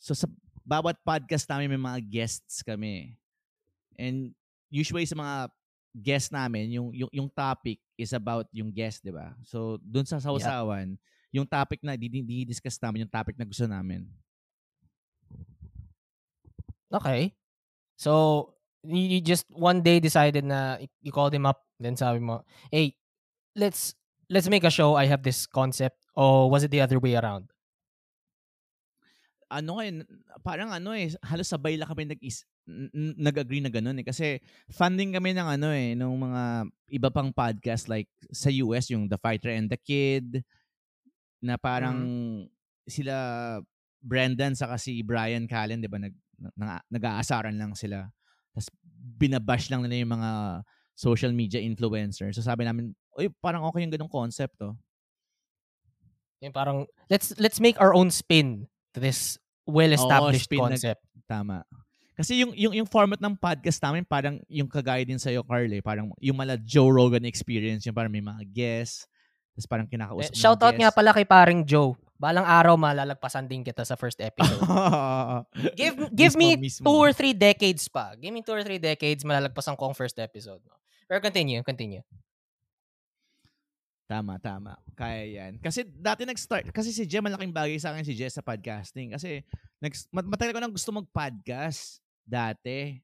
So 0.00 0.16
sa 0.16 0.24
bawat 0.64 0.96
podcast 1.04 1.44
namin 1.50 1.68
may 1.68 1.82
mga 1.82 2.00
guests 2.06 2.64
kami. 2.64 3.18
And 4.00 4.32
usually 4.72 5.04
sa 5.04 5.18
mga 5.18 5.34
guests 5.92 6.32
namin, 6.32 6.72
yung 6.72 6.88
yung, 6.96 7.10
yung 7.12 7.28
topic 7.28 7.82
is 8.00 8.14
about 8.16 8.48
yung 8.54 8.72
guest, 8.72 9.04
'di 9.04 9.12
ba? 9.12 9.36
So 9.44 9.76
doon 9.84 10.08
sa 10.08 10.16
sausawan, 10.22 10.96
yung 11.28 11.44
topic 11.44 11.84
na 11.84 11.92
di- 11.92 12.08
di- 12.08 12.24
di-discuss 12.24 12.80
namin, 12.80 13.04
yung 13.04 13.12
topic 13.12 13.36
na 13.36 13.44
gusto 13.44 13.68
namin. 13.68 14.06
Okay. 16.92 17.34
So, 17.96 18.54
you, 18.82 19.18
you 19.18 19.20
just 19.20 19.46
one 19.50 19.82
day 19.82 20.00
decided 20.00 20.44
na 20.44 20.78
you 21.00 21.12
called 21.12 21.34
him 21.34 21.46
up, 21.46 21.62
then 21.80 21.96
sabi 21.96 22.20
mo, 22.20 22.44
hey, 22.70 22.96
let's 23.56 23.94
let's 24.28 24.48
make 24.48 24.64
a 24.64 24.70
show. 24.70 24.94
I 24.94 25.06
have 25.06 25.22
this 25.22 25.46
concept. 25.46 25.96
Or 26.14 26.50
was 26.50 26.62
it 26.62 26.70
the 26.70 26.80
other 26.82 26.98
way 26.98 27.16
around? 27.16 27.52
ano 29.52 29.84
eh, 29.84 29.92
parang 30.40 30.72
ano 30.72 30.96
eh, 30.96 31.12
halos 31.20 31.52
sabay 31.52 31.76
lang 31.76 31.88
kami 31.92 32.08
nag 32.08 32.20
nag-agree 33.20 33.60
na 33.60 33.68
ganun 33.68 34.00
eh. 34.00 34.06
Kasi 34.06 34.40
funding 34.72 35.12
kami 35.12 35.36
ng 35.36 35.48
ano 35.60 35.68
eh, 35.68 35.92
ng 35.92 36.08
mga 36.08 36.42
iba 36.96 37.08
pang 37.12 37.28
podcast 37.28 37.92
like 37.92 38.08
sa 38.32 38.48
US, 38.64 38.88
yung 38.88 39.12
The 39.12 39.20
Fighter 39.20 39.52
and 39.52 39.68
the 39.68 39.76
Kid, 39.76 40.40
na 41.44 41.60
parang 41.60 41.98
sila 42.88 43.58
Brendan 44.00 44.56
sa 44.56 44.72
si 44.80 45.04
Brian 45.04 45.44
Callen, 45.46 45.84
di 45.84 45.90
ba, 45.90 46.00
nag, 46.00 46.14
nag, 46.42 46.82
nag-aasaran 46.90 47.54
lang 47.54 47.72
sila. 47.72 48.10
Tapos 48.52 48.68
binabash 49.18 49.70
lang 49.70 49.86
nila 49.86 50.02
yung 50.02 50.12
mga 50.18 50.30
social 50.92 51.32
media 51.32 51.62
influencers. 51.62 52.36
So 52.36 52.44
sabi 52.44 52.66
namin, 52.66 52.92
uy, 53.16 53.30
parang 53.40 53.64
okay 53.66 53.82
yung 53.82 53.92
ganung 53.94 54.12
concept 54.12 54.58
oh. 54.60 54.76
Yung 56.42 56.52
parang 56.54 56.84
let's 57.06 57.30
let's 57.38 57.62
make 57.62 57.78
our 57.78 57.94
own 57.94 58.10
spin 58.10 58.66
to 58.92 58.98
this 58.98 59.38
well-established 59.62 60.50
na- 60.50 60.58
concept. 60.58 61.02
Tama. 61.30 61.62
Kasi 62.12 62.36
yung, 62.44 62.52
yung, 62.52 62.76
yung 62.76 62.84
format 62.84 63.16
ng 63.24 63.40
podcast 63.40 63.80
namin, 63.80 64.04
parang 64.04 64.36
yung 64.44 64.68
kagaya 64.68 65.00
din 65.00 65.16
sa'yo, 65.16 65.40
Carl, 65.48 65.72
eh, 65.72 65.80
parang 65.80 66.12
yung 66.20 66.36
mala 66.36 66.60
Joe 66.60 66.92
Rogan 66.92 67.24
experience, 67.24 67.88
yung 67.88 67.96
parang 67.96 68.12
may 68.12 68.20
mga 68.20 68.44
guests, 68.52 69.08
tapos 69.56 69.66
parang 69.66 69.86
Eh, 69.88 69.92
kinakausap 69.96 70.28
ng 70.28 70.36
shout 70.36 70.60
out 70.60 70.76
nga 70.76 70.92
guests. 70.92 70.98
pala 71.00 71.10
kay 71.16 71.24
paring 71.24 71.64
Joe. 71.64 71.96
Balang 72.22 72.46
araw 72.46 72.78
malalagpasan 72.78 73.50
din 73.50 73.66
kita 73.66 73.82
sa 73.82 73.98
first 73.98 74.22
episode. 74.22 74.62
give 75.74 75.98
give 76.14 76.38
Mismo, 76.38 76.46
me 76.54 76.70
mismo. 76.70 76.86
two 76.86 76.94
or 76.96 77.10
three 77.10 77.34
decades 77.34 77.90
pa. 77.90 78.14
Give 78.14 78.30
me 78.30 78.46
two 78.46 78.54
or 78.54 78.62
three 78.62 78.78
decades, 78.78 79.26
malalagpasan 79.26 79.74
ko 79.74 79.90
ang 79.90 79.96
first 79.98 80.14
episode. 80.22 80.62
No? 80.62 80.78
Pero 81.04 81.18
continue, 81.18 81.58
continue. 81.60 82.06
Tama, 84.06 84.36
tama. 84.38 84.76
Kaya 84.92 85.24
yan. 85.24 85.52
Kasi 85.56 85.82
dati 85.88 86.22
nag-start, 86.22 86.68
kasi 86.68 86.92
si 86.92 87.08
Jem, 87.08 87.24
malaking 87.24 87.48
bagay 87.50 87.80
sa 87.80 87.90
akin 87.90 88.04
si 88.04 88.12
Jess 88.12 88.36
sa 88.36 88.44
podcasting. 88.44 89.16
Kasi 89.16 89.40
next, 89.80 90.04
mat- 90.12 90.28
matagal 90.28 90.52
ko 90.52 90.60
nang 90.60 90.74
gusto 90.74 90.92
mag-podcast 90.92 91.98
dati. 92.22 93.00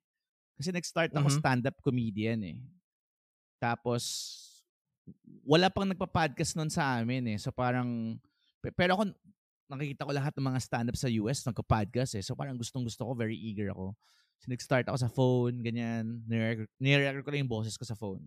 Kasi 0.54 0.68
nag-start 0.68 1.16
ako 1.16 1.32
Mhm. 1.32 1.36
stand-up 1.40 1.76
comedian 1.80 2.44
eh. 2.44 2.60
Tapos, 3.56 4.04
wala 5.42 5.72
pang 5.72 5.88
nagpa-podcast 5.88 6.54
noon 6.54 6.68
sa 6.68 7.00
amin 7.00 7.24
eh. 7.32 7.38
So 7.40 7.48
parang, 7.50 8.20
pero 8.62 8.90
ako, 8.94 9.02
nakikita 9.68 10.06
ko 10.06 10.12
lahat 10.12 10.32
ng 10.34 10.46
mga 10.48 10.60
stand-up 10.60 10.96
sa 10.96 11.08
US, 11.20 11.44
nagpa-podcast 11.44 12.16
eh. 12.16 12.24
So 12.24 12.32
parang 12.32 12.56
gustong 12.56 12.82
gusto 12.82 13.04
ko, 13.04 13.12
very 13.12 13.36
eager 13.36 13.70
ako. 13.70 13.92
So 14.38 14.46
nag-start 14.48 14.86
ako 14.86 14.98
sa 14.98 15.10
phone, 15.10 15.60
ganyan. 15.60 16.22
Nire- 16.24 16.70
Nire-record 16.78 17.22
ko 17.22 17.30
lang 17.30 17.42
yung 17.42 17.52
boses 17.52 17.74
ko 17.74 17.84
sa 17.84 17.94
phone. 17.94 18.22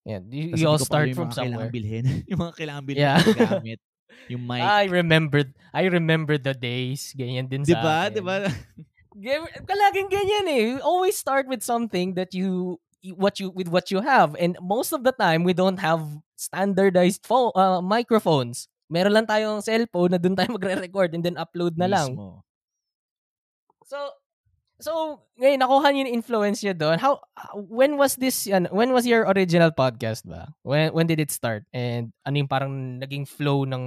Yeah, 0.00 0.24
you, 0.24 0.56
you 0.56 0.64
all 0.64 0.80
start 0.80 1.12
yung 1.12 1.18
from 1.18 1.28
mga 1.28 1.36
kailangan 1.36 1.52
somewhere. 1.68 1.72
bilhin. 1.72 2.04
yung 2.30 2.40
mga 2.40 2.54
kailangan 2.56 2.82
bilhin 2.88 3.02
Yeah. 3.04 3.20
gamit. 3.60 3.80
yung 4.32 4.42
mic. 4.42 4.62
I 4.64 4.84
remembered 4.88 5.50
I 5.70 5.84
remember 5.86 6.34
the 6.40 6.56
days. 6.56 7.12
Ganyan 7.12 7.46
din 7.46 7.62
di 7.62 7.72
sa 7.76 7.80
ba? 7.84 7.94
akin. 8.08 8.12
Di 8.16 8.22
ba? 8.24 8.36
Gan- 9.12 9.52
Palaging 9.68 10.08
ganyan 10.08 10.46
eh. 10.48 10.60
You 10.72 10.78
always 10.80 11.14
start 11.14 11.46
with 11.46 11.60
something 11.60 12.16
that 12.16 12.32
you 12.32 12.80
what 13.16 13.40
you 13.40 13.48
with 13.50 13.68
what 13.72 13.88
you 13.88 14.04
have 14.04 14.36
and 14.36 14.60
most 14.60 14.92
of 14.92 15.00
the 15.04 15.12
time 15.12 15.40
we 15.40 15.56
don't 15.56 15.80
have 15.80 16.04
standardized 16.36 17.24
phone 17.24 17.52
uh, 17.56 17.80
microphones. 17.80 18.68
Meron 18.90 19.14
lang 19.14 19.26
tayong 19.26 19.62
cellphone 19.62 20.12
na 20.12 20.20
doon 20.20 20.34
tayo 20.34 20.50
magre-record 20.56 21.14
and 21.14 21.22
then 21.22 21.38
upload 21.38 21.78
na 21.78 21.86
lang. 21.86 22.14
Mismo. 22.16 22.42
So 23.86 23.96
So, 24.80 25.20
ngayon 25.36 25.60
nakuha 25.60 25.92
niyo 25.92 26.08
yung 26.08 26.24
influence 26.24 26.64
niyo 26.64 26.72
doon. 26.72 26.96
How 26.96 27.20
when 27.52 28.00
was 28.00 28.16
this 28.16 28.48
yan, 28.48 28.64
when 28.72 28.96
was 28.96 29.04
your 29.04 29.28
original 29.28 29.68
podcast 29.68 30.24
ba? 30.24 30.48
When 30.64 30.96
when 30.96 31.04
did 31.04 31.20
it 31.20 31.28
start? 31.28 31.68
And 31.68 32.16
ano 32.24 32.40
yung 32.40 32.48
parang 32.48 32.96
naging 32.96 33.28
flow 33.28 33.68
ng 33.68 33.84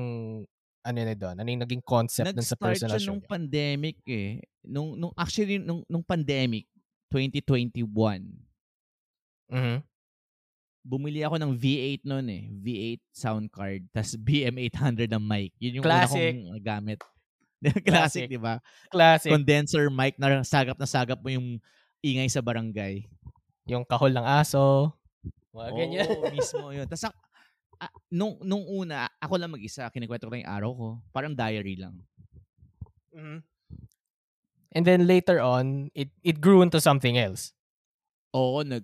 ano 0.83 0.99
na 0.99 1.15
doon? 1.17 1.35
Ano 1.39 1.49
yung 1.49 1.63
naging 1.65 1.81
concept 1.81 2.35
dun 2.35 2.45
sa 2.45 2.53
Nag-start 2.53 2.77
personal 2.77 2.99
siya 2.99 3.01
show? 3.01 3.09
nung 3.09 3.21
niyo? 3.23 3.31
pandemic 3.31 3.97
eh. 4.05 4.29
Nung, 4.63 4.89
nung 4.99 5.13
actually, 5.15 5.57
nung, 5.57 5.81
nung 5.87 6.03
pandemic, 6.03 6.67
2021, 7.09 7.89
Mhm. 9.51 9.83
bumili 10.83 11.23
ako 11.23 11.39
ng 11.39 11.51
V8 11.55 12.03
noon 12.03 12.27
eh. 12.27 12.43
V8 12.59 13.01
sound 13.15 13.47
card, 13.47 13.87
tas 13.95 14.19
BM800 14.27 15.07
na 15.07 15.19
mic. 15.19 15.55
Yun 15.59 15.79
yung 15.79 15.85
Classic. 15.87 16.35
una 16.35 16.59
kong 16.59 16.59
gamit. 16.59 16.99
Classic. 17.63 17.83
Classic, 17.87 18.23
di 18.27 18.35
ba? 18.35 18.59
Classic. 18.91 19.31
Condenser 19.31 19.87
mic 19.87 20.19
na 20.19 20.43
sagap 20.43 20.75
na 20.75 20.83
sagap 20.83 21.23
mo 21.23 21.31
yung 21.31 21.55
ingay 22.03 22.27
sa 22.27 22.43
barangay. 22.43 23.07
yung 23.63 23.87
kahol 23.87 24.11
ng 24.11 24.27
aso. 24.27 24.91
Mga 25.55 25.69
ganyan. 25.71 26.07
Oo, 26.11 26.27
mismo 26.35 26.67
yun. 26.75 26.83
Tapos, 26.83 27.07
ah, 27.79 27.87
nung, 28.11 28.35
nung 28.43 28.67
una, 28.67 29.07
ako 29.23 29.39
lang 29.39 29.55
mag-isa, 29.55 29.87
kinikwento 29.87 30.27
ko 30.27 30.35
lang 30.35 30.43
yung 30.43 30.51
araw 30.51 30.71
ko. 30.75 30.87
Parang 31.15 31.31
diary 31.31 31.79
lang. 31.79 31.95
Mhm. 33.15 33.39
And 34.75 34.83
then 34.83 35.07
later 35.07 35.39
on, 35.39 35.87
it 35.95 36.11
it 36.25 36.43
grew 36.43 36.59
into 36.59 36.83
something 36.83 37.15
else. 37.15 37.55
Oo, 38.35 38.65
nag, 38.67 38.83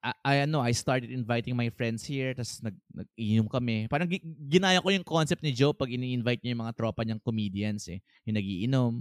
I, 0.00 0.12
I, 0.24 0.34
ano, 0.46 0.62
I 0.62 0.72
started 0.72 1.10
inviting 1.10 1.52
my 1.58 1.68
friends 1.68 2.06
here, 2.06 2.32
tapos 2.32 2.62
nag, 2.62 2.76
nag-inom 2.94 3.48
kami. 3.50 3.90
Parang 3.90 4.08
gi- 4.08 4.24
ginaya 4.48 4.80
ko 4.80 4.88
yung 4.88 5.04
concept 5.04 5.42
ni 5.44 5.52
Joe 5.52 5.74
pag 5.74 5.90
ini-invite 5.92 6.40
niya 6.40 6.54
yung 6.56 6.64
mga 6.64 6.76
tropa 6.78 7.02
niyang 7.04 7.20
comedians 7.20 7.90
eh. 7.90 8.00
Yung 8.24 8.38
nagiinom. 8.38 8.92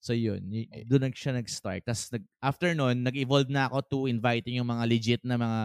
So 0.00 0.14
yun, 0.14 0.46
y- 0.48 0.70
doon 0.86 1.10
nag 1.10 1.16
siya 1.18 1.34
nag-start. 1.34 1.82
Tapos 1.82 2.08
nag, 2.14 2.24
after 2.38 2.70
nun, 2.72 3.02
nag-evolve 3.02 3.50
na 3.50 3.66
ako 3.66 3.78
to 3.84 3.98
inviting 4.06 4.62
yung 4.62 4.70
mga 4.70 4.84
legit 4.86 5.22
na 5.26 5.34
mga 5.36 5.60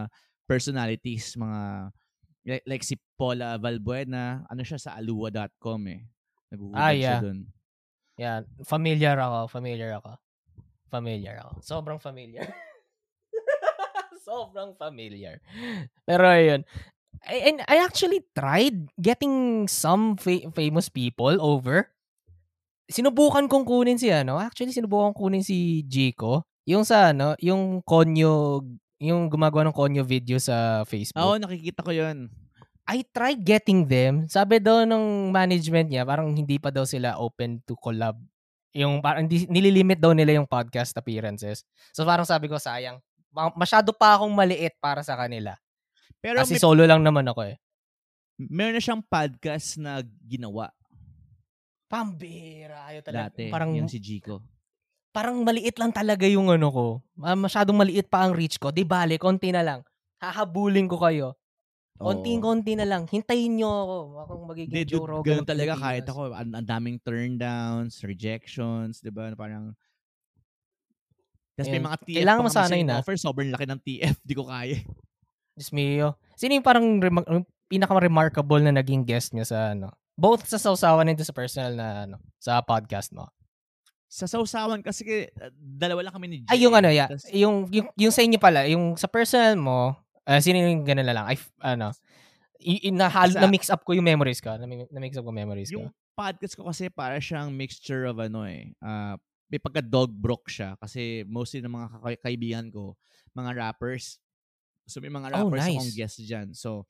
personalities, 0.49 1.38
mga 1.38 1.91
like, 2.47 2.66
like 2.66 2.84
si 2.84 2.97
Paula 3.16 3.56
Valbuena, 3.62 4.43
ano 4.49 4.62
siya 4.66 4.82
sa 4.82 4.97
alua.com 4.97 5.82
eh. 5.88 6.02
Nag-google 6.49 6.76
Ah, 6.80 6.91
siya 6.91 6.99
yeah. 6.99 7.22
doon. 7.22 7.39
Yeah, 8.20 8.38
familiar 8.68 9.16
ako, 9.18 9.47
familiar 9.47 9.93
ako. 9.97 10.18
Familiar 10.91 11.39
ako. 11.45 11.64
Sobrang 11.64 12.02
familiar. 12.02 12.49
Sobrang 14.32 14.72
familiar. 14.80 15.44
Pero 16.08 16.24
ayun. 16.24 16.64
I, 17.28 17.52
and 17.52 17.60
I 17.68 17.84
actually 17.84 18.24
tried 18.32 18.88
getting 18.96 19.68
some 19.68 20.16
fa- 20.16 20.48
famous 20.56 20.88
people 20.88 21.36
over. 21.44 21.92
Sinubukan 22.88 23.52
kong 23.52 23.68
kunin 23.68 24.00
si 24.00 24.08
ano, 24.08 24.40
actually 24.40 24.72
sinubukan 24.72 25.12
kong 25.12 25.20
kunin 25.28 25.44
si 25.44 25.84
Jico. 25.84 26.48
Yung 26.64 26.88
sa 26.88 27.12
ano, 27.12 27.36
yung 27.44 27.84
konyo, 27.84 28.64
yung 29.04 29.28
gumagawa 29.28 29.68
ng 29.68 29.76
konyo 29.76 30.08
video 30.08 30.40
sa 30.40 30.88
Facebook. 30.88 31.20
Oo, 31.20 31.36
nakikita 31.36 31.84
ko 31.84 31.92
yun. 31.92 32.32
I 32.88 33.04
tried 33.12 33.44
getting 33.44 33.86
them. 33.86 34.32
Sabi 34.32 34.64
daw 34.64 34.88
ng 34.88 35.30
management 35.30 35.92
niya, 35.92 36.08
parang 36.08 36.32
hindi 36.34 36.58
pa 36.58 36.72
daw 36.72 36.88
sila 36.88 37.20
open 37.20 37.62
to 37.68 37.76
collab. 37.78 38.18
Yung 38.72 39.04
parang 39.04 39.28
nililimit 39.28 40.00
daw 40.00 40.16
nila 40.16 40.40
yung 40.40 40.48
podcast 40.48 40.96
appearances. 40.96 41.68
So 41.92 42.08
parang 42.08 42.26
sabi 42.26 42.48
ko, 42.48 42.56
sayang. 42.56 43.04
Ma- 43.32 43.56
Masyado 43.56 43.92
pa 43.92 44.16
akong 44.16 44.32
maliit 44.32 44.76
para 44.78 45.02
sa 45.02 45.16
kanila. 45.16 45.56
Pero 46.20 46.38
Kasi 46.38 46.56
may, 46.56 46.62
solo 46.62 46.84
lang 46.86 47.02
naman 47.02 47.26
ako 47.26 47.48
eh. 47.48 47.58
meron 48.38 48.76
na 48.76 48.84
siyang 48.84 49.02
podcast 49.02 49.78
na 49.78 50.00
ginawa 50.22 50.70
Pambira. 51.88 52.88
Ayaw 52.88 53.02
talaga. 53.04 53.28
dati, 53.28 53.52
parang, 53.52 53.76
yung 53.76 53.92
si 53.92 54.00
Jico. 54.00 54.40
parang 55.12 55.44
maliit 55.44 55.76
lang 55.76 55.92
talaga 55.92 56.24
yung 56.24 56.48
ano 56.48 56.72
ko. 56.72 56.86
Masyadong 57.20 57.76
maliit 57.76 58.08
pa 58.08 58.24
ang 58.24 58.32
reach 58.32 58.56
ko. 58.56 58.72
Di 58.72 58.88
bale, 58.88 59.20
konti 59.20 59.52
na 59.52 59.60
lang. 59.60 59.80
Hahabulin 60.24 60.88
ko 60.88 60.96
kayo. 60.96 61.36
Konting-konti 62.00 62.74
na 62.74 62.88
lang. 62.88 63.06
Hintayin 63.06 63.60
nyo 63.60 63.70
ako. 63.70 63.98
Akong 64.18 64.44
magiging 64.48 64.74
Hindi, 64.74 64.88
Joe 64.90 65.06
Rogan. 65.06 65.28
ganun 65.28 65.46
talaga 65.46 65.74
Pilipinas. 65.76 65.86
kahit 65.86 66.06
ako. 66.08 66.22
Ang, 66.34 66.50
ang 66.56 66.66
daming 66.66 66.98
turndowns, 66.98 67.94
rejections, 68.02 69.04
di 69.04 69.12
ba? 69.12 69.30
Parang, 69.36 69.76
tapos 71.62 71.70
may 71.70 71.78
Ayan. 71.78 71.86
mga 71.86 71.97
TF 72.01 72.18
Kailangan 72.18 72.38
pa 72.38 72.43
kami 72.43 72.49
masanay 72.51 72.82
sa 72.82 72.88
na. 72.88 72.95
offer, 72.97 73.16
sobrang 73.16 73.49
laki 73.49 73.66
ng 73.66 73.82
TF, 73.82 74.16
di 74.22 74.34
ko 74.34 74.43
kaya. 74.43 74.78
Diyos 75.51 75.70
mio. 75.72 76.09
Sino 76.34 76.51
yung 76.51 76.66
parang 76.66 76.86
rema- 76.97 77.28
yung 77.28 77.45
pinaka-remarkable 77.68 78.62
na 78.62 78.74
naging 78.74 79.03
guest 79.03 79.32
niya 79.32 79.45
sa 79.45 79.57
ano? 79.72 79.93
Both 80.14 80.45
sa 80.45 80.57
sausawan 80.57 81.05
and 81.05 81.18
sa 81.18 81.32
personal 81.32 81.74
na 81.74 81.88
ano, 82.03 82.18
sa 82.38 82.59
podcast 82.59 83.12
mo. 83.12 83.30
Sa 84.05 84.28
sausawan 84.28 84.82
kasi, 84.82 85.07
uh, 85.32 85.49
dalawa 85.55 86.03
lang 86.03 86.14
kami 86.14 86.28
ni 86.28 86.38
Jay. 86.41 86.51
Ay, 86.51 86.59
yung 86.62 86.76
ano, 86.76 86.89
yeah. 86.89 87.07
Tas- 87.07 87.32
Yung, 87.32 87.70
yung, 87.70 87.88
yung 87.95 88.12
sa 88.12 88.20
inyo 88.20 88.36
pala, 88.38 88.68
yung 88.68 88.93
sa 88.95 89.07
personal 89.07 89.55
mo, 89.55 89.95
ah, 90.24 90.38
sino 90.38 90.59
yung 90.59 90.84
gano'n 90.84 91.07
na 91.07 91.16
lang? 91.16 91.26
I, 91.26 91.36
f- 91.36 91.55
ano, 91.57 91.95
i- 92.59 92.84
i- 92.84 92.93
nahalo, 92.93 93.32
Sa- 93.32 93.41
na-mix 93.41 93.72
up 93.72 93.82
ko 93.82 93.95
yung 93.95 94.03
memories 94.03 94.38
ko. 94.38 94.51
Na- 94.51 94.68
Na-mix 94.89 95.16
up 95.16 95.24
ko 95.24 95.32
memories 95.32 95.72
ko. 95.72 95.80
yung 95.80 95.88
podcast 96.12 96.53
ko 96.53 96.68
kasi 96.68 96.88
para 96.88 97.18
siyang 97.18 97.49
mixture 97.49 98.03
of 98.03 98.20
ano 98.20 98.43
eh, 98.43 98.76
ah, 98.80 99.16
may 99.52 99.60
pagka 99.60 99.84
dog 99.84 100.16
broke 100.16 100.47
siya 100.47 100.80
kasi 100.80 101.28
mostly 101.28 101.60
ng 101.60 101.70
mga 101.70 101.88
kaibigan 102.24 102.72
ko, 102.72 102.95
mga 103.36 103.52
rappers. 103.54 104.16
So 104.88 105.04
may 105.04 105.12
mga 105.12 105.36
Oh, 105.36 105.52
rappers 105.52 105.60
nice. 105.62 105.76
akong 105.76 105.93
guest 105.93 106.18
diyan. 106.24 106.47
So 106.56 106.88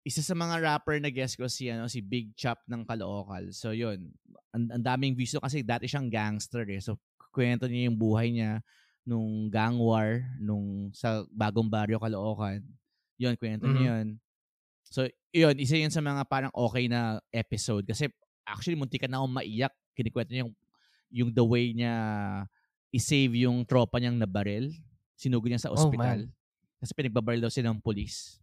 isa 0.00 0.24
sa 0.24 0.32
mga 0.32 0.64
rapper 0.64 0.96
na 0.96 1.12
guest 1.12 1.36
ko 1.36 1.44
si 1.44 1.68
ano 1.68 1.84
si 1.84 2.00
Big 2.00 2.32
Chop 2.32 2.64
ng 2.64 2.88
Caloocal. 2.88 3.52
So 3.52 3.76
yun, 3.76 4.08
ang, 4.48 4.72
ang 4.72 4.82
daming 4.82 5.12
views 5.12 5.36
kasi 5.36 5.60
dati 5.60 5.84
siyang 5.84 6.08
gangster 6.08 6.64
eh. 6.64 6.80
So 6.80 6.96
kwento 7.30 7.68
niya 7.68 7.92
yung 7.92 8.00
buhay 8.00 8.32
niya 8.32 8.64
nung 9.04 9.52
gang 9.52 9.76
war 9.76 10.24
nung 10.40 10.88
sa 10.96 11.20
bagong 11.28 11.68
baryo 11.68 12.00
Caloocan. 12.00 12.64
Yun, 13.20 13.36
kwento 13.36 13.68
Mhm. 13.68 13.74
niya 13.76 13.84
yun. 13.92 14.08
So, 14.90 15.06
yun, 15.30 15.54
isa 15.60 15.76
yun 15.78 15.92
sa 15.92 16.00
mga 16.02 16.24
parang 16.26 16.50
okay 16.50 16.88
na 16.90 17.20
episode. 17.30 17.86
Kasi 17.86 18.08
actually, 18.42 18.74
munti 18.74 18.98
ka 18.98 19.06
na 19.06 19.22
akong 19.22 19.30
maiyak. 19.30 19.70
Kinikwento 19.94 20.32
niya 20.34 20.42
yung, 20.48 20.54
yung 21.10 21.30
the 21.30 21.42
way 21.42 21.70
niya 21.70 21.94
i-save 22.90 23.34
yung 23.38 23.62
tropa 23.62 23.98
niyang 23.98 24.18
nabaril. 24.18 24.74
Sinugo 25.14 25.46
niya 25.46 25.62
sa 25.62 25.70
Oh, 25.70 25.78
ospital. 25.78 26.26
man. 26.26 26.32
kasi 26.76 26.96
pinagbabaril 26.96 27.44
daw 27.44 27.52
sila 27.52 27.68
ng 27.70 27.84
polis. 27.84 28.40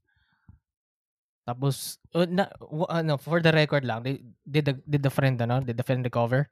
Tapos, 1.42 1.98
uh, 2.14 2.28
na, 2.28 2.46
w- 2.60 2.86
ano, 2.86 3.16
for 3.18 3.40
the 3.40 3.50
record 3.50 3.82
lang, 3.82 4.04
did, 4.04 4.20
did, 4.44 4.64
the, 4.68 4.74
did 4.84 5.02
the 5.02 5.10
friend, 5.10 5.40
ano, 5.42 5.58
did 5.58 5.74
the 5.74 5.82
friend 5.82 6.04
recover? 6.04 6.46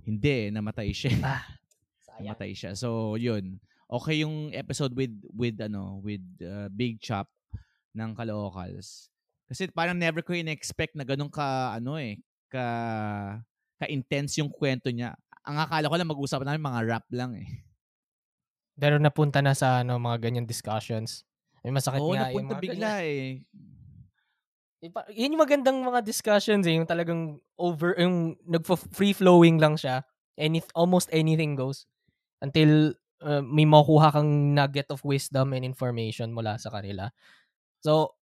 Hindi, 0.00 0.48
namatay 0.48 0.94
siya. 0.94 1.12
Ah, 1.20 1.44
sayang. 2.06 2.32
namatay 2.32 2.50
siya. 2.54 2.72
So, 2.72 3.18
yun. 3.18 3.58
Okay 3.86 4.24
yung 4.24 4.50
episode 4.50 4.96
with 4.96 5.14
with 5.30 5.54
ano, 5.62 6.02
with 6.02 6.18
uh, 6.42 6.66
Big 6.72 6.98
Chop 6.98 7.30
ng 7.92 8.16
Kalookals. 8.16 9.12
Kasi 9.46 9.70
parang 9.70 9.94
never 9.94 10.26
ko 10.26 10.34
in-expect 10.34 10.98
na 10.98 11.06
ganun 11.06 11.30
ka 11.30 11.70
ano 11.70 11.94
eh, 11.94 12.18
ka 12.50 12.64
ka-intense 13.80 14.40
yung 14.40 14.50
kwento 14.52 14.88
niya. 14.88 15.16
Ang 15.46 15.62
akala 15.62 15.86
ko 15.88 15.94
lang 15.96 16.10
mag-usap 16.10 16.40
namin 16.42 16.62
mga 16.62 16.80
rap 16.88 17.06
lang 17.12 17.36
eh. 17.38 17.48
Pero 18.76 19.00
napunta 19.00 19.40
na 19.40 19.56
sa 19.56 19.80
ano, 19.80 19.96
mga 19.96 20.28
ganyan 20.28 20.44
discussions. 20.48 21.24
May 21.64 21.72
masakit 21.72 22.00
Oo, 22.02 22.12
nga 22.12 22.28
yung 22.28 22.46
napunta 22.46 22.54
mga 22.56 22.62
bigla 22.62 22.90
ganyan. 23.00 23.08
eh. 23.08 23.30
Ipa- 24.86 25.08
yun 25.08 25.32
yung 25.32 25.42
magandang 25.42 25.78
mga 25.80 26.04
discussions 26.04 26.68
eh, 26.68 26.76
yung 26.76 26.84
talagang 26.84 27.40
over, 27.56 27.96
yung 27.96 28.36
nag-free-flowing 28.44 29.56
lang 29.56 29.74
siya. 29.80 30.04
Any, 30.36 30.60
almost 30.76 31.08
anything 31.16 31.56
goes. 31.56 31.88
Until 32.44 32.92
uh, 33.24 33.40
may 33.40 33.64
makuha 33.64 34.12
kang 34.12 34.52
nugget 34.52 34.92
of 34.92 35.00
wisdom 35.00 35.56
and 35.56 35.64
information 35.64 36.36
mula 36.36 36.60
sa 36.60 36.68
kanila. 36.68 37.08
So, 37.80 38.12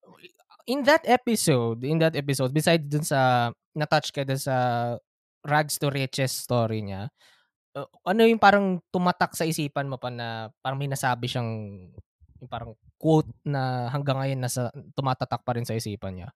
in 0.71 0.87
that 0.87 1.03
episode, 1.05 1.83
in 1.83 1.99
that 1.99 2.15
episode, 2.15 2.55
besides 2.55 2.87
dun 2.87 3.03
sa, 3.03 3.51
na-touch 3.75 4.15
ka 4.15 4.23
dun 4.23 4.39
sa 4.39 4.55
rags 5.45 5.77
to 5.77 5.93
riches 5.93 6.33
story 6.33 6.81
niya, 6.81 7.13
uh, 7.77 7.89
ano 8.09 8.25
yung 8.25 8.41
parang 8.41 8.81
tumatak 8.89 9.37
sa 9.37 9.45
isipan 9.45 9.87
mo 9.87 10.01
pa 10.01 10.09
na 10.09 10.49
parang 10.65 10.81
may 10.81 10.89
nasabi 10.89 11.29
siyang 11.29 11.51
yung 12.41 12.51
parang 12.51 12.73
quote 12.97 13.29
na 13.45 13.93
hanggang 13.93 14.17
ngayon 14.17 14.41
nasa 14.41 14.73
tumatatak 14.97 15.45
pa 15.45 15.55
rin 15.55 15.67
sa 15.69 15.77
isipan 15.77 16.17
niya? 16.17 16.29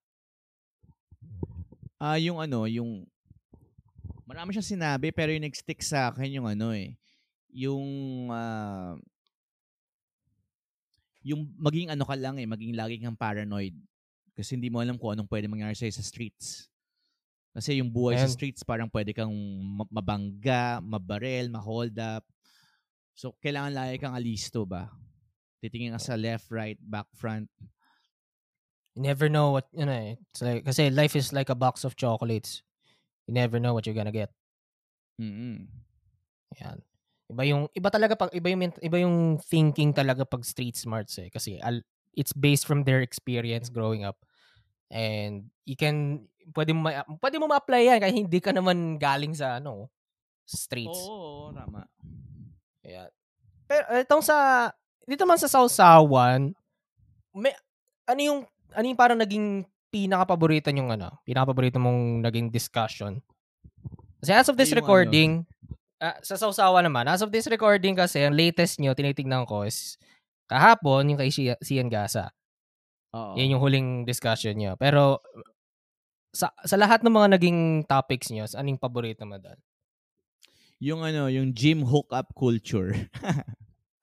Ah, 1.98 2.20
yung 2.20 2.38
ano, 2.38 2.68
yung 2.70 3.08
marami 4.28 4.54
siyang 4.54 4.78
sinabi 4.78 5.10
pero 5.10 5.34
yung 5.34 5.48
nag-stick 5.48 5.82
sa 5.82 6.12
akin 6.12 6.38
yung 6.38 6.46
ano 6.46 6.70
eh, 6.76 6.94
yung 7.50 7.88
ah, 8.30 8.94
yung 11.26 11.50
maging 11.58 11.90
ano 11.90 12.04
ka 12.06 12.14
lang 12.14 12.38
eh, 12.38 12.46
maging 12.46 12.72
lagi 12.78 13.00
kang 13.02 13.18
paranoid. 13.18 13.74
Kasi 14.38 14.54
hindi 14.54 14.70
mo 14.70 14.78
alam 14.78 14.94
kung 14.94 15.18
anong 15.18 15.26
pwede 15.26 15.50
mangyari 15.50 15.74
sa 15.74 15.90
streets. 15.90 16.70
Kasi 17.58 17.82
yung 17.82 17.90
buhay 17.90 18.14
sa 18.14 18.30
Ayan. 18.30 18.36
streets 18.38 18.62
parang 18.62 18.86
pwede 18.86 19.10
kang 19.10 19.34
ma- 19.66 19.90
mabangga, 19.90 20.78
mabarel, 20.78 21.50
ma-hold 21.50 21.98
up. 21.98 22.22
So, 23.18 23.34
kailangan 23.42 23.74
lagi 23.74 23.98
kang 23.98 24.14
alisto 24.14 24.62
ba? 24.62 24.94
Titingin 25.58 25.90
ka 25.90 25.98
sa 25.98 26.14
left, 26.14 26.54
right, 26.54 26.78
back, 26.78 27.10
front. 27.18 27.50
You 28.94 29.02
never 29.02 29.26
know 29.26 29.50
what, 29.50 29.66
you 29.74 29.82
know, 29.82 29.98
eh, 29.98 30.14
it's 30.30 30.38
like, 30.38 30.62
kasi 30.62 30.94
life 30.94 31.18
is 31.18 31.34
like 31.34 31.50
a 31.50 31.58
box 31.58 31.82
of 31.82 31.98
chocolates. 31.98 32.62
You 33.26 33.34
never 33.34 33.58
know 33.58 33.74
what 33.74 33.90
you're 33.90 33.98
gonna 33.98 34.14
get. 34.14 34.30
Mm-mm. 35.18 35.66
Yan. 36.62 36.78
Iba 37.28 37.42
yung 37.42 37.66
iba 37.74 37.90
talaga 37.90 38.14
pag 38.14 38.30
iba 38.32 38.48
yung 38.48 38.62
iba 38.80 38.98
yung 39.02 39.36
thinking 39.42 39.92
talaga 39.92 40.24
pag 40.24 40.46
street 40.46 40.78
smarts 40.78 41.20
eh 41.20 41.28
kasi 41.28 41.60
al, 41.60 41.84
it's 42.16 42.32
based 42.32 42.64
from 42.64 42.88
their 42.88 43.04
experience 43.04 43.68
growing 43.68 44.06
up. 44.06 44.24
And 44.88 45.52
you 45.68 45.76
can 45.76 46.26
pwede 46.56 46.72
mo 46.72 46.88
ma- 46.88 47.04
pwede 47.20 47.36
mo 47.36 47.46
ma-apply 47.46 47.82
yan 47.86 47.98
kahit 48.00 48.16
hindi 48.16 48.40
ka 48.40 48.56
naman 48.56 48.96
galing 48.96 49.36
sa 49.36 49.60
ano 49.60 49.92
streets. 50.48 50.96
Oo, 51.04 51.52
oo, 51.52 51.52
tama. 51.52 51.84
Ayan. 52.82 53.12
Pero 53.68 53.84
itong 54.00 54.24
sa 54.24 54.68
dito 55.04 55.28
man 55.28 55.36
sa 55.36 55.48
Sausawan, 55.48 56.56
may 57.36 57.52
ano 58.08 58.20
yung 58.20 58.40
ano 58.72 58.84
yung 58.88 58.96
parang 59.00 59.20
naging 59.20 59.68
pinaka-paborito 59.88 60.68
yung 60.72 60.92
ano, 60.92 61.20
pinaka-paborito 61.24 61.80
mong 61.80 62.24
naging 62.24 62.52
discussion. 62.52 63.20
Kasi 64.20 64.32
as 64.36 64.48
of 64.48 64.56
this 64.56 64.68
Yung 64.72 64.80
ano? 64.80 64.84
recording, 64.84 65.30
ah, 65.96 66.16
sa 66.20 66.36
Sausawan 66.36 66.84
naman, 66.84 67.08
as 67.08 67.24
of 67.24 67.32
this 67.32 67.48
recording 67.48 67.96
kasi, 67.96 68.20
ang 68.20 68.36
latest 68.36 68.76
nyo, 68.80 68.92
tinitignan 68.92 69.48
ko 69.48 69.64
is 69.64 69.96
kahapon 70.44 71.12
yung 71.12 71.20
kay 71.20 71.32
Sia- 71.32 71.60
Sian 71.64 71.88
Gasa. 71.88 72.28
Oo. 73.14 73.34
Yan 73.40 73.56
yung 73.56 73.62
huling 73.62 73.88
discussion 74.04 74.56
nyo. 74.56 74.76
Pero 74.76 75.22
sa, 76.32 76.52
sa 76.64 76.76
lahat 76.76 77.00
ng 77.02 77.14
mga 77.14 77.28
naging 77.40 77.60
topics 77.88 78.28
nyo, 78.28 78.44
anong 78.52 78.80
paborito 78.80 79.24
mo 79.24 79.40
doon? 79.40 79.58
Yung 80.78 81.02
ano, 81.02 81.26
yung 81.26 81.50
gym 81.50 81.82
hookup 81.82 82.32
culture. 82.36 82.94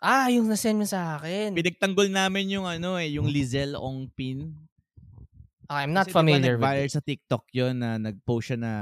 Ah, 0.05 0.29
yung 0.29 0.45
nasend 0.45 0.77
mo 0.77 0.85
sa 0.85 1.17
akin. 1.17 1.57
Pinagtanggol 1.57 2.13
namin 2.13 2.45
yung 2.53 2.69
ano 2.69 2.93
eh, 3.01 3.17
yung 3.17 3.25
Lizelle 3.25 3.73
Ongpin. 3.73 4.53
Ah, 5.65 5.81
I'm 5.81 5.97
not 5.97 6.05
Kasi 6.05 6.13
diba 6.13 6.21
familiar 6.21 6.55
with 6.61 6.61
nag-viral 6.61 6.85
it. 6.85 6.93
sa 6.93 7.01
TikTok 7.01 7.43
yun 7.49 7.73
na 7.81 7.97
nag-post 7.97 8.53
siya 8.53 8.59
na 8.61 8.73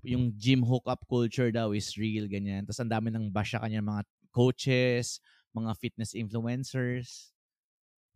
yung 0.00 0.32
gym 0.40 0.64
hookup 0.64 1.04
culture 1.04 1.52
daw 1.52 1.76
is 1.76 2.00
real, 2.00 2.24
ganyan. 2.32 2.64
Tapos 2.64 2.80
ang 2.80 2.88
dami 2.88 3.12
ng 3.12 3.28
bash 3.28 3.52
sa 3.52 3.60
kanya 3.60 3.84
mga 3.84 4.02
coaches, 4.32 5.20
mga 5.52 5.76
fitness 5.76 6.16
influencers. 6.16 7.31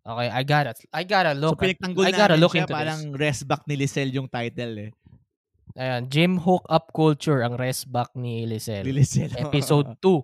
Okay, 0.07 0.29
I 0.31 0.43
gotta, 0.43 0.73
I 0.95 1.03
gotta 1.03 1.35
look. 1.35 1.59
so 1.59 1.59
at- 1.59 1.75
pinagtanggol 1.75 2.07
I 2.07 2.13
gotta 2.15 2.39
namin 2.39 2.41
look 2.41 2.55
siya, 2.55 2.63
into 2.63 2.75
parang 2.79 3.01
rest 3.13 3.43
back 3.43 3.67
ni 3.67 3.75
Lizelle 3.75 4.15
yung 4.15 4.31
title 4.31 4.75
eh. 4.79 4.91
this. 4.95 4.95
Ayan, 5.77 6.03
Gym 6.07 6.35
Hook 6.39 6.65
Up 6.71 6.89
Culture, 6.89 7.43
ang 7.43 7.59
rest 7.59 7.91
back 7.91 8.15
ni 8.15 8.47
Lizelle. 8.47 8.87
Ni 8.87 8.95
Lizelle. 8.95 9.35
Episode 9.45 9.99
2. 9.99 10.23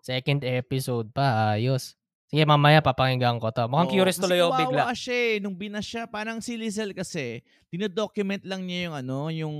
Second 0.00 0.40
episode 0.42 1.10
pa, 1.10 1.52
ayos. 1.52 1.98
Sige, 2.24 2.46
mamaya 2.46 2.78
papakinggan 2.78 3.36
ko 3.36 3.50
to. 3.50 3.66
Mukhang 3.66 3.90
Oo, 3.90 3.94
curious 3.98 4.16
kasi 4.16 4.24
tuloy 4.24 4.38
ako 4.38 4.52
bigla. 4.56 4.94
siya 4.94 5.18
eh, 5.18 5.34
nung 5.42 5.52
binas 5.52 5.84
siya. 5.84 6.06
Parang 6.06 6.38
si 6.38 6.54
Lizelle 6.54 6.94
kasi, 6.94 7.42
dinodocument 7.68 8.46
lang 8.46 8.64
niya 8.64 8.88
yung 8.88 8.96
ano, 8.96 9.18
yung, 9.28 9.56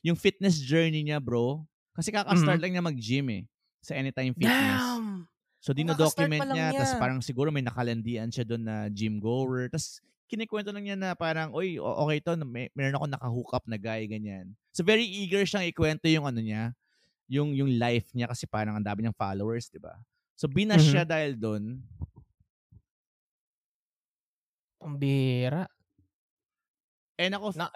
yung 0.00 0.16
fitness 0.16 0.58
journey 0.58 1.04
niya, 1.04 1.20
bro. 1.20 1.60
Kasi 1.92 2.08
kakastart 2.10 2.56
Mhm. 2.56 2.62
lang 2.64 2.72
niya 2.72 2.82
mag-gym 2.82 3.26
eh. 3.30 3.42
Sa 3.78 3.92
Anytime 3.92 4.32
Fitness. 4.32 4.80
Damn! 4.80 5.28
So, 5.64 5.72
dinodocument 5.72 6.44
lang 6.44 6.52
niya. 6.52 6.68
Tapos 6.76 6.92
niya. 6.92 7.00
parang 7.00 7.18
siguro 7.24 7.48
may 7.48 7.64
nakalandian 7.64 8.28
siya 8.28 8.44
doon 8.44 8.68
na 8.68 8.76
gym 8.92 9.16
goer. 9.16 9.72
Tapos, 9.72 10.04
kinikwento 10.28 10.68
lang 10.76 10.84
niya 10.84 10.96
na 11.00 11.16
parang, 11.16 11.56
oy, 11.56 11.80
okay 11.80 12.20
to, 12.20 12.36
may, 12.44 12.68
meron 12.76 13.00
ako 13.00 13.06
nakahook 13.08 13.50
up 13.56 13.64
na 13.64 13.80
guy, 13.80 14.04
ganyan. 14.04 14.52
So, 14.76 14.84
very 14.84 15.08
eager 15.08 15.48
siyang 15.48 15.64
ikwento 15.72 16.04
yung 16.12 16.28
ano 16.28 16.44
niya, 16.44 16.76
yung 17.30 17.56
yung 17.56 17.72
life 17.80 18.12
niya 18.12 18.28
kasi 18.28 18.44
parang 18.44 18.76
ang 18.76 18.84
dami 18.84 19.04
niyang 19.08 19.16
followers, 19.16 19.72
di 19.72 19.80
ba? 19.80 19.96
So, 20.36 20.44
binas 20.52 20.84
Mhm. 20.84 20.90
siya 20.92 21.04
dahil 21.08 21.32
doon. 21.40 21.80
Ang 24.84 24.94
bira. 25.00 25.64
And 27.18 27.32
ako, 27.34 27.54
Na, 27.54 27.70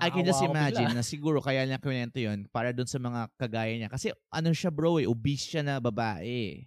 I 0.00 0.08
can 0.08 0.24
just 0.24 0.40
imagine 0.40 0.94
na 0.94 1.02
siguro 1.06 1.42
kaya 1.42 1.66
niya 1.66 1.82
kwento 1.82 2.16
yun 2.22 2.46
para 2.54 2.70
doon 2.70 2.86
sa 2.86 3.02
mga 3.02 3.26
kagaya 3.36 3.74
niya. 3.76 3.90
Kasi 3.90 4.14
ano 4.30 4.54
siya 4.54 4.70
bro 4.70 4.96
eh, 5.02 5.06
obese 5.10 5.50
siya 5.50 5.62
na 5.66 5.82
babae. 5.82 6.62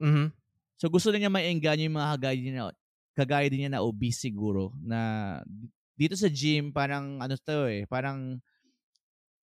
Mhm. 0.00 0.32
So 0.76 0.92
gusto 0.92 1.08
na 1.08 1.16
niya 1.16 1.32
ma-engage 1.32 1.88
yung 1.88 1.96
mga 1.96 2.10
kagaya 2.20 2.36
niya, 2.40 2.64
kagaya 3.16 3.46
din 3.48 3.60
niya 3.64 3.72
na 3.72 3.84
obese 3.84 4.28
siguro 4.28 4.76
na 4.84 5.40
dito 5.96 6.12
sa 6.12 6.28
gym 6.28 6.68
parang 6.68 7.16
ano 7.16 7.32
to 7.40 7.64
eh, 7.64 7.88
parang 7.88 8.36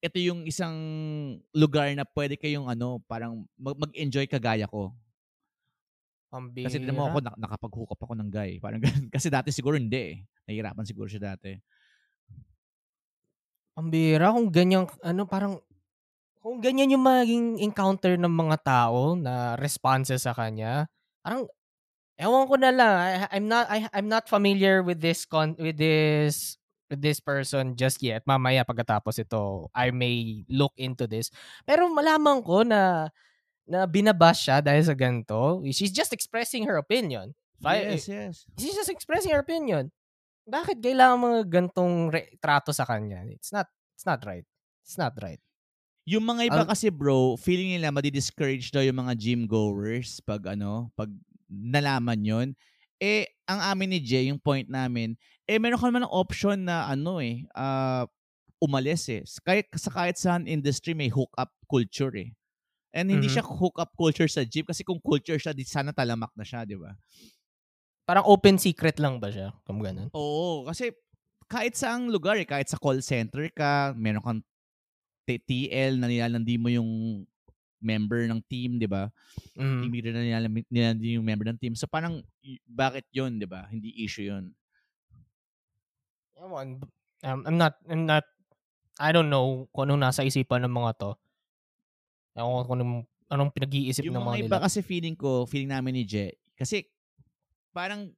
ito 0.04 0.20
yung 0.20 0.44
isang 0.44 0.76
lugar 1.56 1.88
na 1.96 2.04
pwede 2.04 2.36
kayong 2.36 2.68
ano, 2.68 3.00
parang 3.08 3.48
mag- 3.56 3.80
mag-enjoy 3.88 4.28
kagaya 4.28 4.68
ko. 4.68 4.92
Bira. 6.52 6.68
Kasi 6.68 6.82
tinan 6.84 6.98
mo 6.98 7.08
ako, 7.08 7.18
nak- 7.24 7.40
nakapag-hook 7.40 7.94
up 7.94 8.02
ako 8.04 8.14
ng 8.20 8.30
guy. 8.34 8.58
Parang 8.60 8.82
ganun. 8.84 9.08
Kasi 9.16 9.30
dati 9.32 9.54
siguro 9.54 9.78
hindi 9.80 9.96
eh. 9.96 10.16
Nahihirapan 10.50 10.84
siguro 10.84 11.08
siya 11.08 11.38
dati. 11.38 11.56
Ang 13.80 13.88
bira 13.94 14.34
kung 14.34 14.50
ganyan, 14.52 14.90
ano, 15.02 15.24
parang, 15.24 15.62
kung 16.44 16.60
ganyan 16.60 16.92
yung 16.92 17.08
maging 17.08 17.64
encounter 17.64 18.20
ng 18.20 18.28
mga 18.28 18.58
tao 18.68 19.16
na 19.16 19.56
responses 19.56 20.28
sa 20.28 20.36
kanya, 20.36 20.92
parang, 21.24 21.48
ewan 22.20 22.46
ko 22.52 22.56
na 22.60 22.72
lang, 22.76 22.94
I, 23.00 23.10
I'm 23.32 23.48
not, 23.48 23.66
I, 23.72 23.88
I'm 23.96 24.12
not 24.12 24.28
familiar 24.28 24.84
with 24.84 25.00
this, 25.00 25.24
con, 25.24 25.56
with 25.56 25.80
this, 25.80 26.60
with 26.92 27.00
this 27.00 27.24
person 27.24 27.80
just 27.80 28.04
yet. 28.04 28.28
Mamaya 28.28 28.68
pagkatapos 28.68 29.24
ito, 29.24 29.72
I 29.72 29.96
may 29.96 30.44
look 30.52 30.76
into 30.76 31.08
this. 31.08 31.32
Pero 31.64 31.88
malaman 31.88 32.44
ko 32.44 32.68
na, 32.68 33.08
na 33.64 33.88
binabash 33.88 34.52
siya 34.52 34.60
dahil 34.60 34.84
sa 34.84 34.94
ganito. 34.94 35.64
She's 35.72 35.96
just 35.96 36.12
expressing 36.12 36.68
her 36.68 36.76
opinion. 36.76 37.32
I- 37.64 37.96
yes, 37.96 38.12
yes. 38.12 38.36
She's 38.60 38.76
just 38.76 38.92
expressing 38.92 39.32
her 39.32 39.40
opinion. 39.40 39.96
Bakit 40.44 40.84
kailangan 40.84 41.24
mga 41.24 41.42
gantong 41.48 42.12
re- 42.12 42.36
trato 42.44 42.76
sa 42.76 42.84
kanya? 42.84 43.24
It's 43.32 43.56
not, 43.56 43.72
it's 43.96 44.04
not 44.04 44.20
right. 44.28 44.44
It's 44.84 45.00
not 45.00 45.16
right. 45.24 45.40
Yung 46.04 46.24
mga 46.28 46.52
iba 46.52 46.62
Ang- 46.62 46.68
kasi 46.68 46.92
bro, 46.92 47.40
feeling 47.40 47.80
nila 47.80 47.88
madi-discourage 47.96 48.76
daw 48.76 48.84
yung 48.84 49.00
mga 49.08 49.16
gym 49.16 49.42
goers 49.48 50.20
pag 50.20 50.44
ano, 50.52 50.92
pag 51.00 51.08
nalaman 51.48 52.20
yon 52.24 52.48
Eh, 53.00 53.28
ang 53.48 53.60
amin 53.60 53.96
ni 53.96 54.00
Jay, 54.04 54.32
yung 54.32 54.40
point 54.40 54.68
namin, 54.68 55.16
eh 55.48 55.60
meron 55.60 55.76
ka 55.80 55.88
naman 55.92 56.08
ng 56.08 56.12
option 56.16 56.56
na 56.68 56.88
ano 56.88 57.20
eh, 57.20 57.44
ah, 57.52 58.08
umalis 58.64 59.12
eh. 59.12 59.24
Kahit, 59.44 59.68
sa 59.76 59.92
kahit 59.92 60.16
saan 60.16 60.48
industry 60.48 60.96
may 60.96 61.12
hook-up 61.12 61.52
culture 61.68 62.12
eh. 62.16 62.32
And 62.96 63.12
hindi 63.12 63.28
Mhm. 63.28 63.32
siya 63.32 63.44
hook-up 63.46 63.94
culture 64.00 64.28
sa 64.32 64.44
gym 64.48 64.68
kasi 64.68 64.84
kung 64.88 65.00
culture 65.04 65.40
siya, 65.40 65.52
di 65.56 65.68
sana 65.68 65.92
talamak 65.96 66.32
na 66.36 66.44
siya, 66.48 66.64
di 66.68 66.76
ba? 66.80 66.96
Parang 68.08 68.24
open 68.34 68.56
secret 68.60 68.96
lang 69.04 69.20
ba 69.24 69.28
siya? 69.32 69.52
Kung 69.68 69.80
ganun. 69.84 70.12
Oo, 70.14 70.66
kasi 70.70 70.94
kahit 71.50 71.74
saang 71.78 72.10
lugar 72.10 72.38
eh, 72.38 72.46
kahit 72.46 72.70
sa 72.70 72.78
call 72.78 73.02
center 73.02 73.50
ka, 73.54 73.94
meron 73.98 74.22
kang 74.22 74.42
TL 75.28 76.00
na 76.00 76.08
nilalandi 76.12 76.56
mo 76.60 76.70
yung 76.72 76.90
member 77.84 78.28
ng 78.30 78.42
team, 78.48 78.80
di 78.80 78.88
ba? 78.90 79.12
Mhm. 79.56 79.84
team 79.84 79.94
leader 79.94 80.14
na 80.16 80.24
nilalandi 80.24 80.62
nilalandi 80.72 81.08
yung 81.20 81.26
member 81.28 81.48
ng 81.52 81.60
team. 81.62 81.74
So 81.78 81.88
parang, 81.90 82.24
bakit 82.68 83.06
yun, 83.14 83.38
di 83.42 83.48
ba? 83.50 83.68
Hindi 83.70 83.94
issue 84.04 84.28
yun. 84.30 84.56
Ewan, 86.38 86.86
Um, 87.24 87.44
I'm 87.48 87.58
not, 87.58 87.80
I'm 87.88 88.06
not, 88.06 88.24
I 89.00 89.12
don't 89.12 89.30
know 89.32 89.70
kung 89.72 89.88
anong 89.90 90.02
nasa 90.04 90.28
isipan 90.28 90.66
ng 90.68 90.74
mga 90.76 90.92
to. 91.00 91.12
Ewan 92.36 92.52
ko 92.52 92.62
kung 92.66 92.78
anong, 92.82 92.96
anong 93.30 93.52
pinag-iisip 93.54 94.06
yung 94.06 94.18
ng 94.18 94.24
mga 94.26 94.34
mga 94.34 94.38
nila. 94.42 94.48
iba 94.50 94.58
kasi 94.62 94.82
feeling 94.82 95.14
ko, 95.18 95.46
feeling 95.46 95.70
namin 95.72 96.02
ni 96.02 96.04
Je, 96.06 96.34
kasi 96.58 96.90
parang 97.76 98.12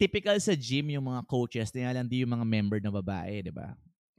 typical 0.00 0.36
sa 0.42 0.54
gym 0.56 0.90
yung 0.94 1.06
mga 1.06 1.22
coaches, 1.28 1.70
nila 1.74 2.00
lang 2.00 2.08
di 2.10 2.22
yung 2.24 2.34
mga 2.34 2.46
member 2.48 2.80
na 2.82 2.92
babae, 2.94 3.44
di 3.44 3.52
ba? 3.54 3.74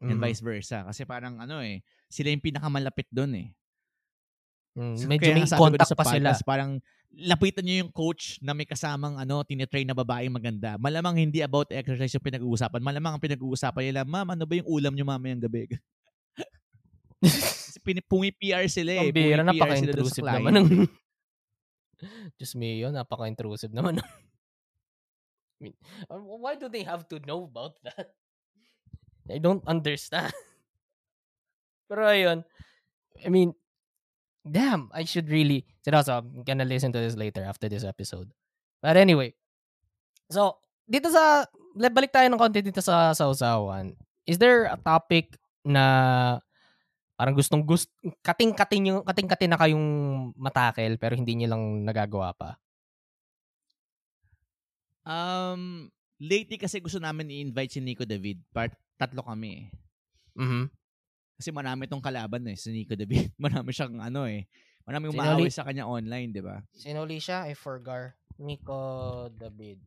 And 0.09 0.17
Mhm. 0.17 0.21
vice 0.21 0.41
versa. 0.43 0.85
Kasi 0.87 1.05
parang 1.07 1.39
ano 1.41 1.61
eh, 1.63 1.81
sila 2.11 2.29
yung 2.29 2.43
pinakamalapit 2.43 3.07
doon 3.09 3.31
eh. 3.39 3.47
Mm, 4.75 4.95
So, 4.95 5.07
medyo 5.07 5.31
may 5.35 5.47
contact 5.47 5.91
sa 5.91 5.97
pa 5.97 6.05
sila. 6.07 6.31
Parang 6.43 6.79
lapitan 7.11 7.63
nyo 7.67 7.75
yung 7.83 7.91
coach 7.91 8.39
na 8.39 8.55
may 8.55 8.63
kasamang 8.63 9.19
ano, 9.19 9.43
tinitrain 9.43 9.83
na 9.83 9.95
babaeng 9.95 10.31
maganda. 10.31 10.79
Malamang 10.79 11.19
hindi 11.19 11.43
about 11.43 11.67
exercise 11.71 12.15
yung 12.15 12.23
pinag-uusapan. 12.23 12.79
Malamang 12.79 13.19
ang 13.19 13.23
pinag-uusapan 13.23 13.83
nila, 13.91 14.01
ma'am, 14.07 14.31
ano 14.31 14.43
ba 14.47 14.53
yung 14.55 14.67
ulam 14.67 14.95
nyo 14.95 15.03
mamayang 15.03 15.43
gabi? 15.43 15.67
Pumi-PR 18.11 18.69
sila 18.71 18.91
eh. 18.95 19.11
Ang 19.11 19.15
bira, 19.15 19.43
Pumi-PR 19.43 19.75
sila 19.75 19.91
dun 19.91 20.07
sa 20.07 20.23
napaka-intrusive 20.23 20.27
naman. 20.31 20.51
Ng... 20.55 20.67
Diyos 22.39 22.53
me 22.55 22.79
yun, 22.79 22.93
napaka-intrusive 22.95 23.73
naman. 23.75 23.99
I 25.61 25.69
mean, 25.69 25.75
why 26.41 26.57
do 26.57 26.65
they 26.71 26.81
have 26.81 27.05
to 27.13 27.21
know 27.21 27.45
about 27.45 27.77
that? 27.85 28.17
I 29.29 29.37
don't 29.37 29.61
understand. 29.69 30.33
Pero 31.91 32.07
ayun, 32.07 32.47
I 33.19 33.27
mean, 33.27 33.51
damn, 34.47 34.87
I 34.95 35.03
should 35.03 35.27
really, 35.27 35.67
seryoso, 35.83 36.23
I'm 36.23 36.47
gonna 36.47 36.63
listen 36.63 36.95
to 36.95 37.03
this 37.03 37.19
later 37.19 37.43
after 37.43 37.67
this 37.67 37.83
episode. 37.83 38.31
But 38.79 38.95
anyway, 38.95 39.35
so, 40.31 40.63
dito 40.87 41.11
sa, 41.11 41.43
balik 41.75 42.15
tayo 42.15 42.31
ng 42.31 42.39
konti 42.39 42.63
dito 42.63 42.79
sa 42.79 43.11
sausawan. 43.11 43.91
Is 44.23 44.39
there 44.39 44.71
a 44.71 44.79
topic 44.79 45.35
na 45.67 46.39
parang 47.19 47.35
gustong 47.35 47.67
gust 47.67 47.91
kating-kating 48.23 48.95
yung 48.95 49.03
kating-kating 49.03 49.51
na 49.51 49.59
kayong 49.59 49.87
matakel 50.39 50.95
pero 50.95 51.13
hindi 51.13 51.35
niyo 51.35 51.51
lang 51.51 51.83
nagagawa 51.83 52.31
pa? 52.33 52.55
Um, 55.03 55.91
lately 56.23 56.55
kasi 56.55 56.79
gusto 56.79 57.03
namin 57.03 57.29
i-invite 57.29 57.75
si 57.75 57.83
Nico 57.83 58.07
David. 58.07 58.39
Part, 58.55 58.73
tatlo 58.95 59.27
kami 59.27 59.49
eh. 59.59 59.65
Mhm. 60.39 60.80
Kasi 61.41 61.49
marami 61.49 61.89
tong 61.89 62.05
kalaban 62.05 62.45
eh, 62.45 62.53
si 62.53 62.69
Nico 62.69 62.93
David. 62.93 63.33
Marami 63.41 63.73
siyang 63.73 63.97
ano 63.97 64.29
eh. 64.29 64.45
Marami 64.85 65.09
umaaway 65.09 65.49
sa 65.49 65.65
kanya 65.65 65.89
online, 65.89 66.29
di 66.29 66.37
ba? 66.37 66.61
Sino 66.69 67.01
uli 67.01 67.17
siya? 67.17 67.49
I 67.49 67.57
forgot. 67.57 68.13
Nico 68.37 68.77
David. 69.33 69.81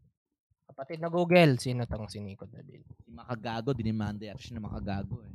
Kapatid 0.67 0.99
na 0.99 1.07
Google. 1.07 1.55
Sino 1.63 1.87
tong 1.87 2.11
si 2.11 2.19
Nico 2.19 2.43
David? 2.51 2.83
Si 3.07 3.15
Makagago, 3.15 3.71
dinimanda 3.71 4.27
yata 4.27 4.43
siya 4.43 4.59
na 4.59 4.67
Makagago 4.67 5.23
eh. 5.23 5.35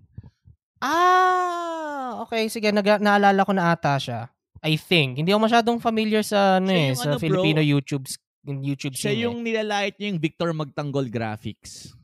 Ah! 0.84 2.20
Okay, 2.28 2.52
sige. 2.52 2.68
Nag- 2.76 3.00
naalala 3.00 3.48
ko 3.48 3.56
na 3.56 3.72
ata 3.72 3.96
siya. 3.96 4.28
I 4.60 4.76
think. 4.76 5.24
Hindi 5.24 5.32
ako 5.32 5.48
masyadong 5.48 5.80
familiar 5.80 6.20
sa, 6.20 6.60
ano 6.60 6.68
Siya 6.68 6.84
eh, 6.84 6.92
sa 7.00 7.08
ano, 7.08 7.16
bro. 7.16 7.24
Filipino 7.24 7.64
YouTube, 7.64 8.04
YouTube 8.44 8.96
Siya 9.00 9.16
scene 9.16 9.24
yung 9.24 9.40
nilalait 9.40 9.96
niya 9.96 10.12
yung 10.12 10.20
Victor 10.20 10.52
Magtanggol 10.52 11.08
graphics. 11.08 11.96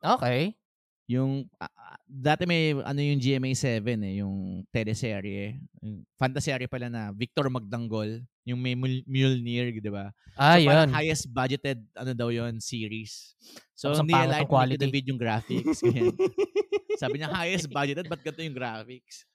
eh. 0.00 0.08
Okay. 0.16 0.40
Yung, 1.04 1.52
ah, 1.60 1.68
dati 2.14 2.46
may, 2.46 2.70
ano 2.78 3.00
yung 3.02 3.18
GMA7 3.18 3.82
eh, 3.82 4.22
yung 4.22 4.62
teleserye. 4.70 5.58
Yung 5.82 6.06
fantasy 6.14 6.54
pala 6.70 6.86
na 6.86 7.10
Victor 7.10 7.50
Magtanggol. 7.50 8.22
Yung 8.46 8.62
may 8.62 8.78
Mjolnir, 8.78 9.74
di 9.74 9.90
ba? 9.90 10.14
Ah, 10.38 10.54
so, 10.54 10.70
yun. 10.70 10.88
highest 10.94 11.26
budgeted, 11.32 11.82
ano 11.98 12.14
daw 12.14 12.30
yon 12.30 12.62
series. 12.62 13.34
So, 13.74 13.90
nilalait 13.98 14.46
ng 14.46 14.50
quality. 14.50 14.78
ni 14.78 14.84
David 14.86 15.04
yung 15.10 15.18
graphics. 15.18 15.82
Sabi 17.02 17.18
niya, 17.18 17.34
highest 17.34 17.66
budgeted, 17.66 18.06
ba't 18.06 18.22
ganito 18.22 18.46
yung 18.46 18.54
graphics? 18.54 19.26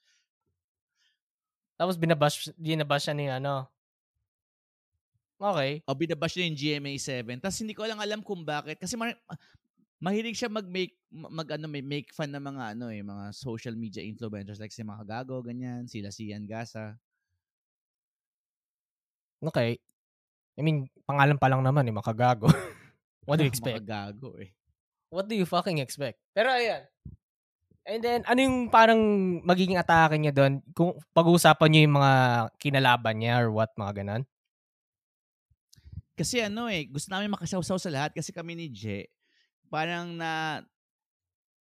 Tapos 1.76 2.00
binabash, 2.00 2.52
binabash 2.56 3.08
siya 3.08 3.16
ni 3.16 3.28
ano. 3.28 3.68
Okay. 5.40 5.80
O 5.88 5.96
binabash 5.96 6.36
niya 6.36 6.46
yung 6.52 6.60
GMA7. 6.60 7.40
Tapos 7.40 7.60
hindi 7.64 7.72
ko 7.72 7.88
lang 7.88 8.04
alam 8.04 8.20
kung 8.20 8.44
bakit. 8.44 8.76
Kasi 8.76 9.00
mar- 9.00 9.16
mahilig 10.00 10.40
siya 10.40 10.48
mag-make, 10.48 10.96
mag, 11.12 11.48
ano, 11.52 11.68
may 11.68 11.84
make 11.84 12.12
fun 12.16 12.32
ng 12.32 12.44
mga, 12.44 12.64
ano 12.76 12.88
eh, 12.88 13.04
mga 13.04 13.36
social 13.36 13.76
media 13.76 14.00
influencers 14.04 14.60
like 14.60 14.72
si 14.72 14.84
Makagago, 14.84 15.44
ganyan, 15.44 15.86
sila 15.86 16.10
si 16.10 16.32
Ian 16.32 16.48
Gasa. 16.48 16.96
Okay. 19.40 19.80
I 20.60 20.62
mean, 20.64 20.92
pangalan 21.08 21.40
pa 21.40 21.48
lang 21.48 21.64
naman 21.64 21.88
eh, 21.88 21.96
makagago. 21.96 22.48
What 23.28 23.40
do 23.40 23.48
you 23.48 23.52
expect? 23.54 23.84
Makagago 23.84 24.40
eh. 24.40 24.52
What 25.12 25.28
do 25.28 25.36
you 25.36 25.48
fucking 25.48 25.80
expect? 25.84 26.20
Pero 26.36 26.52
ayan. 26.52 26.88
And 27.90 28.04
then, 28.06 28.22
ano 28.30 28.40
yung 28.40 28.70
parang 28.70 29.02
magiging 29.42 29.80
atake 29.80 30.22
niya 30.22 30.30
doon? 30.36 30.62
Kung 30.78 30.94
pag-uusapan 31.10 31.68
niyo 31.72 31.82
yung 31.90 31.98
mga 31.98 32.14
kinalaban 32.62 33.16
niya 33.18 33.42
or 33.42 33.50
what, 33.50 33.74
mga 33.74 34.04
ganon? 34.04 34.24
Kasi 36.14 36.44
ano 36.44 36.68
eh, 36.68 36.86
gusto 36.86 37.10
namin 37.10 37.32
makasawsaw 37.32 37.80
sa 37.80 37.90
lahat 37.90 38.12
kasi 38.12 38.30
kami 38.36 38.54
ni 38.54 38.68
Je, 38.70 39.08
parang 39.70 40.18
na, 40.18 40.66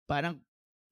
parang 0.05 0.37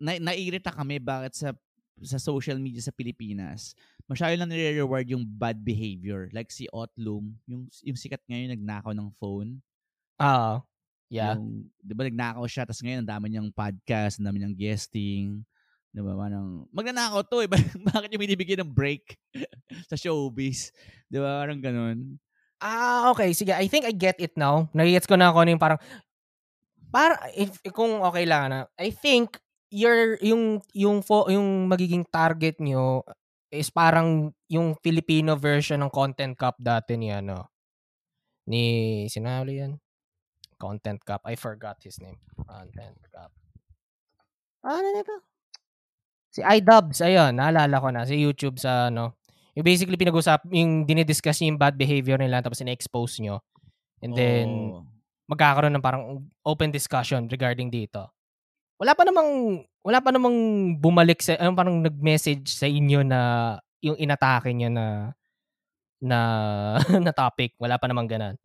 na, 0.01 0.17
nairita 0.17 0.73
kami 0.73 0.99
bakit 0.99 1.37
sa 1.37 1.53
sa 2.01 2.17
social 2.17 2.57
media 2.57 2.81
sa 2.81 2.95
Pilipinas, 2.95 3.77
masyado 4.09 4.33
lang 4.33 4.49
nire-reward 4.49 5.05
yung 5.13 5.23
bad 5.23 5.61
behavior. 5.61 6.27
Like 6.33 6.49
si 6.49 6.65
Otlum, 6.73 7.37
yung, 7.45 7.69
yung 7.85 7.97
sikat 7.97 8.19
ngayon 8.25 8.57
nagnakaw 8.57 8.91
ng 8.97 9.13
phone. 9.21 9.61
Ah, 10.17 10.65
yeah. 11.13 11.37
Yung, 11.37 11.69
di 11.77 11.93
ba 11.93 12.09
nagnakaw 12.09 12.45
siya, 12.49 12.65
tapos 12.65 12.81
ngayon 12.81 13.05
ang 13.05 13.11
dami 13.13 13.25
niyang 13.29 13.49
podcast, 13.53 14.17
ang 14.17 14.25
dami 14.27 14.41
niyang 14.41 14.57
guesting. 14.57 15.45
Di 15.93 16.01
ba? 16.01 16.17
Parang, 16.17 16.65
magnanakaw 16.73 17.21
to 17.29 17.45
eh. 17.45 17.49
Bakit 17.93 18.09
yung 18.09 18.23
binibigyan 18.25 18.65
ng 18.65 18.73
break 18.73 19.13
sa 19.89 19.95
showbiz? 19.95 20.73
Di 21.05 21.21
ba? 21.21 21.45
Parang 21.45 21.61
ganun. 21.61 22.17
Ah, 22.57 23.13
okay. 23.13 23.29
Sige, 23.37 23.53
I 23.53 23.69
think 23.69 23.85
I 23.85 23.93
get 23.93 24.17
it 24.17 24.33
now. 24.33 24.65
Nagigets 24.73 25.05
ko 25.05 25.13
na 25.13 25.29
ako 25.29 25.45
yung 25.45 25.61
parang, 25.61 25.77
para, 26.93 27.17
if, 27.33 27.57
kung 27.73 28.05
okay 28.05 28.29
lang 28.29 28.53
na, 28.53 28.59
I 28.77 28.93
think, 28.93 29.41
your, 29.73 30.21
yung, 30.21 30.61
yung, 30.77 31.01
fo, 31.01 31.25
yung 31.25 31.65
magiging 31.65 32.05
target 32.05 32.61
nyo 32.61 33.01
is 33.49 33.73
parang 33.73 34.29
yung 34.45 34.77
Filipino 34.77 35.33
version 35.33 35.81
ng 35.81 35.89
Content 35.89 36.37
Cup 36.37 36.61
dati 36.61 36.93
ni 36.93 37.09
ano, 37.09 37.49
ni, 38.45 39.05
sinali 39.09 39.57
yan? 39.57 39.73
Content 40.61 41.01
Cup. 41.01 41.25
I 41.25 41.33
forgot 41.33 41.81
his 41.81 41.97
name. 41.97 42.21
Content 42.45 43.01
Cup. 43.09 43.33
Ano 44.61 44.87
na 44.93 45.01
ba? 45.01 45.17
Si 46.29 46.45
iDubbbz, 46.45 47.01
ayun, 47.01 47.33
naalala 47.33 47.81
ko 47.81 47.89
na. 47.89 48.05
Si 48.05 48.15
YouTube 48.21 48.61
sa, 48.61 48.93
ano, 48.93 49.17
yung 49.57 49.65
basically 49.65 49.97
pinag-usap, 49.97 50.45
yung 50.53 50.85
dinidiscuss 50.85 51.41
niyo 51.41 51.53
yung 51.53 51.61
bad 51.61 51.77
behavior 51.77 52.17
nila 52.21 52.41
tapos 52.41 52.61
ina-expose 52.61 53.21
nyo. 53.21 53.41
And 54.01 54.13
then, 54.13 54.49
Oo. 54.77 54.92
Magkakaroon 55.27 55.73
ng 55.75 55.83
parang 55.85 56.03
open 56.43 56.69
discussion 56.71 57.27
regarding 57.27 57.71
dito. 57.71 58.11
Wala 58.77 58.97
pa 58.97 59.07
namang, 59.07 59.63
wala 59.85 59.99
pa 60.03 60.09
namang 60.11 60.37
bumalik 60.79 61.23
sa, 61.23 61.39
ano, 61.39 61.55
parang 61.55 61.79
nag-message 61.79 62.51
sa 62.51 62.67
inyo 62.67 63.05
na 63.05 63.19
yung 63.79 63.95
inatake 63.95 64.51
niya 64.51 64.67
na, 64.71 64.85
na, 66.03 66.19
na 67.05 67.11
topic. 67.15 67.55
Wala 67.59 67.79
pa 67.79 67.87
namang 67.87 68.11
ganun. 68.11 68.35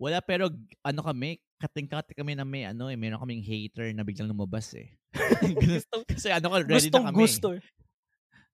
Wala 0.00 0.24
pero 0.24 0.48
ano 0.80 1.00
kami, 1.04 1.40
kating-kati 1.60 2.16
kami 2.16 2.32
na 2.32 2.44
may 2.48 2.64
ano 2.64 2.88
eh, 2.88 2.96
meron 2.96 3.20
kaming 3.20 3.44
hater 3.44 3.92
na 3.92 4.00
biglang 4.00 4.32
lumabas 4.32 4.72
eh. 4.72 4.96
Kasi 6.16 6.32
ano 6.32 6.48
ka, 6.48 6.64
ready 6.64 6.88
Gustong 6.88 7.04
na 7.04 7.12
kami. 7.12 7.20
gusto. 7.20 7.48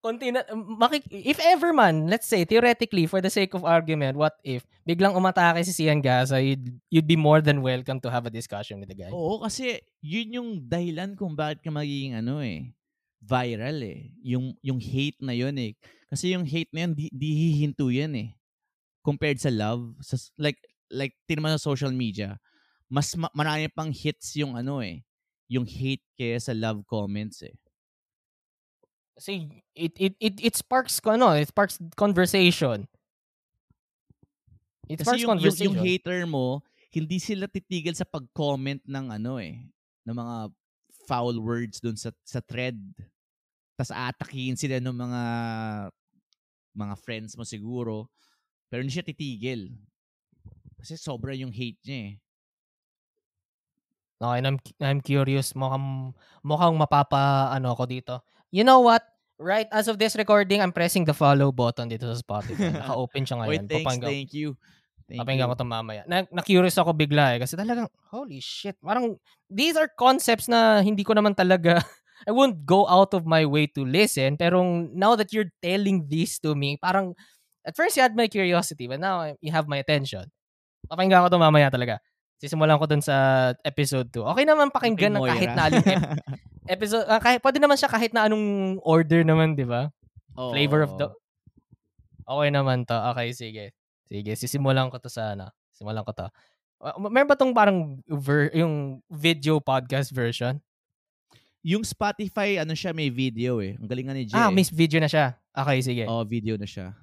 Konti 0.06 0.30
na, 0.30 0.46
makik- 0.78 1.10
if 1.10 1.42
ever 1.42 1.74
man, 1.74 2.06
let's 2.06 2.30
say, 2.30 2.46
theoretically, 2.46 3.10
for 3.10 3.18
the 3.18 3.26
sake 3.26 3.58
of 3.58 3.66
argument, 3.66 4.14
what 4.14 4.38
if, 4.46 4.62
biglang 4.86 5.18
umatake 5.18 5.66
si 5.66 5.74
Sian 5.74 5.98
Gaza, 5.98 6.38
you'd, 6.38 6.78
you'd 6.86 7.10
be 7.10 7.18
more 7.18 7.42
than 7.42 7.58
welcome 7.58 7.98
to 7.98 8.06
have 8.06 8.22
a 8.22 8.30
discussion 8.30 8.78
with 8.78 8.86
the 8.86 8.94
guy. 8.94 9.10
Oo, 9.10 9.42
kasi 9.42 9.82
yun 9.98 10.38
yung 10.38 10.48
dahilan 10.62 11.18
kung 11.18 11.34
bakit 11.34 11.58
ka 11.58 11.74
magiging 11.74 12.14
ano 12.14 12.38
eh, 12.38 12.70
viral 13.18 13.82
eh. 13.82 14.14
Yung, 14.22 14.54
yung 14.62 14.78
hate 14.78 15.18
na 15.18 15.34
yun 15.34 15.58
eh. 15.58 15.74
Kasi 16.06 16.30
yung 16.38 16.46
hate 16.46 16.70
na 16.70 16.86
yun, 16.86 16.94
di, 16.94 17.10
di 17.10 17.28
hihinto 17.34 17.90
yan 17.90 18.14
eh. 18.14 18.28
Compared 19.02 19.42
sa 19.42 19.50
love, 19.50 19.90
sa, 20.06 20.14
like, 20.38 20.62
like, 20.86 21.18
tinaman 21.26 21.58
sa 21.58 21.66
social 21.66 21.90
media, 21.90 22.38
mas 22.86 23.10
ma- 23.18 23.34
marami 23.34 23.66
pang 23.74 23.90
hits 23.90 24.38
yung 24.38 24.54
ano 24.54 24.78
eh, 24.78 25.02
yung 25.50 25.66
hate 25.66 26.06
kaya 26.14 26.38
sa 26.38 26.54
love 26.54 26.86
comments 26.86 27.42
eh. 27.42 27.58
Kasi 29.16 29.64
it, 29.72 29.96
it, 29.96 30.14
it, 30.20 30.34
it 30.52 30.54
sparks, 30.54 31.00
ko, 31.00 31.16
ano, 31.16 31.32
it 31.32 31.48
sparks 31.48 31.80
conversation. 31.96 32.84
It 34.86 35.00
Kasi 35.00 35.08
sparks 35.08 35.16
yung, 35.16 35.20
yung, 35.20 35.32
conversation. 35.40 35.64
yung 35.72 35.76
hater 35.80 36.20
mo, 36.28 36.60
hindi 36.92 37.16
sila 37.16 37.48
titigil 37.48 37.96
sa 37.96 38.04
pag-comment 38.04 38.84
ng 38.84 39.06
ano 39.16 39.40
eh, 39.40 39.64
ng 40.04 40.16
mga 40.16 40.36
foul 41.08 41.40
words 41.40 41.80
dun 41.80 41.96
sa, 41.96 42.12
sa 42.22 42.44
thread. 42.44 42.76
Tapos 43.76 43.92
aatakihin 43.92 44.56
sila 44.56 44.80
ng 44.80 44.94
mga 44.94 45.22
mga 46.76 46.94
friends 47.00 47.32
mo 47.40 47.44
siguro. 47.44 48.12
Pero 48.68 48.84
hindi 48.84 48.92
siya 48.92 49.06
titigil. 49.06 49.72
Kasi 50.76 51.00
sobra 51.00 51.32
yung 51.32 51.50
hate 51.50 51.80
niya 51.88 51.98
eh. 52.12 52.14
Okay, 54.16 54.36
and 54.40 54.46
I'm, 54.48 54.58
I'm 54.80 55.00
curious. 55.04 55.52
Mukhang, 55.52 56.16
mukhang 56.40 56.76
mapapa, 56.80 57.52
ano 57.52 57.76
ako 57.76 57.84
dito. 57.84 58.24
You 58.56 58.64
know 58.64 58.80
what? 58.80 59.04
Right 59.36 59.68
as 59.68 59.84
of 59.84 60.00
this 60.00 60.16
recording, 60.16 60.64
I'm 60.64 60.72
pressing 60.72 61.04
the 61.04 61.12
follow 61.12 61.52
button 61.52 61.92
dito 61.92 62.08
sa 62.08 62.16
Spotify. 62.16 62.72
Naka-open 62.80 63.28
siya 63.28 63.36
ngayon. 63.44 63.68
thanks, 63.68 63.84
Papangga- 63.84 64.08
thank 64.08 64.32
you. 64.32 64.56
Thank 65.04 65.20
Papakinggan 65.20 65.44
you. 65.44 65.52
ko 65.52 65.60
to 65.60 65.68
mamaya. 65.68 66.02
Na, 66.08 66.24
na-curious 66.32 66.80
ako 66.80 66.96
bigla 66.96 67.36
eh. 67.36 67.38
Kasi 67.44 67.52
talagang, 67.52 67.92
holy 68.08 68.40
shit. 68.40 68.80
Parang, 68.80 69.20
these 69.52 69.76
are 69.76 69.92
concepts 69.92 70.48
na 70.48 70.80
hindi 70.80 71.04
ko 71.04 71.12
naman 71.12 71.36
talaga, 71.36 71.84
I 72.28 72.32
won't 72.32 72.64
go 72.64 72.88
out 72.88 73.12
of 73.12 73.28
my 73.28 73.44
way 73.44 73.68
to 73.76 73.84
listen. 73.84 74.40
Pero 74.40 74.64
now 74.88 75.20
that 75.20 75.36
you're 75.36 75.52
telling 75.60 76.08
this 76.08 76.40
to 76.40 76.56
me, 76.56 76.80
parang, 76.80 77.12
at 77.60 77.76
first 77.76 77.92
you 78.00 78.02
had 78.02 78.16
my 78.16 78.24
curiosity, 78.24 78.88
but 78.88 79.04
now 79.04 79.36
you 79.44 79.52
have 79.52 79.68
my 79.68 79.84
attention. 79.84 80.32
Papakinggan 80.88 81.28
ko 81.28 81.28
to 81.28 81.36
mamaya 81.36 81.68
talaga. 81.68 82.00
Sisimulan 82.40 82.80
ko 82.80 82.88
dun 82.88 83.04
sa 83.04 83.52
episode 83.68 84.08
2. 84.16 84.32
Okay 84.32 84.48
naman 84.48 84.72
pakinggan 84.72 85.12
ng 85.12 85.28
kahit 85.28 85.50
na 85.52 85.62
anong 85.68 85.86
ep- 85.92 86.24
episode. 86.68 87.06
ah, 87.06 87.20
kahit, 87.22 87.40
pwede 87.40 87.58
naman 87.58 87.76
siya 87.78 87.90
kahit 87.90 88.10
na 88.12 88.26
anong 88.26 88.78
order 88.82 89.22
naman, 89.22 89.54
di 89.54 89.66
ba? 89.66 89.90
Oo. 90.36 90.52
Flavor 90.52 90.80
of 90.84 90.92
the... 91.00 91.06
Okay 92.26 92.48
naman 92.50 92.82
to. 92.82 92.96
Okay, 93.14 93.28
sige. 93.32 93.64
Sige, 94.06 94.32
sisimulan 94.34 94.90
ko 94.90 94.98
to 94.98 95.10
sa 95.10 95.34
ano. 95.34 95.50
Simulan 95.74 96.02
ko 96.02 96.10
to. 96.10 96.26
Uh, 96.82 97.08
meron 97.08 97.30
ba 97.30 97.38
tong 97.38 97.54
parang 97.56 97.98
ver- 98.06 98.52
yung 98.52 99.00
video 99.08 99.62
podcast 99.62 100.10
version? 100.12 100.58
Yung 101.66 101.82
Spotify, 101.82 102.62
ano 102.62 102.78
siya, 102.78 102.94
may 102.94 103.10
video 103.10 103.58
eh. 103.58 103.74
Ang 103.74 103.90
galing 103.90 104.06
nga 104.06 104.14
ni 104.14 104.24
Jay. 104.26 104.38
Ah, 104.38 104.54
may 104.54 104.62
video 104.62 105.02
na 105.02 105.10
siya. 105.10 105.34
Okay, 105.50 105.78
sige. 105.82 106.04
Oh, 106.06 106.22
video 106.22 106.54
na 106.54 106.68
siya. 106.68 106.94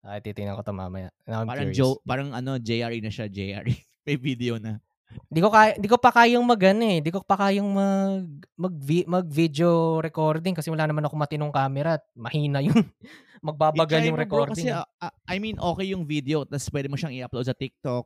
Ay, 0.00 0.20
titingnan 0.24 0.56
ko 0.56 0.64
to 0.64 0.72
mamaya. 0.72 1.12
Now 1.28 1.44
I'm 1.44 1.48
Parang 1.48 1.72
curious. 1.72 1.76
Joe, 1.76 2.00
parang 2.04 2.32
ano, 2.32 2.56
JRE 2.56 3.00
na 3.00 3.12
siya, 3.12 3.28
JRE. 3.28 3.72
may 4.08 4.16
video 4.16 4.56
na. 4.56 4.80
Di 5.30 5.40
ko 5.42 5.50
kaya, 5.50 5.74
di 5.78 5.86
ko 5.90 5.98
pa 5.98 6.10
kayang 6.14 6.42
mag 6.46 6.62
ano 6.62 6.84
eh. 6.86 6.98
Di 7.02 7.10
ko 7.10 7.22
pa 7.22 7.38
kayang 7.38 7.70
mag 7.70 8.26
mag, 8.54 8.74
mag 9.06 9.26
video 9.26 9.98
recording 9.98 10.54
kasi 10.54 10.70
wala 10.70 10.86
naman 10.86 11.06
ako 11.06 11.14
matinong 11.18 11.54
camera 11.54 11.98
at 11.98 12.04
mahina 12.14 12.62
yung 12.66 12.78
magbabagal 13.42 14.06
yung 14.06 14.14
mo, 14.14 14.22
bro, 14.22 14.24
recording. 14.26 14.70
Kasi, 14.70 14.74
ah, 14.74 15.14
I 15.26 15.38
mean, 15.42 15.58
okay 15.58 15.90
yung 15.90 16.06
video, 16.06 16.46
tapos 16.46 16.68
pwede 16.70 16.86
mo 16.86 16.98
siyang 16.98 17.14
i-upload 17.14 17.46
sa 17.46 17.56
TikTok. 17.56 18.04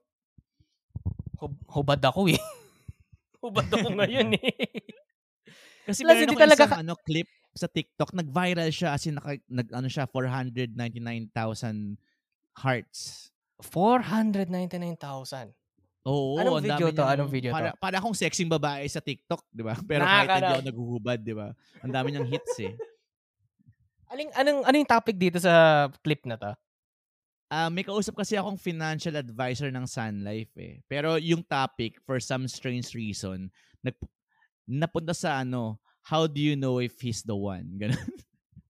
Hub- 1.42 1.64
hubad 1.68 2.00
ako 2.00 2.30
eh. 2.32 2.40
hubad 3.44 3.68
ako 3.68 3.88
ngayon 4.00 4.36
eh. 4.40 4.54
Kasi 5.84 6.00
meron 6.08 6.24
hindi 6.24 6.36
ako 6.36 6.44
talaga 6.48 6.64
isang 6.64 6.80
ano, 6.80 6.94
clip 6.96 7.28
sa 7.54 7.68
TikTok, 7.70 8.10
nag-viral 8.18 8.70
siya 8.74 8.96
as 8.96 9.06
in, 9.06 9.14
naka, 9.14 9.38
nag, 9.46 9.68
ano 9.70 9.86
siya, 9.86 10.10
499,000 10.10 11.96
hearts. 12.58 13.30
499,000. 13.62 15.54
Oo, 16.04 16.36
Anong 16.36 16.60
ang 16.60 16.64
video 16.64 16.76
dami 16.84 16.92
to? 16.92 17.00
niyang- 17.00 17.14
Anong 17.16 17.30
video 17.32 17.48
to? 17.48 17.56
para, 17.56 17.68
Para 17.80 17.96
akong 17.96 18.12
sexing 18.14 18.44
babae 18.46 18.84
sa 18.86 19.00
TikTok, 19.00 19.40
di 19.48 19.64
ba? 19.64 19.72
Pero 19.88 20.04
kahit 20.04 20.28
Nakaka- 20.28 20.36
hindi 20.36 20.52
ako 20.52 20.64
naghuhubad, 20.68 21.18
di 21.18 21.34
ba? 21.34 21.48
Ang 21.80 21.92
dami 21.92 22.08
niyang 22.12 22.28
hits 22.28 22.56
eh. 22.60 22.72
Aling 24.12 24.30
anong 24.36 24.60
ano 24.62 24.76
yung 24.76 24.86
topic 24.86 25.16
dito 25.16 25.40
sa 25.40 25.88
clip 26.04 26.22
na 26.22 26.36
to? 26.36 26.52
Ah, 27.48 27.68
may 27.68 27.82
kausap 27.82 28.14
kasi 28.14 28.36
akong 28.36 28.58
financial 28.58 29.14
advisor 29.14 29.72
ng 29.72 29.86
Sun 29.86 30.20
Life 30.20 30.52
eh. 30.56 30.84
Pero 30.84 31.16
yung 31.16 31.40
topic, 31.40 31.98
for 32.02 32.18
some 32.18 32.44
strange 32.44 32.92
reason, 32.92 33.48
nag, 33.80 33.94
napunta 34.66 35.12
sa 35.12 35.40
ano, 35.40 35.78
how 36.02 36.26
do 36.26 36.36
you 36.36 36.52
know 36.52 36.78
if 36.78 37.00
he's 37.00 37.22
the 37.22 37.34
one? 37.34 37.64
Ganun. 37.80 37.96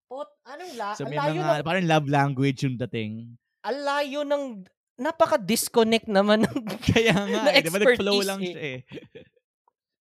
Pot, 0.07 0.31
anong 0.47 0.73
la? 0.77 0.95
So 0.95 1.03
may 1.05 1.19
mga, 1.19 1.61
ng, 1.61 1.67
parang 1.67 1.87
love 1.87 2.07
language 2.07 2.63
yung 2.63 2.79
dating. 2.79 3.35
ang 3.65 3.79
layo 3.81 4.21
ng 4.23 4.45
napaka-disconnect 4.97 6.07
naman 6.07 6.47
ng 6.47 6.59
Kaya 6.95 7.15
nga, 7.15 7.41
Na 7.47 7.51
eh, 7.51 7.63
di 7.63 7.71
ba 7.71 7.81
nag-flow 7.83 8.23
expertise 8.23 8.29
lang 8.29 8.41
eh. 8.41 8.47
siya 8.51 8.61
eh. 8.63 8.79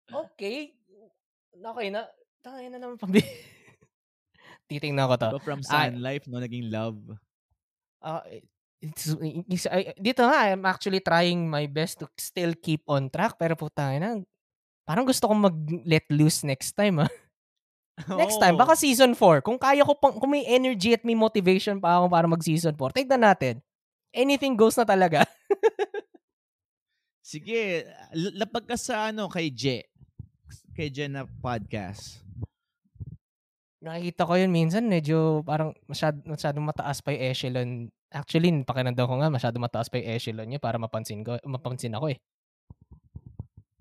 Okay. 0.07 0.71
Okay 1.51 1.88
na. 1.91 2.07
Tangay 2.39 2.71
na 2.71 2.79
naman 2.79 2.95
pambi. 2.95 3.19
Titingnan 4.71 5.07
ko 5.11 5.15
to. 5.19 5.29
Diba 5.35 5.43
from 5.43 5.59
Ah, 5.67 5.91
Sun 5.91 5.99
Life, 5.99 6.23
no, 6.31 6.39
naging 6.39 6.71
love. 6.71 6.95
Ah, 7.99 8.23
it's, 8.79 9.11
it's- 9.51 9.67
I- 9.67 9.91
dito 9.99 10.23
nga, 10.23 10.47
I'm 10.47 10.63
actually 10.63 11.03
trying 11.03 11.43
my 11.43 11.67
best 11.67 11.99
to 11.99 12.07
still 12.15 12.55
keep 12.55 12.88
on 12.88 13.11
track. 13.11 13.35
Pero 13.35 13.59
puta 13.59 13.91
na, 13.99 14.23
parang 14.88 15.03
gusto 15.03 15.27
kong 15.27 15.43
mag-let 15.43 16.07
loose 16.07 16.47
next 16.47 16.71
time 16.71 17.03
ah. 17.03 17.11
Next 18.07 18.38
time, 18.38 18.53
Oo. 18.55 18.61
baka 18.61 18.77
season 18.77 19.11
4. 19.17 19.41
Kung 19.41 19.57
kaya 19.57 19.81
ko 19.81 19.97
pang, 19.97 20.15
kung 20.15 20.29
may 20.29 20.45
energy 20.45 20.93
at 20.93 21.01
may 21.01 21.17
motivation 21.17 21.81
pa 21.81 21.97
ako 21.97 22.05
para 22.07 22.29
mag 22.29 22.39
season 22.39 22.77
4, 22.77 22.93
tignan 22.93 23.25
natin. 23.25 23.57
Anything 24.18 24.57
goes 24.57 24.74
na 24.74 24.82
talaga. 24.82 25.22
Sige, 27.22 27.86
lapag 28.15 28.65
ka 28.65 28.74
sa 28.74 29.13
ano, 29.13 29.30
kay 29.30 29.53
Je. 29.53 29.86
Kay 30.74 30.89
Je 30.89 31.05
na 31.05 31.28
podcast. 31.28 32.24
Nakikita 33.78 34.26
ko 34.26 34.34
yun 34.34 34.49
minsan, 34.49 34.89
medyo 34.89 35.45
parang 35.45 35.76
masyad, 35.86 36.18
masyadong 36.26 36.65
mataas 36.65 36.97
pa 37.03 37.13
yung 37.13 37.24
echelon. 37.30 37.70
Actually, 38.09 38.49
pakinanda 38.65 39.05
ko 39.05 39.22
nga, 39.22 39.30
masyadong 39.30 39.61
mataas 39.61 39.91
pa 39.91 40.01
yung 40.01 40.09
echelon 40.18 40.47
niya 40.49 40.57
para 40.57 40.82
mapansin 40.82 41.22
ko, 41.22 41.38
mapansin 41.45 41.93
ako 41.93 42.15
eh. 42.15 42.20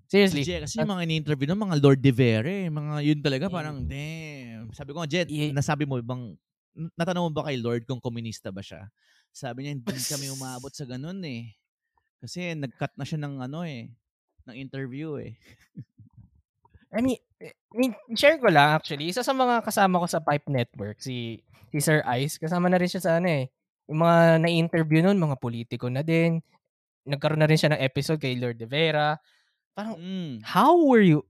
Si 0.07 0.15
Seriously. 0.15 0.43
Je, 0.45 0.63
kasi 0.63 0.75
At- 0.77 0.85
yung 0.85 0.93
mga 0.93 1.03
ini-interview 1.09 1.47
ng 1.49 1.63
mga 1.67 1.75
Lord 1.81 1.99
de 1.99 2.13
Vere, 2.13 2.55
mga 2.69 2.93
yun 3.03 3.19
talaga 3.25 3.49
parang, 3.49 3.83
damn. 3.83 4.69
Sabi 4.71 4.93
ko 4.93 5.01
nga, 5.01 5.09
Je, 5.09 5.25
Ye- 5.27 5.55
nasabi 5.55 5.89
mo 5.89 5.97
bang, 5.99 6.37
natanong 6.93 7.27
mo 7.27 7.31
ba 7.33 7.49
kay 7.49 7.57
Lord 7.57 7.83
kung 7.89 7.99
komunista 8.03 8.53
ba 8.53 8.61
siya? 8.61 8.85
Sabi 9.31 9.65
niya, 9.67 9.77
hindi 9.77 10.03
kami 10.07 10.27
umabot 10.37 10.71
sa 10.73 10.85
ganun 10.85 11.21
eh. 11.23 11.53
Kasi 12.17 12.57
nag-cut 12.57 12.93
na 12.97 13.05
siya 13.05 13.21
ng 13.21 13.35
ano 13.45 13.61
eh, 13.61 13.93
ng 14.49 14.55
interview 14.57 15.21
eh. 15.21 15.37
I 16.89 17.03
mean, 17.03 17.19
I 17.43 17.75
mean, 17.75 17.93
share 18.15 18.39
ko 18.41 18.49
lang 18.49 18.79
actually. 18.79 19.11
Isa 19.11 19.21
sa 19.21 19.35
mga 19.35 19.61
kasama 19.61 20.01
ko 20.01 20.07
sa 20.09 20.23
Pipe 20.23 20.47
Network, 20.49 20.97
si, 21.03 21.43
si 21.69 21.77
Sir 21.83 22.01
Ice, 22.17 22.39
kasama 22.41 22.71
na 22.71 22.79
rin 22.79 22.89
siya 22.89 23.03
sa 23.03 23.11
ano 23.21 23.27
eh. 23.29 23.51
Yung 23.87 24.01
mga 24.01 24.41
na-interview 24.41 24.99
nun, 25.05 25.19
mga 25.19 25.37
politiko 25.37 25.87
na 25.87 26.01
din. 26.01 26.41
Nagkaroon 27.07 27.39
na 27.39 27.47
rin 27.47 27.59
siya 27.59 27.71
ng 27.75 27.83
episode 27.83 28.19
kay 28.19 28.35
Lord 28.35 28.57
de 28.59 28.67
Vera. 28.67 29.15
Parang, 29.77 29.95
Mm. 29.95 30.41
how 30.41 30.73
were 30.73 31.05
you? 31.05 31.21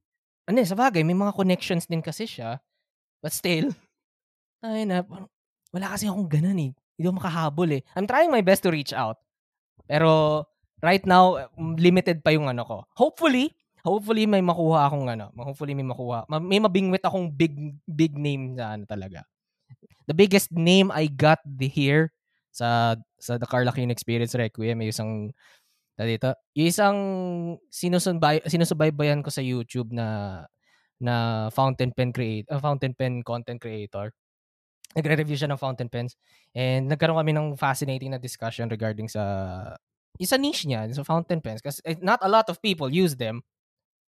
Ano 0.48 0.64
eh, 0.64 0.68
sa 0.70 0.80
bagay, 0.80 1.04
may 1.04 1.18
mga 1.18 1.36
connections 1.36 1.84
din 1.86 2.00
kasi 2.00 2.24
siya. 2.24 2.64
But 3.20 3.36
still, 3.36 3.76
ay 4.66 4.88
na, 4.88 5.04
parang, 5.04 5.28
wala 5.76 5.91
kasi 5.91 6.08
akong 6.08 6.32
ganun 6.32 6.62
eh. 6.64 6.72
Hindi 6.98 7.06
ako 7.08 7.16
makahabol 7.22 7.70
eh. 7.78 7.82
I'm 7.93 8.10
trying 8.10 8.34
my 8.34 8.41
best 8.41 8.66
to 8.66 8.74
reach 8.74 8.91
out. 8.91 9.22
Pero, 9.86 10.43
right 10.82 11.04
now, 11.06 11.48
limited 11.58 12.26
pa 12.26 12.34
yung 12.34 12.50
ano 12.50 12.66
ko. 12.66 12.78
Hopefully, 12.98 13.54
hopefully 13.86 14.26
may 14.26 14.41
makuha 14.41 14.89
akong 14.89 15.08
ano. 15.08 15.30
Hopefully 15.38 15.78
may 15.78 15.86
makuha. 15.86 16.26
ma- 16.28 16.43
May 16.43 16.60
mabingwit 16.60 17.06
akong 17.06 17.32
big, 17.32 17.54
big 17.88 18.18
name 18.18 18.58
na 18.58 18.76
ano 18.76 18.84
talaga. 18.89 19.24
The 20.10 20.16
biggest 20.18 20.50
name 20.52 20.89
I 20.91 21.08
got 21.12 21.39
here 21.60 22.12
sa 22.52 22.98
sa 23.22 23.38
The 23.38 23.45
Carla 23.45 23.76
Experience 23.76 24.34
Requiem, 24.34 24.80
may 24.82 24.89
isang 24.89 25.30
na 25.98 26.06
dito. 26.06 26.30
Yung 26.54 26.70
isang 26.70 26.98
sinusubay, 27.74 28.41
sinusubaybayan 28.45 29.26
ko 29.26 29.30
sa 29.34 29.41
YouTube 29.41 29.89
na 29.93 30.41
na 30.98 31.48
fountain 31.54 31.93
pen 31.93 32.10
create, 32.14 32.45
uh, 32.50 32.62
fountain 32.62 32.93
pen 32.98 33.22
content 33.22 33.62
creator. 33.62 34.14
Nagre-review 34.96 35.38
siya 35.38 35.52
ng 35.52 35.60
fountain 35.60 35.92
pens 35.92 36.16
and 36.56 36.88
nagkaroon 36.90 37.20
kami 37.20 37.34
ng 37.36 37.48
fascinating 37.60 38.14
na 38.14 38.22
discussion 38.22 38.72
regarding 38.72 39.06
sa 39.12 39.24
isa 40.18 40.40
niche 40.40 40.66
niya, 40.66 40.88
sa 40.96 41.06
fountain 41.06 41.38
pens 41.44 41.62
kasi 41.62 41.82
eh, 41.86 41.98
not 42.02 42.18
a 42.26 42.30
lot 42.30 42.48
of 42.50 42.58
people 42.64 42.90
use 42.90 43.14
them. 43.14 43.42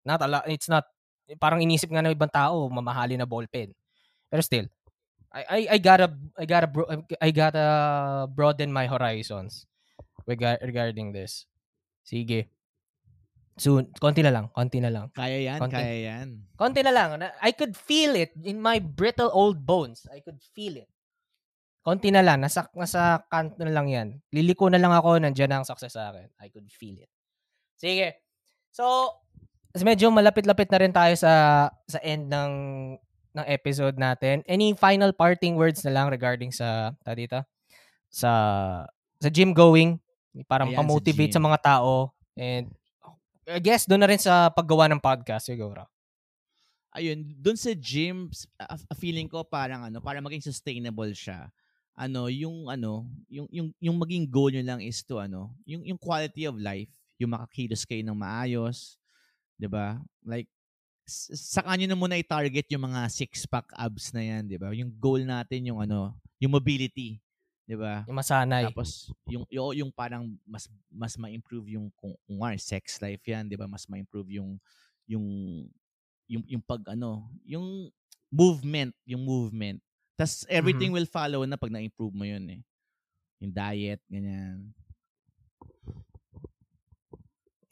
Not 0.05 0.21
a 0.21 0.29
lot, 0.29 0.45
it's 0.49 0.69
not 0.69 0.85
parang 1.41 1.65
inisip 1.65 1.89
nga 1.89 2.05
ng 2.05 2.13
ibang 2.13 2.33
tao 2.33 2.69
mamahali 2.69 3.17
na 3.17 3.25
ball 3.25 3.49
pen. 3.49 3.73
Pero 4.29 4.43
still, 4.45 4.67
I 5.33 5.43
I, 5.49 5.61
I 5.75 5.79
gotta 5.81 6.09
I 6.37 6.45
gotta 6.47 6.69
bro, 6.69 6.85
I 7.21 7.31
gotta 7.33 7.67
broaden 8.31 8.71
my 8.73 8.87
horizons 8.89 9.67
rega- 10.29 10.61
regarding 10.63 11.13
this. 11.13 11.47
Sige. 12.05 12.49
Soon, 13.55 13.87
konti 14.03 14.19
na 14.19 14.35
lang, 14.35 14.51
konti 14.51 14.83
na 14.83 14.91
lang. 14.91 15.15
Kaya 15.15 15.39
yan, 15.39 15.59
Konti. 15.63 15.79
kaya 15.79 15.95
yan. 16.11 16.27
Konti 16.59 16.83
na 16.83 16.91
lang. 16.91 17.23
Na- 17.23 17.39
I 17.39 17.55
could 17.55 17.79
feel 17.79 18.19
it 18.19 18.35
in 18.43 18.59
my 18.59 18.83
brittle 18.83 19.31
old 19.31 19.63
bones. 19.63 20.03
I 20.11 20.19
could 20.19 20.43
feel 20.55 20.75
it. 20.75 20.91
Konti 21.87 22.11
na 22.11 22.25
lang. 22.25 22.43
Nasa, 22.43 22.67
nasa 22.75 23.23
kanto 23.31 23.63
na 23.63 23.71
lang 23.71 23.87
yan. 23.87 24.09
Liliko 24.35 24.67
na 24.67 24.81
lang 24.83 24.91
ako, 24.91 25.23
nandiyan 25.23 25.53
na 25.55 25.57
ang 25.63 25.69
success 25.69 25.95
sa 25.95 26.11
akin. 26.11 26.27
I 26.43 26.51
could 26.51 26.67
feel 26.67 26.99
it. 26.99 27.07
Sige. 27.79 28.19
So, 28.75 28.83
medyo 29.79 30.11
malapit-lapit 30.11 30.67
na 30.75 30.81
rin 30.83 30.91
tayo 30.91 31.15
sa 31.15 31.33
sa 31.87 31.99
end 32.03 32.27
ng 32.27 32.53
ng 33.35 33.47
episode 33.47 33.95
natin. 33.95 34.43
Any 34.47 34.75
final 34.75 35.15
parting 35.15 35.55
words 35.55 35.83
na 35.87 35.95
lang 35.95 36.11
regarding 36.11 36.51
sa 36.51 36.91
ta 37.07 37.15
dito? 37.15 37.39
Sa 38.11 38.31
sa 39.19 39.29
gym 39.31 39.55
going, 39.55 39.99
parang 40.47 40.71
Ayan, 40.71 40.79
sa 40.79 40.81
pamotivate 40.83 41.31
sa, 41.35 41.39
gym. 41.39 41.47
mga 41.47 41.61
tao 41.63 42.11
and 42.35 42.67
I 43.49 43.61
guess 43.61 43.85
doon 43.89 44.01
na 44.05 44.09
rin 44.09 44.21
sa 44.21 44.49
paggawa 44.53 44.89
ng 44.89 45.01
podcast 45.01 45.49
siguro. 45.49 45.85
ayun, 46.95 47.27
dun 47.39 47.59
sa 47.59 47.75
gym, 47.75 48.31
a- 48.59 48.97
feeling 48.99 49.27
ko 49.27 49.43
parang 49.43 49.83
ano, 49.91 49.99
para 49.99 50.23
maging 50.23 50.45
sustainable 50.45 51.11
siya. 51.13 51.51
Ano, 51.95 52.27
yung 52.27 52.67
ano, 52.71 53.07
yung 53.31 53.47
yung 53.51 53.69
yung 53.79 53.97
maging 53.99 54.27
goal 54.27 54.51
nyo 54.51 54.63
lang 54.67 54.81
is 54.83 55.03
to 55.07 55.19
ano, 55.23 55.55
yung 55.67 55.83
yung 55.87 55.99
quality 55.99 56.47
of 56.47 56.59
life, 56.59 56.91
yung 57.23 57.31
makakilos 57.35 57.87
kayo 57.87 58.03
ng 58.03 58.19
maayos, 58.19 58.99
'di 59.59 59.69
ba? 59.71 59.99
Like 60.27 60.51
sa 61.09 61.63
kanya 61.67 61.93
na 61.93 61.99
muna 61.99 62.19
i-target 62.21 62.69
yung 62.75 62.89
mga 62.91 63.09
six 63.13 63.47
pack 63.49 63.71
abs 63.79 64.13
na 64.15 64.23
yan, 64.27 64.45
'di 64.49 64.59
ba? 64.61 64.71
Yung 64.77 64.93
goal 64.99 65.23
natin 65.27 65.67
yung 65.71 65.81
ano, 65.83 66.15
yung 66.43 66.55
mobility. 66.55 67.24
'Di 67.65 67.77
ba? 67.81 68.05
Yung 68.09 68.19
masanay. 68.19 68.69
Tapos 68.69 69.09
yung 69.29 69.45
yung, 69.49 69.69
yung 69.85 69.91
parang 69.93 70.29
mas 70.45 70.69
mas 70.93 71.17
ma-improve 71.17 71.77
yung 71.77 71.89
kung, 71.97 72.13
kung 72.29 72.39
nga, 72.45 72.53
sex 72.61 73.01
life 73.01 73.25
'yan, 73.25 73.49
'di 73.49 73.57
ba? 73.57 73.65
Mas 73.69 73.89
ma-improve 73.89 74.37
yung 74.41 74.61
yung 75.09 75.27
yung 76.29 76.45
yung 76.49 76.63
pag 76.65 76.81
ano, 76.93 77.29
yung 77.45 77.89
movement, 78.33 78.93
yung 79.05 79.23
movement. 79.25 79.81
Tapos 80.15 80.47
everything 80.47 80.93
will 80.95 81.09
follow 81.09 81.43
na 81.45 81.59
pag 81.59 81.73
na-improve 81.73 82.15
mo 82.15 82.25
'yun 82.25 82.45
eh. 82.49 82.61
Yung 83.43 83.53
diet, 83.53 84.01
ganyan. 84.09 84.73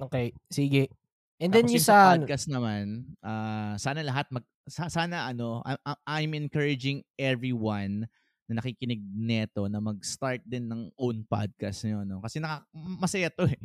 Okay, 0.03 0.35
sige. 0.51 0.91
And 1.39 1.51
then 1.55 1.67
Tapos 1.67 1.75
yung 1.75 1.87
sa 1.87 1.95
sa 1.95 2.09
podcast 2.19 2.47
naman, 2.51 3.15
ah, 3.23 3.75
sana 3.79 4.03
lahat 4.03 4.31
mag 4.31 4.47
sa- 4.67 4.91
sana 4.91 5.27
ano, 5.27 5.63
I'm 6.07 6.35
encouraging 6.39 7.03
everyone 7.19 8.07
na 8.47 8.59
nakikinig 8.59 9.01
neto 9.13 9.67
na 9.67 9.79
mag-start 9.79 10.43
din 10.43 10.67
ng 10.67 10.91
own 10.99 11.23
podcast 11.25 11.83
niyo 11.83 12.03
no 12.03 12.19
kasi 12.21 12.43
naka, 12.43 12.67
masaya 12.75 13.31
to 13.31 13.47
eh. 13.47 13.61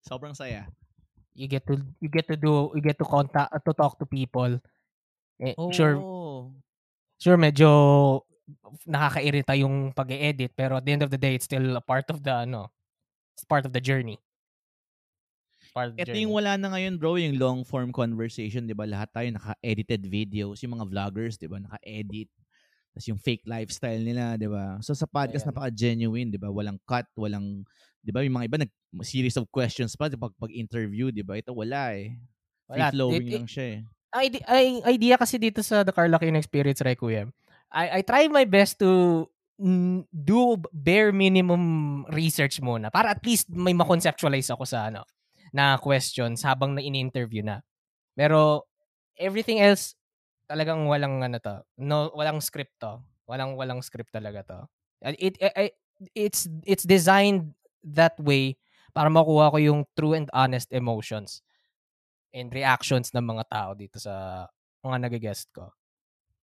Sobrang 0.00 0.32
saya. 0.32 0.70
you 1.32 1.46
get 1.46 1.62
to 1.62 1.78
you 2.02 2.10
get 2.10 2.26
to 2.26 2.34
do 2.34 2.74
you 2.74 2.82
get 2.82 2.98
to 2.98 3.06
contact 3.06 3.48
to 3.64 3.72
talk 3.72 3.96
to 3.96 4.04
people. 4.04 4.58
Eh, 5.40 5.54
Sure, 5.72 5.96
Oo. 5.96 6.52
sure 7.16 7.38
medyo 7.40 7.68
nakakairita 8.84 9.54
yung 9.56 9.94
pag-edit 9.94 10.52
pero 10.52 10.76
at 10.76 10.84
the 10.84 10.92
end 10.92 11.02
of 11.06 11.08
the 11.08 11.16
day 11.16 11.38
it's 11.38 11.46
still 11.46 11.76
a 11.76 11.84
part 11.84 12.04
of 12.10 12.20
the 12.20 12.34
ano, 12.44 12.68
it's 13.32 13.46
part 13.46 13.62
of 13.64 13.72
the 13.72 13.80
journey. 13.80 14.18
Part 15.70 15.94
of 15.94 15.96
the 15.96 16.02
Ito 16.02 16.10
journey. 16.10 16.26
yung 16.26 16.34
wala 16.34 16.58
na 16.58 16.68
ngayon 16.74 16.98
bro, 16.98 17.14
yung 17.14 17.38
long 17.38 17.62
form 17.62 17.94
conversation, 17.94 18.66
'di 18.66 18.74
ba? 18.74 18.90
Lahat 18.90 19.14
tayo 19.14 19.30
naka-edited 19.30 20.02
videos, 20.02 20.58
yung 20.66 20.74
mga 20.76 20.86
vloggers, 20.90 21.38
'di 21.38 21.46
ba? 21.46 21.62
Naka-edit. 21.62 22.26
Tapos 22.90 23.06
yung 23.06 23.20
fake 23.22 23.46
lifestyle 23.46 24.02
nila, 24.02 24.34
'di 24.34 24.50
ba? 24.50 24.78
So 24.82 24.92
sa 24.92 25.06
podcast 25.06 25.46
Ayan. 25.46 25.54
napaka-genuine, 25.54 26.28
'di 26.34 26.40
ba? 26.42 26.50
Walang 26.50 26.78
cut, 26.84 27.06
walang 27.14 27.62
'di 28.02 28.10
ba? 28.10 28.20
Yung 28.26 28.34
mga 28.34 28.46
iba 28.50 28.58
nag 28.66 28.72
series 29.00 29.38
of 29.38 29.46
questions 29.48 29.94
pa 29.94 30.10
'di 30.10 30.18
pag 30.18 30.34
pag-interview, 30.36 31.14
'di 31.14 31.22
ba? 31.22 31.38
Ito 31.38 31.54
wala 31.54 31.94
eh. 31.94 32.18
Free 32.66 32.78
Wala. 32.82 32.90
flowing 32.90 33.26
It- 33.26 33.34
lang 33.34 33.46
siya 33.46 33.66
eh. 33.66 33.78
ang 34.10 34.22
ide- 34.26 34.42
ang 34.42 34.82
idea 34.90 35.14
kasi 35.14 35.38
dito 35.38 35.62
sa 35.62 35.86
The 35.86 35.94
Carla 35.94 36.18
King 36.18 36.34
Experience 36.34 36.82
Requiem, 36.82 37.30
I, 37.70 37.98
I 37.98 38.00
try 38.02 38.26
my 38.26 38.42
best 38.42 38.82
to 38.82 39.22
mm, 39.54 40.02
do 40.10 40.58
bare 40.74 41.14
minimum 41.14 41.62
research 42.10 42.58
muna 42.58 42.90
para 42.90 43.14
at 43.14 43.22
least 43.22 43.46
may 43.54 43.70
ma-conceptualize 43.70 44.50
ako 44.50 44.66
sa 44.66 44.90
ano 44.90 45.06
na 45.54 45.78
questions 45.78 46.42
habang 46.42 46.74
na 46.74 46.82
in-interview 46.82 47.42
na. 47.42 47.62
Pero 48.18 48.66
everything 49.14 49.62
else 49.62 49.94
talagang 50.50 50.90
walang 50.90 51.22
ano 51.22 51.38
to. 51.38 51.62
No, 51.78 52.10
walang 52.18 52.42
script 52.42 52.74
to. 52.82 52.98
Walang 53.30 53.54
walang 53.54 53.86
script 53.86 54.10
talaga 54.10 54.42
to. 54.42 54.58
Uh, 55.06 55.14
It, 55.14 55.38
it, 55.38 55.54
it 55.54 55.74
it's 56.18 56.50
it's 56.66 56.82
designed 56.82 57.54
that 57.86 58.18
way 58.18 58.58
para 58.90 59.06
makuha 59.06 59.54
ko 59.54 59.58
yung 59.62 59.80
true 59.94 60.18
and 60.18 60.26
honest 60.34 60.74
emotions 60.74 61.46
and 62.34 62.50
reactions 62.50 63.10
ng 63.14 63.22
mga 63.22 63.44
tao 63.50 63.70
dito 63.74 63.98
sa 64.02 64.46
mga 64.82 65.06
nag-guest 65.06 65.50
ko. 65.54 65.70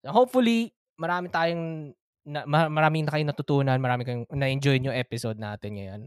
So 0.03 0.12
hopefully, 0.16 0.72
marami 0.99 1.32
tayong 1.32 1.91
na, 2.28 2.43
ma- 2.43 2.72
maraming 2.72 3.08
na 3.08 3.12
kayong 3.16 3.32
natutunan, 3.32 3.80
marami 3.80 4.03
kayong 4.03 4.28
na-enjoy 4.32 4.84
yung 4.84 4.95
episode 4.95 5.39
natin 5.39 5.80
ngayon. 5.80 6.01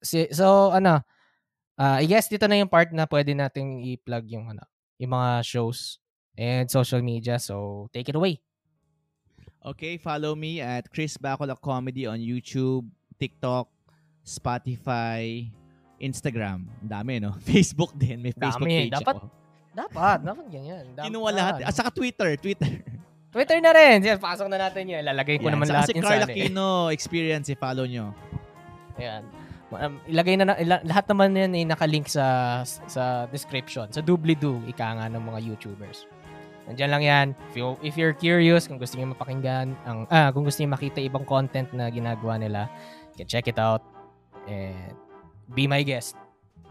Si, 0.00 0.30
so, 0.32 0.72
ano, 0.72 1.02
ah, 1.78 1.98
I 2.00 2.06
guess 2.08 2.30
dito 2.32 2.48
na 2.48 2.58
yung 2.60 2.72
part 2.72 2.90
na 2.94 3.06
pwede 3.10 3.34
nating 3.36 3.84
i-plug 3.96 4.26
yung, 4.32 4.50
ano, 4.56 4.64
yung 4.98 5.12
mga 5.14 5.44
shows 5.46 5.99
and 6.40 6.72
social 6.72 7.04
media. 7.04 7.36
So, 7.36 7.86
take 7.92 8.08
it 8.08 8.16
away. 8.16 8.40
Okay, 9.60 10.00
follow 10.00 10.32
me 10.32 10.64
at 10.64 10.88
Chris 10.88 11.20
Bacola 11.20 11.52
Comedy 11.52 12.08
on 12.08 12.16
YouTube, 12.16 12.88
TikTok, 13.20 13.68
Spotify, 14.24 15.52
Instagram. 16.00 16.64
Dami, 16.80 17.20
no? 17.20 17.36
Facebook 17.44 17.92
din. 17.92 18.24
May 18.24 18.32
Facebook 18.32 18.64
Dami. 18.64 18.88
page 18.88 18.94
Dapat- 18.96 19.16
ako. 19.20 19.28
Dapat, 19.70 20.18
dapat 20.26 20.46
ganyan. 20.50 20.82
Dapat, 20.96 21.06
Kinuha 21.06 21.28
lahat. 21.30 21.52
Ah, 21.62 21.70
saka 21.70 21.94
Twitter. 21.94 22.34
Twitter. 22.40 22.82
Twitter 23.36 23.62
na 23.62 23.70
rin. 23.70 24.02
Yan, 24.02 24.18
pasok 24.18 24.50
na 24.50 24.58
natin 24.58 24.82
yun. 24.82 25.06
Lalagay 25.06 25.38
ko 25.38 25.46
Yan. 25.46 25.54
naman 25.54 25.70
Saka 25.70 25.76
lahat 25.78 25.86
si 25.86 25.94
Carl 25.94 26.18
ano 26.18 26.26
eh. 26.26 26.34
Aquino 26.34 26.66
Experience, 26.90 27.46
i-follow 27.54 27.86
nyo. 27.86 28.10
Ayan. 28.98 29.22
Um, 29.70 30.02
ilagay 30.10 30.34
na, 30.34 30.50
na 30.50 30.54
ila- 30.58 30.82
lahat 30.82 31.06
naman 31.06 31.30
yan 31.38 31.54
ay 31.54 31.62
nakalink 31.62 32.10
sa 32.10 32.58
sa 32.66 33.30
description. 33.30 33.86
Sa 33.94 34.02
doobly-doo, 34.02 34.58
ika 34.66 34.98
nga 34.98 35.06
ng 35.06 35.22
mga 35.22 35.38
YouTubers. 35.46 36.10
Nandiyan 36.70 36.90
lang 36.94 37.02
yan. 37.02 37.26
If, 37.50 37.54
you, 37.58 37.66
if 37.82 37.94
you're 37.98 38.14
curious, 38.14 38.70
kung 38.70 38.78
gusto 38.78 38.94
niyo 38.94 39.10
mapakinggan, 39.10 39.74
ang, 39.82 40.06
ah, 40.06 40.30
kung 40.30 40.46
gusto 40.46 40.62
niyo 40.62 40.70
makita 40.70 41.02
ibang 41.02 41.26
content 41.26 41.66
na 41.74 41.90
ginagawa 41.90 42.38
nila, 42.38 42.70
you 43.10 43.26
can 43.26 43.26
check 43.26 43.50
it 43.50 43.58
out. 43.58 43.82
And 44.46 44.94
be 45.50 45.66
my 45.66 45.82
guest. 45.82 46.14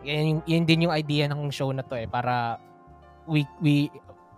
Yan, 0.07 0.39
yun 0.47 0.63
din 0.63 0.87
yung 0.87 0.95
idea 0.95 1.27
ng 1.27 1.51
show 1.51 1.75
na 1.75 1.83
to 1.83 1.99
eh, 1.99 2.07
para 2.07 2.55
we, 3.27 3.43
we 3.59 3.91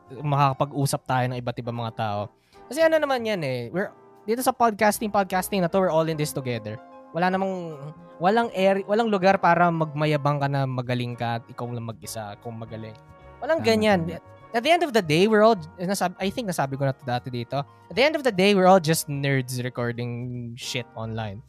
makakapag-usap 0.09 1.01
tayo 1.05 1.25
ng 1.29 1.37
iba't 1.37 1.57
ibang 1.61 1.77
mga 1.77 1.93
tao. 1.93 2.21
Kasi 2.65 2.81
ano 2.81 2.97
naman 2.97 3.21
yan 3.21 3.45
eh, 3.45 3.69
we're, 3.69 3.93
dito 4.25 4.41
sa 4.41 4.51
podcasting, 4.51 5.13
podcasting 5.13 5.61
na 5.61 5.69
to, 5.69 5.77
we're 5.77 5.93
all 5.93 6.09
in 6.09 6.17
this 6.17 6.33
together. 6.33 6.81
Wala 7.13 7.29
namang, 7.29 7.77
walang 8.17 8.49
air, 8.57 8.81
walang 8.89 9.13
lugar 9.13 9.37
para 9.37 9.69
magmayabang 9.69 10.41
ka 10.41 10.47
na 10.49 10.65
magaling 10.65 11.13
ka 11.13 11.37
at 11.37 11.43
ikaw 11.45 11.69
lang 11.69 11.85
mag-isa 11.85 12.33
kung 12.41 12.57
magaling. 12.57 12.97
Walang 13.37 13.61
Tama, 13.61 13.69
ganyan. 13.69 13.99
tama. 14.09 14.40
At 14.51 14.63
the 14.67 14.71
end 14.71 14.83
of 14.83 14.91
the 14.91 15.01
day, 15.01 15.31
we're 15.31 15.47
all, 15.47 15.55
nasab, 15.79 16.11
I 16.19 16.27
think 16.27 16.51
nasabi 16.51 16.75
ko 16.75 16.83
na 16.83 16.91
to 16.91 17.05
dati 17.07 17.31
dito, 17.31 17.63
at 17.63 17.95
the 17.95 18.03
end 18.03 18.19
of 18.19 18.23
the 18.27 18.35
day, 18.35 18.51
we're 18.51 18.67
all 18.67 18.83
just 18.83 19.07
nerds 19.07 19.63
recording 19.63 20.51
shit 20.59 20.83
online. 20.91 21.39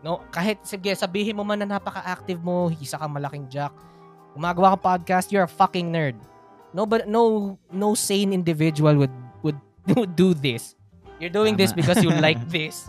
No, 0.00 0.22
kahit 0.30 0.62
sige, 0.62 0.94
sabihin 0.94 1.34
mo 1.34 1.42
man 1.42 1.66
na 1.66 1.76
napaka-active 1.76 2.38
mo, 2.40 2.70
isa 2.78 2.94
ka 2.94 3.10
malaking 3.10 3.50
jack, 3.50 3.74
gumagawa 4.38 4.78
ka 4.78 4.94
podcast, 4.94 5.34
you're 5.34 5.44
a 5.44 5.50
fucking 5.50 5.90
nerd. 5.90 6.14
No, 6.70 6.86
but 6.86 7.10
no, 7.10 7.58
no 7.74 7.98
sane 7.98 8.30
individual 8.30 8.94
would 8.94 9.14
would 9.42 9.58
would 9.98 10.14
do 10.14 10.30
this. 10.30 10.78
You're 11.18 11.34
doing 11.34 11.58
this 11.58 11.74
Tama. 11.74 11.82
because 11.82 11.98
you 12.06 12.14
like 12.22 12.38
this. 12.48 12.86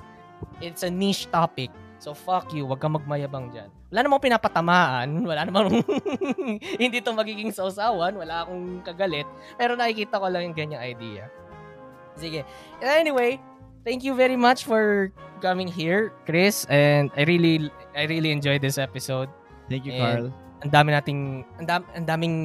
It's 0.61 0.85
a 0.85 0.93
niche 0.93 1.25
topic. 1.33 1.73
So 2.01 2.17
fuck 2.17 2.49
you, 2.49 2.65
wag 2.65 2.81
kang 2.81 2.97
magmayabang 2.97 3.53
dyan. 3.53 3.69
Wala 3.93 3.99
namang 4.01 4.25
pinapatamaan, 4.25 5.21
wala 5.29 5.45
namang 5.45 5.85
hindi 6.81 6.97
to 6.97 7.13
magiging 7.13 7.53
sausawan, 7.53 8.17
wala 8.17 8.41
akong 8.41 8.81
kagalit, 8.81 9.29
pero 9.53 9.77
nakikita 9.77 10.17
ko 10.17 10.25
lang 10.25 10.49
yung 10.49 10.57
ganyang 10.57 10.81
idea. 10.81 11.29
Sige. 12.17 12.41
Anyway, 12.81 13.37
thank 13.85 14.01
you 14.01 14.17
very 14.17 14.33
much 14.33 14.65
for 14.65 15.13
coming 15.45 15.69
here, 15.69 16.09
Chris, 16.25 16.65
and 16.73 17.13
I 17.13 17.29
really 17.29 17.69
I 17.93 18.09
really 18.09 18.33
enjoyed 18.33 18.65
this 18.65 18.81
episode. 18.81 19.29
Thank 19.69 19.85
you, 19.85 19.93
And- 19.93 20.01
Carl. 20.01 20.25
Ang 20.61 20.69
dami 20.73 20.89
nating 20.93 21.21
ang, 21.57 21.65
dam, 21.65 21.81
ang 21.97 22.05
daming 22.05 22.35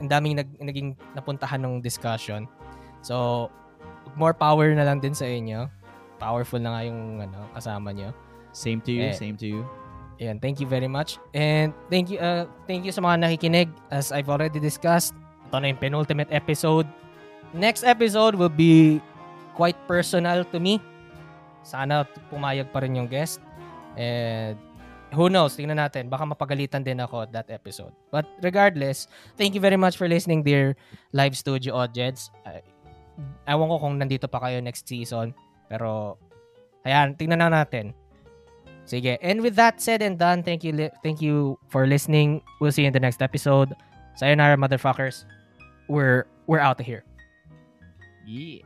ang 0.00 0.08
daming 0.08 0.34
nag, 0.40 0.48
naging 0.56 0.88
napuntahan 1.12 1.60
ng 1.60 1.84
discussion. 1.84 2.48
So, 3.04 3.48
more 4.16 4.32
power 4.32 4.72
na 4.72 4.88
lang 4.88 5.04
din 5.04 5.12
sa 5.12 5.28
inyo. 5.28 5.68
Powerful 6.16 6.60
na 6.60 6.76
nga 6.76 6.82
yung 6.88 7.20
ano, 7.20 7.44
kasama 7.52 7.92
nyo. 7.92 8.12
Same 8.52 8.80
to 8.84 8.90
you, 8.92 9.10
eh, 9.10 9.16
same 9.16 9.36
to 9.38 9.46
you. 9.46 9.62
Ayan, 10.18 10.42
thank 10.42 10.58
you 10.58 10.66
very 10.66 10.90
much. 10.90 11.22
And 11.30 11.70
thank 11.86 12.10
you 12.10 12.18
uh, 12.18 12.50
thank 12.66 12.82
you 12.82 12.90
sa 12.90 12.98
mga 12.98 13.22
nakikinig. 13.22 13.70
As 13.94 14.10
I've 14.10 14.26
already 14.26 14.58
discussed, 14.58 15.14
ito 15.46 15.56
na 15.56 15.70
yung 15.70 15.78
penultimate 15.78 16.30
episode. 16.34 16.90
Next 17.54 17.86
episode 17.86 18.34
will 18.34 18.52
be 18.52 18.98
quite 19.54 19.78
personal 19.86 20.42
to 20.50 20.58
me. 20.58 20.82
Sana 21.62 22.02
pumayag 22.34 22.74
pa 22.74 22.82
rin 22.82 22.98
yung 22.98 23.06
guest. 23.06 23.38
And 23.94 24.58
who 25.14 25.30
knows, 25.30 25.54
tingnan 25.54 25.78
natin. 25.78 26.10
Baka 26.10 26.26
mapagalitan 26.26 26.82
din 26.82 26.98
ako 26.98 27.24
at 27.24 27.30
that 27.32 27.48
episode. 27.48 27.94
But 28.10 28.26
regardless, 28.42 29.06
thank 29.38 29.54
you 29.54 29.62
very 29.62 29.78
much 29.78 29.94
for 29.96 30.10
listening, 30.10 30.42
dear 30.42 30.74
live 31.14 31.38
studio 31.38 31.78
audience. 31.78 32.28
Uh, 32.42 32.60
ewan 33.46 33.70
ko 33.70 33.76
kung 33.80 33.94
nandito 33.96 34.26
pa 34.26 34.42
kayo 34.42 34.58
next 34.60 34.86
season. 34.86 35.30
Pero, 35.70 36.18
ayan, 36.84 37.16
tingnan 37.16 37.44
na 37.44 37.62
natin. 37.62 37.92
Sige. 38.88 39.18
And 39.20 39.42
with 39.42 39.54
that 39.56 39.80
said 39.80 40.00
and 40.02 40.18
done, 40.18 40.42
thank 40.42 40.64
you 40.64 40.72
li- 40.72 40.94
thank 41.02 41.20
you 41.20 41.58
for 41.68 41.86
listening. 41.86 42.42
We'll 42.60 42.72
see 42.72 42.82
you 42.82 42.88
in 42.88 42.96
the 42.96 43.00
next 43.00 43.20
episode. 43.20 43.76
Sayonara, 44.16 44.56
motherfuckers. 44.56 45.24
We're 45.88 46.24
we're 46.46 46.60
out 46.60 46.80
of 46.80 46.86
here. 46.86 47.04
Yeah. 48.26 48.64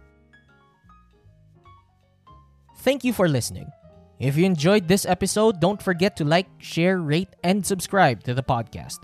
Thank 2.82 3.04
you 3.04 3.12
for 3.12 3.28
listening. 3.28 3.70
If 4.18 4.36
you 4.36 4.44
enjoyed 4.44 4.86
this 4.86 5.04
episode, 5.06 5.60
don't 5.60 5.82
forget 5.82 6.16
to 6.16 6.24
like, 6.24 6.46
share, 6.58 6.98
rate, 6.98 7.34
and 7.42 7.66
subscribe 7.66 8.22
to 8.24 8.34
the 8.34 8.42
podcast. 8.42 8.98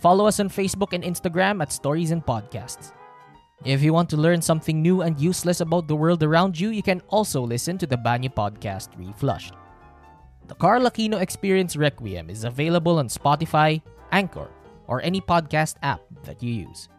Follow 0.00 0.26
us 0.26 0.40
on 0.40 0.48
Facebook 0.48 0.92
and 0.92 1.02
Instagram 1.02 1.62
at 1.62 1.72
Stories 1.72 2.10
and 2.12 2.24
Podcasts. 2.24 2.92
If 3.64 3.82
you 3.82 3.94
want 3.94 4.10
to 4.10 4.18
learn 4.18 4.42
something 4.42 4.82
new 4.82 5.00
and 5.00 5.18
useless 5.18 5.60
about 5.60 5.88
the 5.88 5.96
world 5.96 6.22
around 6.22 6.60
you, 6.60 6.68
you 6.68 6.82
can 6.82 7.00
also 7.08 7.40
listen 7.40 7.78
to 7.78 7.86
the 7.86 7.96
Banyo 7.96 8.28
podcast 8.28 8.92
Reflushed. 8.98 9.54
The 10.46 10.54
Carl 10.54 10.84
Aquino 10.84 11.22
Experience 11.22 11.74
Requiem 11.74 12.28
is 12.28 12.44
available 12.44 12.98
on 12.98 13.08
Spotify, 13.08 13.80
Anchor, 14.12 14.50
or 14.86 15.00
any 15.00 15.20
podcast 15.20 15.76
app 15.82 16.02
that 16.24 16.42
you 16.42 16.68
use. 16.68 16.90